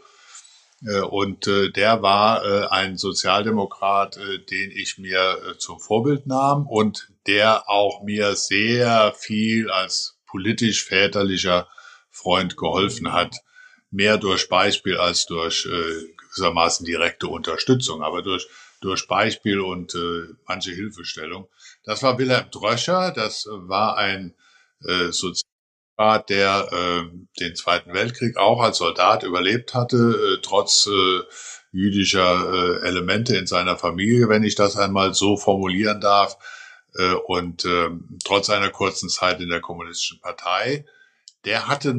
Äh, 0.85 1.01
und 1.01 1.47
äh, 1.47 1.71
der 1.71 2.01
war 2.01 2.45
äh, 2.45 2.67
ein 2.67 2.97
Sozialdemokrat, 2.97 4.17
den 4.49 4.71
ich 4.71 4.97
mir 4.97 5.55
zum 5.57 5.79
Vorbild 5.79 6.25
nahm 6.27 6.67
und 6.67 7.09
der 7.27 7.69
auch 7.69 8.03
mir 8.03 8.35
sehr 8.35 9.13
viel 9.17 9.69
als 9.69 10.17
politisch 10.25 10.85
väterlicher 10.85 11.67
Freund 12.09 12.55
geholfen 12.57 13.11
hat. 13.11 13.35
Mehr 13.91 14.17
durch 14.17 14.49
Beispiel 14.49 14.97
als 14.97 15.25
durch 15.25 15.67
gewissermaßen 16.29 16.85
direkte 16.85 17.27
Unterstützung, 17.27 18.03
aber 18.03 18.21
durch, 18.21 18.47
durch 18.81 19.07
Beispiel 19.07 19.59
und 19.59 19.97
manche 20.47 20.71
Hilfestellung. 20.71 21.47
Das 21.83 22.03
war 22.03 22.17
Wilhelm 22.17 22.49
Dröscher, 22.51 23.11
das 23.11 23.47
war 23.49 23.97
ein 23.97 24.35
äh, 24.85 25.11
Sozialdemokrat, 25.11 26.29
der 26.29 26.69
äh, 26.71 27.09
den 27.39 27.55
Zweiten 27.55 27.93
Weltkrieg 27.93 28.37
auch 28.37 28.61
als 28.61 28.77
Soldat 28.77 29.23
überlebt 29.23 29.73
hatte, 29.73 29.97
äh, 30.37 30.41
trotz 30.41 30.87
äh, 30.87 31.21
jüdischer 31.71 32.53
äh, 32.81 32.87
Elemente 32.87 33.35
in 33.37 33.47
seiner 33.47 33.77
Familie, 33.77 34.29
wenn 34.29 34.43
ich 34.43 34.55
das 34.55 34.77
einmal 34.77 35.13
so 35.13 35.37
formulieren 35.37 36.01
darf, 36.01 36.37
äh, 36.95 37.13
und 37.13 37.65
äh, 37.65 37.89
trotz 38.23 38.49
einer 38.49 38.69
kurzen 38.69 39.09
Zeit 39.09 39.41
in 39.41 39.49
der 39.49 39.61
Kommunistischen 39.61 40.21
Partei. 40.21 40.85
Der 41.45 41.67
hatte 41.67 41.93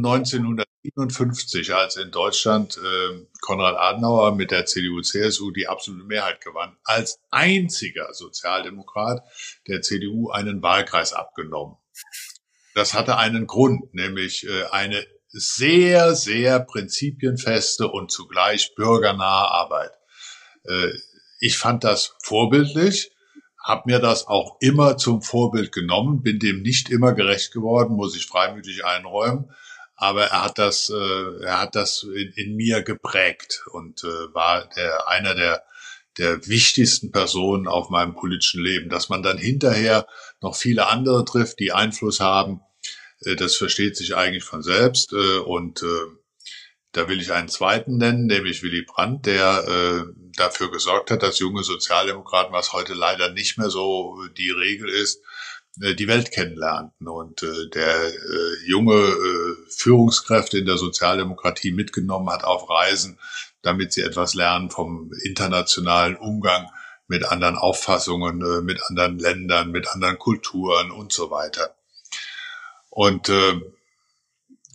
1957, 0.82 1.74
als 1.74 1.96
in 1.96 2.10
Deutschland 2.10 2.78
äh, 2.78 3.26
Konrad 3.42 3.76
Adenauer 3.76 4.34
mit 4.34 4.50
der 4.50 4.64
CDU-CSU 4.64 5.50
die 5.50 5.68
absolute 5.68 6.06
Mehrheit 6.06 6.40
gewann, 6.40 6.76
als 6.84 7.20
einziger 7.30 8.14
Sozialdemokrat 8.14 9.22
der 9.68 9.82
CDU 9.82 10.30
einen 10.30 10.62
Wahlkreis 10.62 11.12
abgenommen. 11.12 11.76
Das 12.74 12.94
hatte 12.94 13.18
einen 13.18 13.46
Grund, 13.46 13.92
nämlich 13.94 14.46
äh, 14.46 14.64
eine 14.70 15.04
sehr, 15.28 16.14
sehr 16.14 16.60
prinzipienfeste 16.60 17.88
und 17.88 18.10
zugleich 18.10 18.74
bürgernahe 18.74 19.50
Arbeit. 19.50 19.92
Äh, 20.64 20.92
ich 21.40 21.58
fand 21.58 21.84
das 21.84 22.16
vorbildlich, 22.22 23.12
habe 23.62 23.82
mir 23.86 23.98
das 23.98 24.26
auch 24.26 24.56
immer 24.60 24.96
zum 24.96 25.20
Vorbild 25.20 25.72
genommen, 25.72 26.22
bin 26.22 26.38
dem 26.38 26.62
nicht 26.62 26.88
immer 26.88 27.12
gerecht 27.12 27.52
geworden, 27.52 27.96
muss 27.96 28.16
ich 28.16 28.26
freimütig 28.26 28.84
einräumen, 28.86 29.50
aber 30.00 30.24
er 30.24 30.44
hat 30.44 30.58
das, 30.58 30.90
äh, 30.90 31.44
er 31.44 31.60
hat 31.60 31.76
das 31.76 32.02
in, 32.02 32.32
in 32.34 32.56
mir 32.56 32.82
geprägt 32.82 33.62
und 33.72 34.02
war 34.02 34.68
der 34.76 35.08
einer 35.08 35.34
der 35.34 35.62
der 36.18 36.46
wichtigsten 36.48 37.12
Personen 37.12 37.68
auf 37.68 37.88
meinem 37.88 38.14
politischen 38.14 38.62
Leben. 38.62 38.90
Dass 38.90 39.08
man 39.08 39.22
dann 39.22 39.38
hinterher 39.38 40.06
noch 40.40 40.56
viele 40.56 40.88
andere 40.88 41.24
trifft, 41.24 41.60
die 41.60 41.72
Einfluss 41.72 42.20
haben, 42.20 42.60
äh, 43.24 43.36
das 43.36 43.56
versteht 43.56 43.96
sich 43.96 44.16
eigentlich 44.16 44.44
von 44.44 44.62
selbst. 44.62 45.12
Äh, 45.12 45.38
und 45.38 45.82
äh, 45.82 45.86
da 46.92 47.08
will 47.08 47.20
ich 47.20 47.32
einen 47.32 47.48
zweiten 47.48 47.98
nennen, 47.98 48.26
nämlich 48.26 48.62
Willy 48.64 48.82
Brandt, 48.82 49.24
der 49.26 50.04
dafür 50.34 50.72
gesorgt 50.72 51.12
hat, 51.12 51.22
dass 51.22 51.38
junge 51.38 51.62
Sozialdemokraten, 51.62 52.52
was 52.52 52.72
heute 52.72 52.94
leider 52.94 53.30
nicht 53.30 53.58
mehr 53.58 53.70
so 53.70 54.16
die 54.36 54.50
Regel 54.50 54.88
ist, 54.88 55.22
die 55.76 56.08
Welt 56.08 56.32
kennenlernten 56.32 57.08
und 57.08 57.42
der 57.74 58.12
junge 58.66 59.14
Führungskräfte 59.68 60.58
in 60.58 60.66
der 60.66 60.76
Sozialdemokratie 60.76 61.72
mitgenommen 61.72 62.28
hat 62.28 62.44
auf 62.44 62.68
Reisen, 62.68 63.18
damit 63.62 63.92
sie 63.92 64.02
etwas 64.02 64.34
lernen 64.34 64.70
vom 64.70 65.12
internationalen 65.22 66.16
Umgang 66.16 66.66
mit 67.10 67.24
anderen 67.24 67.56
Auffassungen, 67.56 68.40
äh, 68.40 68.62
mit 68.62 68.80
anderen 68.88 69.18
Ländern, 69.18 69.72
mit 69.72 69.88
anderen 69.88 70.16
Kulturen 70.16 70.92
und 70.92 71.12
so 71.12 71.30
weiter. 71.32 71.74
Und 72.88 73.28
äh, 73.28 73.60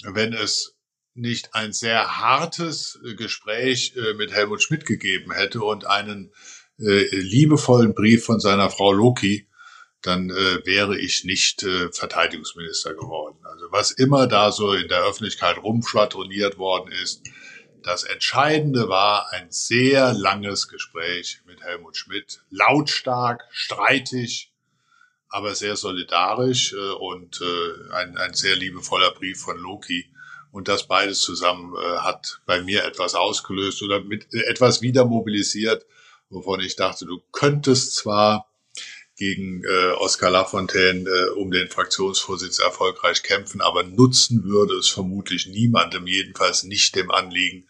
wenn 0.03 0.33
es 0.33 0.75
nicht 1.13 1.55
ein 1.55 1.71
sehr 1.71 2.17
hartes 2.17 2.99
äh, 3.05 3.15
Gespräch 3.15 3.95
äh, 3.95 4.13
mit 4.15 4.33
Helmut 4.33 4.61
Schmidt 4.61 4.85
gegeben 4.85 5.31
hätte 5.31 5.61
und 5.61 5.87
einen 5.87 6.33
äh, 6.77 7.07
liebevollen 7.15 7.95
Brief 7.95 8.25
von 8.25 8.41
seiner 8.41 8.69
Frau 8.69 8.91
Loki, 8.91 9.47
dann 10.06 10.30
äh, 10.30 10.66
wäre 10.66 10.97
ich 10.97 11.24
nicht 11.24 11.64
äh, 11.64 11.91
Verteidigungsminister 11.91 12.93
geworden. 12.93 13.38
Also 13.43 13.66
was 13.72 13.91
immer 13.91 14.28
da 14.28 14.51
so 14.51 14.74
in 14.74 14.88
der 14.88 15.03
Öffentlichkeit 15.03 15.58
rumschwadroniert 15.58 16.58
worden 16.58 16.91
ist, 16.91 17.24
das 17.84 18.03
Entscheidende 18.03 18.89
war 18.89 19.32
ein 19.32 19.51
sehr 19.51 20.14
langes 20.14 20.68
Gespräch 20.68 21.41
mit 21.45 21.62
Helmut 21.62 21.95
Schmidt, 21.95 22.41
lautstark, 22.49 23.43
streitig, 23.51 24.51
aber 25.30 25.53
sehr 25.53 25.76
solidarisch 25.76 26.74
äh, 26.74 26.93
und 26.93 27.41
äh, 27.41 27.93
ein, 27.93 28.18
ein 28.18 28.34
sehr 28.34 28.56
liebevoller 28.56 29.12
Brief 29.12 29.39
von 29.41 29.58
Loki. 29.58 30.10
Und 30.51 30.68
das 30.68 30.88
beides 30.88 31.20
zusammen 31.20 31.76
äh, 31.76 31.97
hat 31.97 32.41
bei 32.45 32.62
mir 32.62 32.86
etwas 32.86 33.14
ausgelöst 33.14 33.84
oder 33.84 34.01
mit 34.01 34.34
etwas 34.34 34.82
wieder 34.82 35.06
mobilisiert, 35.06 35.86
wovon 36.30 36.62
ich 36.62 36.76
dachte, 36.76 37.06
du 37.06 37.22
könntest 37.32 37.95
zwar 37.95 38.49
gegen 39.16 39.63
äh, 39.63 39.91
Oskar 39.93 40.30
Lafontaine 40.30 41.09
äh, 41.09 41.30
um 41.32 41.51
den 41.51 41.70
Fraktionsvorsitz 41.70 42.59
erfolgreich 42.59 43.24
kämpfen, 43.24 43.61
aber 43.61 43.84
nutzen 43.84 44.43
würde 44.43 44.76
es 44.76 44.89
vermutlich 44.89 45.47
niemandem, 45.47 46.05
jedenfalls 46.07 46.63
nicht 46.63 46.95
dem 46.95 47.11
Anliegen, 47.11 47.68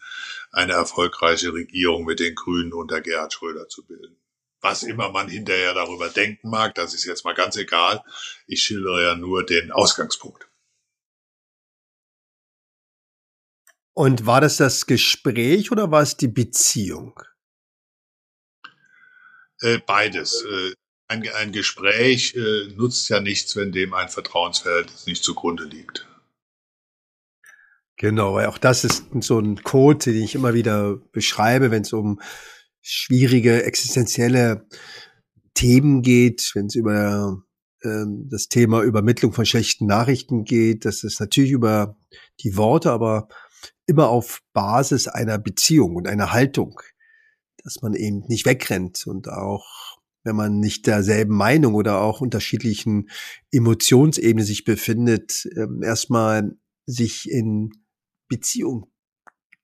eine 0.50 0.72
erfolgreiche 0.72 1.52
Regierung 1.52 2.04
mit 2.04 2.18
den 2.18 2.34
Grünen 2.34 2.72
unter 2.72 3.00
Gerhard 3.00 3.32
Schröder 3.32 3.68
zu 3.68 3.86
bilden. 3.86 4.16
Was 4.60 4.82
immer 4.82 5.10
man 5.10 5.28
hinterher 5.28 5.74
darüber 5.74 6.08
denken 6.08 6.50
mag, 6.50 6.74
das 6.74 6.94
ist 6.94 7.04
jetzt 7.04 7.24
mal 7.24 7.34
ganz 7.34 7.56
egal. 7.56 8.02
Ich 8.46 8.64
schildere 8.64 9.02
ja 9.02 9.14
nur 9.14 9.44
den 9.44 9.70
Ausgangspunkt. 9.70 10.48
Und 13.94 14.26
war 14.26 14.40
das 14.40 14.56
das 14.56 14.86
Gespräch 14.86 15.70
oder 15.70 15.90
war 15.90 16.02
es 16.02 16.16
die 16.16 16.28
Beziehung? 16.28 17.20
Äh, 19.60 19.78
beides. 19.78 20.42
Äh, 20.42 20.74
ein, 21.08 21.28
ein 21.36 21.52
Gespräch 21.52 22.34
äh, 22.34 22.72
nutzt 22.74 23.08
ja 23.08 23.20
nichts, 23.20 23.56
wenn 23.56 23.72
dem 23.72 23.94
ein 23.94 24.08
Vertrauensverhältnis 24.08 25.06
nicht 25.06 25.22
zugrunde 25.22 25.64
liegt. 25.64 26.06
Genau, 27.96 28.34
weil 28.34 28.46
auch 28.46 28.58
das 28.58 28.84
ist 28.84 29.06
so 29.20 29.38
ein 29.38 29.62
Code, 29.62 30.12
den 30.12 30.22
ich 30.22 30.34
immer 30.34 30.52
wieder 30.52 30.96
beschreibe, 31.12 31.70
wenn 31.70 31.82
es 31.82 31.92
um 31.92 32.20
schwierige 32.82 33.64
existenzielle 33.64 34.66
Themen 35.54 36.02
geht, 36.02 36.50
wenn 36.54 36.66
es 36.66 36.74
über 36.74 37.42
ähm, 37.82 38.28
das 38.30 38.48
Thema 38.48 38.82
Übermittlung 38.82 39.32
von 39.32 39.46
schlechten 39.46 39.86
Nachrichten 39.86 40.44
geht. 40.44 40.84
Das 40.84 41.04
ist 41.04 41.20
natürlich 41.20 41.52
über 41.52 41.96
die 42.40 42.56
Worte, 42.56 42.90
aber 42.90 43.28
immer 43.86 44.08
auf 44.08 44.42
Basis 44.52 45.08
einer 45.08 45.38
Beziehung 45.38 45.96
und 45.96 46.06
einer 46.06 46.32
Haltung, 46.32 46.80
dass 47.64 47.80
man 47.80 47.94
eben 47.94 48.24
nicht 48.28 48.44
wegrennt 48.44 49.06
und 49.06 49.28
auch 49.28 49.85
wenn 50.26 50.36
man 50.36 50.58
nicht 50.58 50.86
derselben 50.86 51.34
Meinung 51.34 51.74
oder 51.74 52.00
auch 52.00 52.20
unterschiedlichen 52.20 53.08
Emotionsebene 53.52 54.44
sich 54.44 54.64
befindet, 54.64 55.48
ähm, 55.56 55.82
erstmal 55.82 56.56
sich 56.84 57.30
in 57.30 57.70
Beziehung 58.28 58.90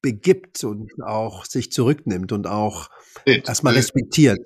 begibt 0.00 0.62
und 0.64 0.90
auch 1.02 1.44
sich 1.44 1.72
zurücknimmt 1.72 2.32
und 2.32 2.46
auch 2.46 2.90
nee, 3.26 3.42
erstmal 3.44 3.74
respektiert. 3.74 4.38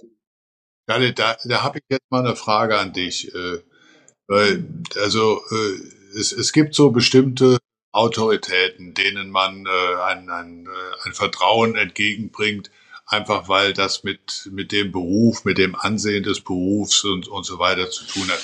Ja, 0.89 0.99
da, 1.13 1.37
da 1.45 1.63
habe 1.63 1.79
ich 1.79 1.85
jetzt 1.89 2.11
mal 2.11 2.25
eine 2.25 2.37
Frage 2.37 2.79
an 2.79 2.93
dich. 2.93 3.33
Äh, 3.35 4.63
also 4.99 5.41
äh, 5.51 6.19
es, 6.19 6.33
es 6.33 6.53
gibt 6.53 6.75
so 6.75 6.91
bestimmte 6.91 7.59
Autoritäten, 7.93 8.95
denen 8.95 9.31
man 9.31 9.67
äh, 9.67 10.03
ein, 10.03 10.29
ein, 10.31 10.69
ein 11.05 11.13
Vertrauen 11.13 11.77
entgegenbringt, 11.77 12.71
einfach 13.07 13.49
weil 13.49 13.73
das 13.73 14.05
mit, 14.05 14.49
mit 14.51 14.73
dem 14.73 14.93
Beruf, 14.93 15.45
mit 15.45 15.59
dem 15.59 15.77
Ansehen 15.77 16.25
des 16.25 16.41
Berufs 16.41 17.05
und, 17.05 17.29
und 17.29 17.45
so 17.45 17.59
weiter 17.59 17.89
zu 17.89 18.05
tun 18.05 18.29
hat. 18.29 18.41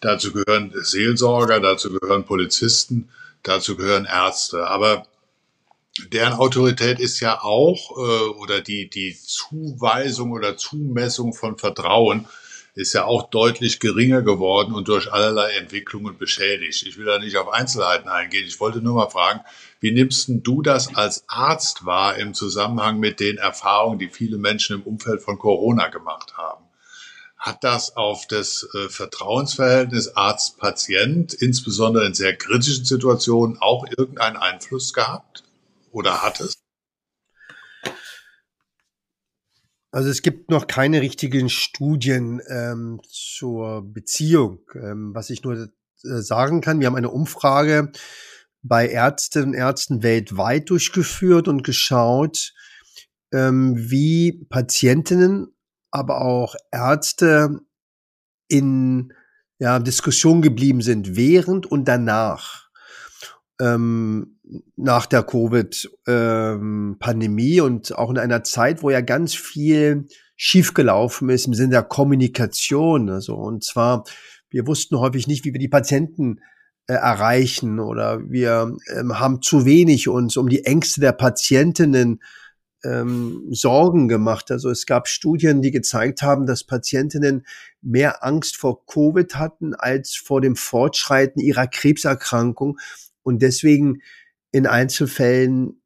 Dazu 0.00 0.32
gehören 0.32 0.72
Seelsorger, 0.74 1.60
dazu 1.60 1.92
gehören 1.92 2.24
Polizisten, 2.24 3.08
dazu 3.42 3.76
gehören 3.76 4.06
Ärzte. 4.06 4.66
Aber 4.66 5.06
deren 6.12 6.32
Autorität 6.32 6.98
ist 6.98 7.20
ja 7.20 7.40
auch, 7.40 7.96
äh, 7.96 8.28
oder 8.40 8.60
die, 8.60 8.90
die 8.90 9.16
Zuweisung 9.16 10.32
oder 10.32 10.56
Zumessung 10.56 11.32
von 11.32 11.56
Vertrauen 11.56 12.26
ist 12.74 12.92
ja 12.94 13.04
auch 13.04 13.30
deutlich 13.30 13.80
geringer 13.80 14.22
geworden 14.22 14.74
und 14.74 14.88
durch 14.88 15.12
allerlei 15.12 15.50
Entwicklungen 15.52 16.18
beschädigt. 16.18 16.84
Ich 16.86 16.96
will 16.98 17.04
da 17.04 17.18
nicht 17.18 17.36
auf 17.36 17.48
Einzelheiten 17.48 18.08
eingehen. 18.08 18.46
Ich 18.46 18.60
wollte 18.60 18.80
nur 18.80 18.94
mal 18.94 19.10
fragen, 19.10 19.40
wie 19.80 19.92
nimmst 19.92 20.28
du 20.28 20.62
das 20.62 20.94
als 20.94 21.24
Arzt 21.26 21.86
wahr 21.86 22.16
im 22.16 22.34
Zusammenhang 22.34 23.00
mit 23.00 23.18
den 23.18 23.38
Erfahrungen, 23.38 23.98
die 23.98 24.08
viele 24.08 24.36
Menschen 24.36 24.76
im 24.76 24.82
Umfeld 24.82 25.22
von 25.22 25.38
Corona 25.38 25.88
gemacht 25.88 26.36
haben? 26.36 26.64
Hat 27.38 27.64
das 27.64 27.96
auf 27.96 28.26
das 28.26 28.68
äh, 28.74 28.90
Vertrauensverhältnis 28.90 30.14
Arzt-Patient, 30.14 31.32
insbesondere 31.32 32.06
in 32.06 32.12
sehr 32.12 32.36
kritischen 32.36 32.84
Situationen, 32.84 33.56
auch 33.58 33.86
irgendeinen 33.96 34.36
Einfluss 34.36 34.92
gehabt? 34.92 35.42
Oder 35.90 36.22
hat 36.22 36.40
es? 36.40 36.58
Also 39.90 40.10
es 40.10 40.20
gibt 40.20 40.50
noch 40.50 40.66
keine 40.66 41.00
richtigen 41.00 41.48
Studien 41.48 42.42
ähm, 42.48 43.00
zur 43.08 43.82
Beziehung. 43.82 44.60
Ähm, 44.74 45.14
was 45.14 45.30
ich 45.30 45.42
nur 45.42 45.54
äh, 45.56 45.68
sagen 46.02 46.60
kann, 46.60 46.78
wir 46.78 46.86
haben 46.86 46.96
eine 46.96 47.10
Umfrage 47.10 47.90
bei 48.62 48.88
Ärztinnen 48.88 49.50
und 49.50 49.54
Ärzten 49.54 50.02
weltweit 50.02 50.70
durchgeführt 50.70 51.46
und 51.48 51.64
geschaut, 51.64 52.54
ähm, 53.32 53.74
wie 53.76 54.44
Patientinnen, 54.48 55.54
aber 55.90 56.22
auch 56.22 56.54
Ärzte 56.70 57.60
in 58.48 59.12
ja, 59.58 59.78
Diskussion 59.78 60.40
geblieben 60.42 60.82
sind, 60.82 61.16
während 61.16 61.66
und 61.66 61.86
danach. 61.86 62.68
Ähm, 63.60 64.38
nach 64.76 65.06
der 65.06 65.22
Covid-Pandemie 65.22 67.58
ähm, 67.58 67.64
und 67.64 67.96
auch 67.96 68.10
in 68.10 68.18
einer 68.18 68.42
Zeit, 68.42 68.82
wo 68.82 68.90
ja 68.90 69.00
ganz 69.00 69.34
viel 69.34 70.08
schiefgelaufen 70.36 71.28
ist 71.28 71.46
im 71.46 71.54
Sinne 71.54 71.70
der 71.70 71.82
Kommunikation. 71.82 73.10
Also, 73.10 73.36
und 73.36 73.62
zwar, 73.62 74.04
wir 74.48 74.66
wussten 74.66 74.98
häufig 74.98 75.28
nicht, 75.28 75.44
wie 75.44 75.52
wir 75.52 75.60
die 75.60 75.68
Patienten 75.68 76.40
äh, 76.90 76.94
erreichen 76.94 77.78
oder 77.78 78.28
wir 78.28 78.76
ähm, 78.92 79.20
haben 79.20 79.42
zu 79.42 79.64
wenig 79.64 80.08
uns 80.08 80.36
um 80.36 80.48
die 80.48 80.64
Ängste 80.64 81.00
der 81.00 81.12
Patientinnen 81.12 82.20
ähm, 82.82 83.46
Sorgen 83.52 84.08
gemacht. 84.08 84.50
Also 84.50 84.70
es 84.70 84.86
gab 84.86 85.06
Studien, 85.06 85.62
die 85.62 85.70
gezeigt 85.70 86.22
haben, 86.22 86.46
dass 86.46 86.64
Patientinnen 86.64 87.46
mehr 87.80 88.24
Angst 88.24 88.56
vor 88.56 88.84
Covid 88.86 89.36
hatten 89.36 89.76
als 89.76 90.16
vor 90.16 90.40
dem 90.40 90.56
Fortschreiten 90.56 91.40
ihrer 91.40 91.68
Krebserkrankung 91.68 92.80
und 93.22 93.40
deswegen 93.40 94.02
in 94.50 94.66
Einzelfällen 94.66 95.80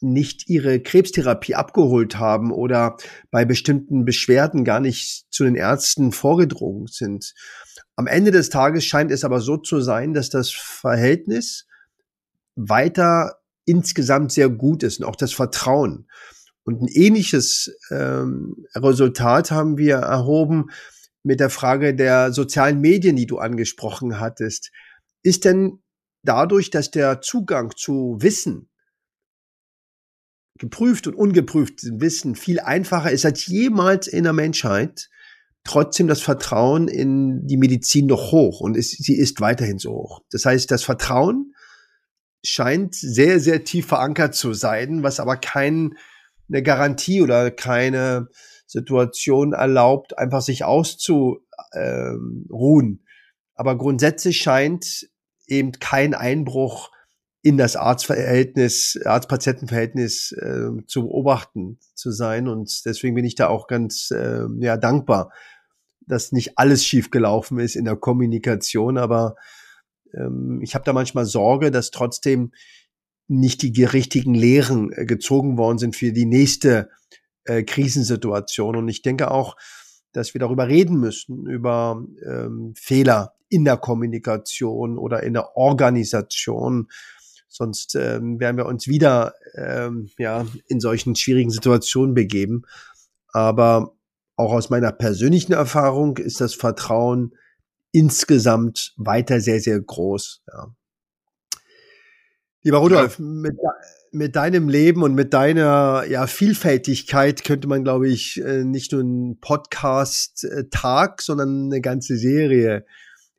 nicht 0.00 0.48
ihre 0.48 0.80
Krebstherapie 0.80 1.54
abgeholt 1.54 2.18
haben 2.18 2.50
oder 2.50 2.96
bei 3.30 3.44
bestimmten 3.44 4.06
Beschwerden 4.06 4.64
gar 4.64 4.80
nicht 4.80 5.26
zu 5.28 5.44
den 5.44 5.54
Ärzten 5.54 6.12
vorgedrungen 6.12 6.86
sind. 6.86 7.34
Am 7.96 8.06
Ende 8.06 8.30
des 8.30 8.50
Tages 8.50 8.84
scheint 8.84 9.10
es 9.10 9.24
aber 9.24 9.40
so 9.40 9.56
zu 9.56 9.80
sein, 9.80 10.12
dass 10.12 10.28
das 10.28 10.50
Verhältnis 10.50 11.66
weiter 12.54 13.38
insgesamt 13.64 14.32
sehr 14.32 14.50
gut 14.50 14.82
ist 14.82 15.00
und 15.00 15.06
auch 15.06 15.16
das 15.16 15.32
Vertrauen. 15.32 16.08
Und 16.64 16.82
ein 16.82 16.88
ähnliches 16.88 17.74
ähm, 17.90 18.66
Resultat 18.74 19.50
haben 19.50 19.78
wir 19.78 19.96
erhoben 19.96 20.66
mit 21.22 21.40
der 21.40 21.50
Frage 21.50 21.94
der 21.94 22.32
sozialen 22.32 22.80
Medien, 22.80 23.16
die 23.16 23.26
du 23.26 23.38
angesprochen 23.38 24.20
hattest. 24.20 24.70
Ist 25.22 25.44
denn 25.44 25.82
dadurch, 26.22 26.70
dass 26.70 26.90
der 26.90 27.20
Zugang 27.20 27.72
zu 27.76 28.18
Wissen, 28.20 28.68
geprüft 30.58 31.06
und 31.06 31.14
ungeprüft 31.14 31.80
Wissen 32.00 32.34
viel 32.34 32.60
einfacher 32.60 33.10
ist 33.10 33.24
als 33.24 33.46
jemals 33.46 34.06
in 34.06 34.24
der 34.24 34.32
Menschheit, 34.32 35.08
trotzdem 35.66 36.08
das 36.08 36.20
Vertrauen 36.20 36.88
in 36.88 37.46
die 37.46 37.56
Medizin 37.56 38.06
noch 38.06 38.32
hoch 38.32 38.60
und 38.60 38.76
ist, 38.76 39.02
sie 39.02 39.16
ist 39.16 39.40
weiterhin 39.40 39.78
so 39.78 39.92
hoch. 39.92 40.20
Das 40.30 40.44
heißt, 40.44 40.70
das 40.70 40.84
Vertrauen 40.84 41.54
scheint 42.44 42.94
sehr, 42.94 43.40
sehr 43.40 43.64
tief 43.64 43.86
verankert 43.86 44.34
zu 44.34 44.52
sein, 44.52 45.02
was 45.02 45.20
aber 45.20 45.36
keine 45.36 45.90
Garantie 46.48 47.22
oder 47.22 47.50
keine 47.50 48.28
Situation 48.66 49.52
erlaubt, 49.52 50.18
einfach 50.18 50.42
sich 50.42 50.64
auszuruhen. 50.64 51.40
Aber 53.54 53.78
grundsätzlich 53.78 54.38
scheint 54.38 55.08
eben 55.46 55.72
kein 55.72 56.14
Einbruch 56.14 56.90
in 57.42 57.56
das 57.56 57.76
Arztverhältnis, 57.76 58.98
Arzt-Patienten-Verhältnis 59.04 60.32
äh, 60.32 60.70
zu 60.88 61.02
beobachten 61.02 61.78
zu 61.94 62.10
sein. 62.10 62.48
Und 62.48 62.84
deswegen 62.84 63.14
bin 63.14 63.24
ich 63.24 63.36
da 63.36 63.46
auch 63.46 63.68
ganz 63.68 64.10
äh, 64.10 64.46
ja, 64.58 64.76
dankbar, 64.76 65.30
dass 66.06 66.32
nicht 66.32 66.58
alles 66.58 66.84
schief 66.84 67.10
gelaufen 67.10 67.58
ist 67.58 67.76
in 67.76 67.84
der 67.84 67.96
Kommunikation, 67.96 68.98
aber 68.98 69.36
ähm, 70.14 70.60
ich 70.62 70.74
habe 70.74 70.84
da 70.84 70.92
manchmal 70.92 71.26
Sorge, 71.26 71.70
dass 71.70 71.90
trotzdem 71.90 72.52
nicht 73.28 73.62
die 73.62 73.84
richtigen 73.84 74.34
Lehren 74.34 74.92
äh, 74.92 75.04
gezogen 75.04 75.58
worden 75.58 75.78
sind 75.78 75.96
für 75.96 76.12
die 76.12 76.26
nächste 76.26 76.90
äh, 77.44 77.62
Krisensituation. 77.62 78.76
Und 78.76 78.88
ich 78.88 79.02
denke 79.02 79.30
auch, 79.30 79.56
dass 80.12 80.34
wir 80.34 80.38
darüber 80.38 80.68
reden 80.68 80.98
müssen, 80.98 81.46
über 81.46 82.02
ähm, 82.24 82.74
Fehler 82.76 83.34
in 83.48 83.64
der 83.64 83.76
Kommunikation 83.76 84.98
oder 84.98 85.22
in 85.22 85.34
der 85.34 85.56
Organisation. 85.56 86.88
Sonst 87.48 87.94
ähm, 87.94 88.40
werden 88.40 88.56
wir 88.56 88.66
uns 88.66 88.86
wieder 88.86 89.34
ähm, 89.54 90.10
ja, 90.18 90.46
in 90.68 90.80
solchen 90.80 91.16
schwierigen 91.16 91.50
Situationen 91.50 92.14
begeben. 92.14 92.62
Aber 93.32 93.95
auch 94.36 94.52
aus 94.52 94.70
meiner 94.70 94.92
persönlichen 94.92 95.52
Erfahrung 95.52 96.18
ist 96.18 96.40
das 96.40 96.54
Vertrauen 96.54 97.32
insgesamt 97.92 98.92
weiter 98.96 99.40
sehr, 99.40 99.60
sehr 99.60 99.80
groß. 99.80 100.42
Ja. 100.52 100.74
Lieber 102.62 102.78
Rudolf, 102.78 103.18
ja. 103.18 103.24
mit, 103.24 103.56
mit 104.10 104.36
deinem 104.36 104.68
Leben 104.68 105.02
und 105.02 105.14
mit 105.14 105.32
deiner 105.32 106.04
ja, 106.08 106.26
Vielfältigkeit 106.26 107.44
könnte 107.44 107.68
man, 107.68 107.84
glaube 107.84 108.08
ich, 108.08 108.42
äh, 108.42 108.64
nicht 108.64 108.92
nur 108.92 109.00
einen 109.00 109.40
Podcast-Tag, 109.40 111.22
sondern 111.22 111.66
eine 111.66 111.80
ganze 111.80 112.16
Serie 112.16 112.84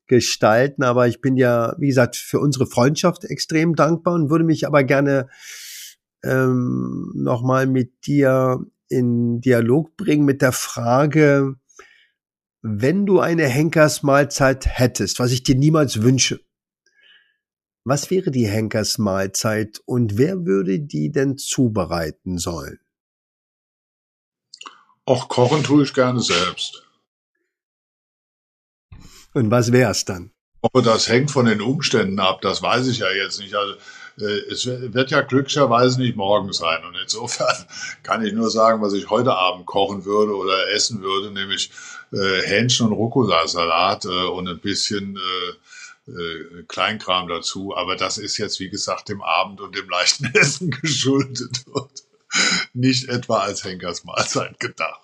gestalten. 0.07 0.83
Aber 0.83 1.07
ich 1.07 1.21
bin 1.21 1.35
ja, 1.35 1.75
wie 1.77 1.87
gesagt, 1.87 2.15
für 2.15 2.39
unsere 2.39 2.65
Freundschaft 2.65 3.25
extrem 3.25 3.75
dankbar 3.75 4.15
und 4.15 4.29
würde 4.29 4.45
mich 4.45 4.65
aber 4.65 4.83
gerne 4.83 5.27
ähm, 6.23 7.11
nochmal 7.15 7.67
mit 7.67 8.07
dir 8.07 8.65
in 8.89 9.41
Dialog 9.41 9.95
bringen 9.97 10.25
mit 10.25 10.41
der 10.41 10.51
Frage, 10.51 11.55
wenn 12.61 13.05
du 13.05 13.19
eine 13.19 13.47
Henkersmahlzeit 13.47 14.65
hättest, 14.67 15.19
was 15.19 15.31
ich 15.31 15.43
dir 15.43 15.55
niemals 15.55 16.01
wünsche, 16.01 16.41
was 17.85 18.11
wäre 18.11 18.31
die 18.31 18.47
Henkersmahlzeit 18.47 19.81
und 19.85 20.17
wer 20.17 20.45
würde 20.45 20.79
die 20.79 21.11
denn 21.11 21.37
zubereiten 21.37 22.37
sollen? 22.37 22.79
Auch 25.05 25.29
kochen 25.29 25.63
tue 25.63 25.83
ich 25.83 25.93
gerne 25.93 26.19
selbst. 26.19 26.83
Und 29.33 29.51
was 29.51 29.71
wär's 29.71 30.03
dann? 30.03 30.31
Aber 30.61 30.81
das 30.81 31.07
hängt 31.07 31.31
von 31.31 31.45
den 31.45 31.61
Umständen 31.61 32.19
ab, 32.19 32.41
das 32.41 32.61
weiß 32.61 32.87
ich 32.87 32.99
ja 32.99 33.09
jetzt 33.11 33.39
nicht. 33.39 33.55
Also 33.55 33.75
es 34.17 34.65
wird 34.65 35.11
ja 35.11 35.21
glücklicherweise 35.21 36.01
nicht 36.01 36.15
morgen 36.15 36.51
sein. 36.51 36.83
Und 36.85 36.95
insofern 37.01 37.55
kann 38.03 38.25
ich 38.25 38.33
nur 38.33 38.49
sagen, 38.49 38.81
was 38.81 38.93
ich 38.93 39.09
heute 39.09 39.33
Abend 39.33 39.65
kochen 39.65 40.05
würde 40.05 40.35
oder 40.35 40.69
essen 40.71 41.01
würde, 41.01 41.31
nämlich 41.31 41.71
äh, 42.11 42.41
Hähnchen 42.41 42.87
und 42.87 42.93
Rucola-Salat 42.93 44.05
äh, 44.05 44.27
und 44.27 44.47
ein 44.47 44.59
bisschen 44.59 45.17
äh, 45.17 46.11
äh, 46.11 46.63
Kleinkram 46.67 47.27
dazu. 47.27 47.75
Aber 47.75 47.95
das 47.95 48.17
ist 48.17 48.37
jetzt, 48.37 48.59
wie 48.59 48.69
gesagt, 48.69 49.09
dem 49.09 49.21
Abend 49.21 49.61
und 49.61 49.75
dem 49.75 49.89
leichten 49.89 50.25
Essen 50.33 50.71
geschuldet 50.71 51.65
und 51.67 51.91
nicht 52.73 53.09
etwa 53.09 53.39
als 53.39 53.63
Henkersmahlzeit 53.63 54.59
gedacht. 54.59 55.01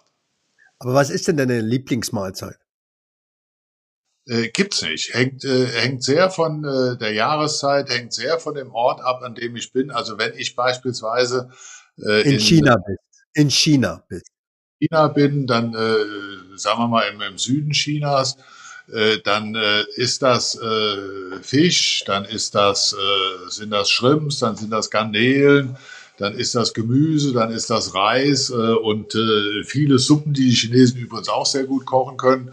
Aber 0.80 0.94
was 0.94 1.10
ist 1.10 1.28
denn 1.28 1.38
deine 1.38 1.62
Lieblingsmahlzeit? 1.62 2.58
Äh, 4.28 4.50
gibt's 4.50 4.82
nicht. 4.82 5.14
Hängt, 5.14 5.44
äh, 5.44 5.66
hängt 5.68 6.04
sehr 6.04 6.30
von 6.30 6.64
äh, 6.64 6.98
der 6.98 7.14
Jahreszeit, 7.14 7.90
hängt 7.90 8.14
sehr 8.14 8.40
von 8.40 8.56
dem 8.56 8.72
Ort 8.72 9.02
ab, 9.02 9.22
an 9.22 9.36
dem 9.36 9.56
ich 9.56 9.74
bin. 9.74 9.92
Also 9.92 10.18
wenn 10.18 10.34
ich 10.38 10.56
beispielsweise 10.56 11.50
äh, 11.98 12.22
in, 12.22 12.34
in 12.34 12.40
China 12.40 12.78
bin, 12.78 12.96
in 13.34 13.50
China 13.50 14.04
bin, 14.08 14.22
China 14.80 15.08
bin, 15.10 15.48
dann 15.48 15.74
äh, 15.74 16.58
sagen 16.58 16.80
wir 16.80 16.88
mal 16.88 17.04
im, 17.14 17.22
im 17.22 17.38
Süden 17.38 17.72
Chinas, 17.72 18.38
äh, 18.92 19.20
dann 19.24 19.56
äh, 19.56 19.84
ist 19.96 20.22
das 20.22 20.56
äh, 20.56 21.42
Fisch, 21.42 22.04
dann 22.06 22.26
ist 22.26 22.56
das, 22.56 22.94
äh, 22.94 23.50
sind 23.50 23.72
das 23.72 23.90
Shrimps, 23.90 24.40
dann 24.40 24.56
sind 24.56 24.72
das 24.72 24.90
Garnelen, 24.90 25.78
dann 26.18 26.34
ist 26.34 26.56
das 26.56 26.74
Gemüse, 26.74 27.34
dann 27.34 27.52
ist 27.52 27.70
das 27.70 27.96
Reis 27.96 28.50
äh, 28.50 28.54
und 28.54 29.16
äh, 29.16 29.64
viele 29.64 30.00
Suppen, 30.00 30.34
die 30.34 30.50
die 30.50 30.56
Chinesen 30.56 31.00
übrigens 31.00 31.30
auch 31.30 31.46
sehr 31.46 31.66
gut 31.66 31.86
kochen 31.86 32.18
können. 32.18 32.52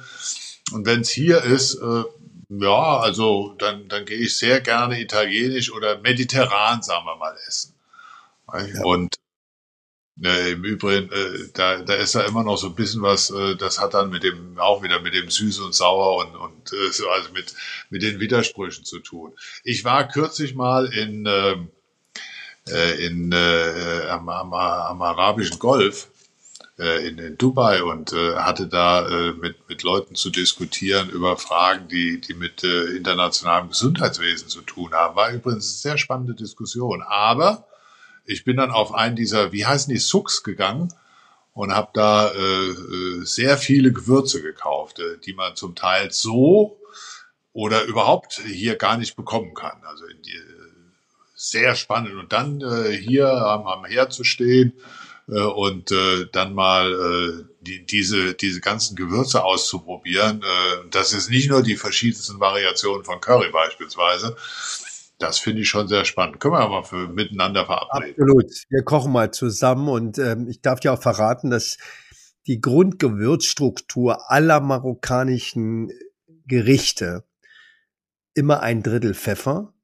Und 0.73 0.87
wenn 0.87 1.01
es 1.01 1.11
hier 1.11 1.43
ist, 1.43 1.75
äh, 1.75 2.05
ja, 2.49 2.99
also 2.99 3.55
dann, 3.59 3.89
dann 3.89 4.05
gehe 4.05 4.19
ich 4.19 4.37
sehr 4.37 4.61
gerne 4.61 5.01
italienisch 5.01 5.73
oder 5.73 5.99
mediterran, 6.01 6.83
sagen 6.83 7.07
wir 7.07 7.17
mal, 7.17 7.37
essen. 7.47 7.75
Ja. 8.53 8.83
Und 8.83 9.21
äh, 10.23 10.53
Im 10.53 10.65
Übrigen, 10.65 11.11
äh, 11.11 11.49
da, 11.55 11.79
da 11.79 11.95
ist 11.95 12.15
da 12.15 12.21
immer 12.23 12.45
noch 12.45 12.59
so 12.59 12.67
ein 12.67 12.75
bisschen 12.75 13.01
was, 13.01 13.31
äh, 13.31 13.57
das 13.57 13.81
hat 13.81 13.95
dann 13.95 14.11
mit 14.11 14.23
dem, 14.23 14.59
auch 14.59 14.83
wieder 14.83 15.01
mit 15.01 15.15
dem 15.15 15.31
Süß 15.31 15.61
und 15.61 15.75
Sauer 15.75 16.19
und, 16.19 16.37
und 16.37 16.73
äh, 16.75 16.93
so, 16.93 17.09
also 17.09 17.33
mit, 17.33 17.55
mit 17.89 18.03
den 18.03 18.21
Widersprüchen 18.21 18.85
zu 18.85 18.99
tun. 18.99 19.33
Ich 19.65 19.85
war 19.85 20.09
kürzlich 20.09 20.55
mal 20.55 20.93
in, 20.93 21.25
ähm, 21.27 21.71
äh, 22.69 23.07
in, 23.07 23.33
äh, 23.33 24.09
am, 24.11 24.29
am, 24.29 24.53
am 24.53 25.01
arabischen 25.01 25.59
Golf 25.59 26.09
äh, 26.81 27.07
in, 27.07 27.19
in 27.19 27.37
Dubai 27.37 27.83
und 27.83 28.13
äh, 28.13 28.37
hatte 28.37 28.67
da 28.67 29.07
äh, 29.07 29.33
mit, 29.33 29.69
mit 29.69 29.83
Leuten 29.83 30.15
zu 30.15 30.31
diskutieren 30.31 31.11
über 31.11 31.37
Fragen, 31.37 31.89
die, 31.89 32.21
die 32.21 32.35
mit 32.35 32.65
äh, 32.65 32.97
internationalem 32.97 33.69
Gesundheitswesen 33.69 34.49
zu 34.49 34.63
tun 34.63 34.93
haben. 34.93 35.15
War 35.15 35.31
übrigens 35.31 35.67
eine 35.67 35.93
sehr 35.93 35.99
spannende 35.99 36.35
Diskussion. 36.35 37.03
Aber 37.03 37.67
ich 38.25 38.45
bin 38.45 38.57
dann 38.57 38.71
auf 38.71 38.95
einen 38.95 39.17
dieser, 39.17 39.53
wie 39.53 39.67
heißen 39.67 39.93
die, 39.93 40.01
Sucks 40.01 40.43
gegangen 40.43 40.93
und 41.53 41.75
habe 41.75 41.91
da 41.93 42.31
äh, 42.31 42.69
äh, 42.69 43.25
sehr 43.25 43.59
viele 43.59 43.93
Gewürze 43.93 44.41
gekauft, 44.41 45.01
äh, 45.01 45.19
die 45.25 45.35
man 45.35 45.57
zum 45.57 45.75
Teil 45.75 46.11
so 46.11 46.79
oder 47.53 47.85
überhaupt 47.85 48.41
hier 48.47 48.77
gar 48.77 48.97
nicht 48.97 49.17
bekommen 49.17 49.53
kann. 49.55 49.83
Also 49.85 50.07
in 50.07 50.23
die, 50.23 50.41
sehr 51.35 51.75
spannend. 51.75 52.15
Und 52.15 52.33
dann 52.33 52.61
äh, 52.61 52.93
hier 52.93 53.29
am, 53.29 53.67
am 53.67 53.85
Herd 53.85 54.13
zu 54.13 54.25
stehen, 54.25 54.73
äh, 55.31 55.41
und 55.41 55.93
äh, 55.93 56.27
dann 56.33 56.55
mal 56.55 56.93
äh, 56.93 57.45
die, 57.61 57.87
diese, 57.87 58.35
diese 58.35 58.61
ganzen 58.61 58.97
Gewürze 58.97 59.45
auszuprobieren. 59.45 60.43
Äh, 60.43 60.89
das 60.91 61.13
ist 61.13 61.31
nicht 61.31 61.51
nur 61.51 61.63
die 61.63 61.77
verschiedensten 61.77 62.41
Variationen 62.41 63.05
von 63.05 63.21
Curry 63.21 63.51
beispielsweise. 63.51 64.37
Das 65.19 65.39
finde 65.39 65.63
ich 65.63 65.69
schon 65.69 65.87
sehr 65.87 66.05
spannend. 66.05 66.41
Können 66.41 66.55
wir 66.55 66.61
aber 66.61 66.83
für 66.83 67.09
miteinander 67.09 67.67
verabreden. 67.67 68.23
Absolut. 68.23 68.51
Wir 68.71 68.83
kochen 68.83 69.13
mal 69.13 69.31
zusammen 69.31 69.89
und 69.89 70.19
ähm, 70.19 70.49
ich 70.49 70.63
darf 70.63 70.81
dir 70.81 70.95
auch 70.95 71.03
verraten, 71.03 71.51
dass 71.51 71.77
die 72.47 72.61
Grundgewürzstruktur 72.61 74.31
aller 74.31 74.61
marokkanischen 74.61 75.91
Gerichte 76.47 77.25
immer 78.35 78.61
ein 78.61 78.83
Drittel 78.83 79.15
Pfeffer, 79.15 79.75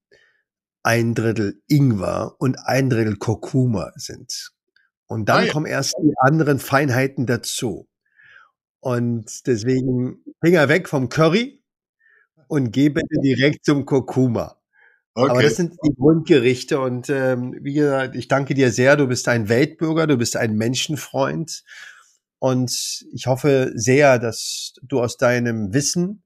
ein 0.82 1.14
Drittel 1.14 1.60
Ingwer 1.68 2.34
und 2.38 2.56
ein 2.64 2.88
Drittel 2.88 3.16
Kurkuma 3.16 3.92
sind. 3.96 4.55
Und 5.06 5.28
dann 5.28 5.42
ah, 5.42 5.44
ja. 5.44 5.52
kommen 5.52 5.66
erst 5.66 5.94
die 6.02 6.14
anderen 6.18 6.58
Feinheiten 6.58 7.26
dazu. 7.26 7.88
Und 8.80 9.46
deswegen 9.46 10.24
Finger 10.42 10.68
weg 10.68 10.88
vom 10.88 11.08
Curry 11.08 11.62
und 12.48 12.72
gebe 12.72 13.00
direkt 13.22 13.64
zum 13.64 13.84
Kurkuma. 13.84 14.56
Okay. 15.14 15.30
Aber 15.30 15.42
das 15.42 15.56
sind 15.56 15.74
die 15.82 15.94
Grundgerichte 15.94 16.78
und 16.78 17.08
ähm, 17.08 17.56
wie 17.62 17.72
gesagt, 17.72 18.16
ich 18.16 18.28
danke 18.28 18.52
dir 18.52 18.70
sehr. 18.70 18.96
Du 18.96 19.06
bist 19.06 19.28
ein 19.28 19.48
Weltbürger, 19.48 20.06
du 20.06 20.18
bist 20.18 20.36
ein 20.36 20.54
Menschenfreund 20.56 21.64
und 22.38 22.70
ich 23.12 23.26
hoffe 23.26 23.72
sehr, 23.74 24.18
dass 24.18 24.74
du 24.82 25.00
aus 25.00 25.16
deinem 25.16 25.72
Wissen 25.72 26.22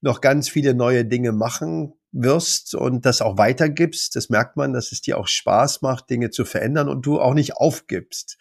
noch 0.00 0.20
ganz 0.20 0.48
viele 0.48 0.74
neue 0.74 1.04
Dinge 1.04 1.30
machen 1.30 1.94
wirst 2.14 2.74
und 2.74 3.04
das 3.04 3.20
auch 3.20 3.36
weitergibst. 3.36 4.16
Das 4.16 4.30
merkt 4.30 4.56
man, 4.56 4.72
dass 4.72 4.92
es 4.92 5.00
dir 5.00 5.18
auch 5.18 5.26
Spaß 5.26 5.82
macht, 5.82 6.08
Dinge 6.08 6.30
zu 6.30 6.44
verändern 6.44 6.88
und 6.88 7.04
du 7.04 7.20
auch 7.20 7.34
nicht 7.34 7.56
aufgibst. 7.56 8.38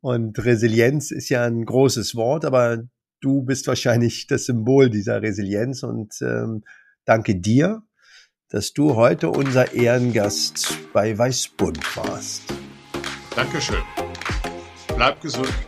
Und 0.00 0.44
Resilienz 0.44 1.10
ist 1.10 1.28
ja 1.28 1.44
ein 1.44 1.64
großes 1.64 2.14
Wort, 2.14 2.44
aber 2.44 2.84
du 3.20 3.42
bist 3.42 3.66
wahrscheinlich 3.66 4.26
das 4.28 4.44
Symbol 4.44 4.90
dieser 4.90 5.22
Resilienz 5.22 5.82
und 5.82 6.14
ähm, 6.20 6.64
danke 7.04 7.36
dir, 7.36 7.82
dass 8.50 8.72
du 8.72 8.94
heute 8.94 9.30
unser 9.30 9.74
Ehrengast 9.74 10.76
bei 10.92 11.16
Weißbund 11.16 11.96
warst. 11.96 12.42
Dankeschön. 13.34 13.82
Bleib 14.96 15.20
gesund. 15.20 15.67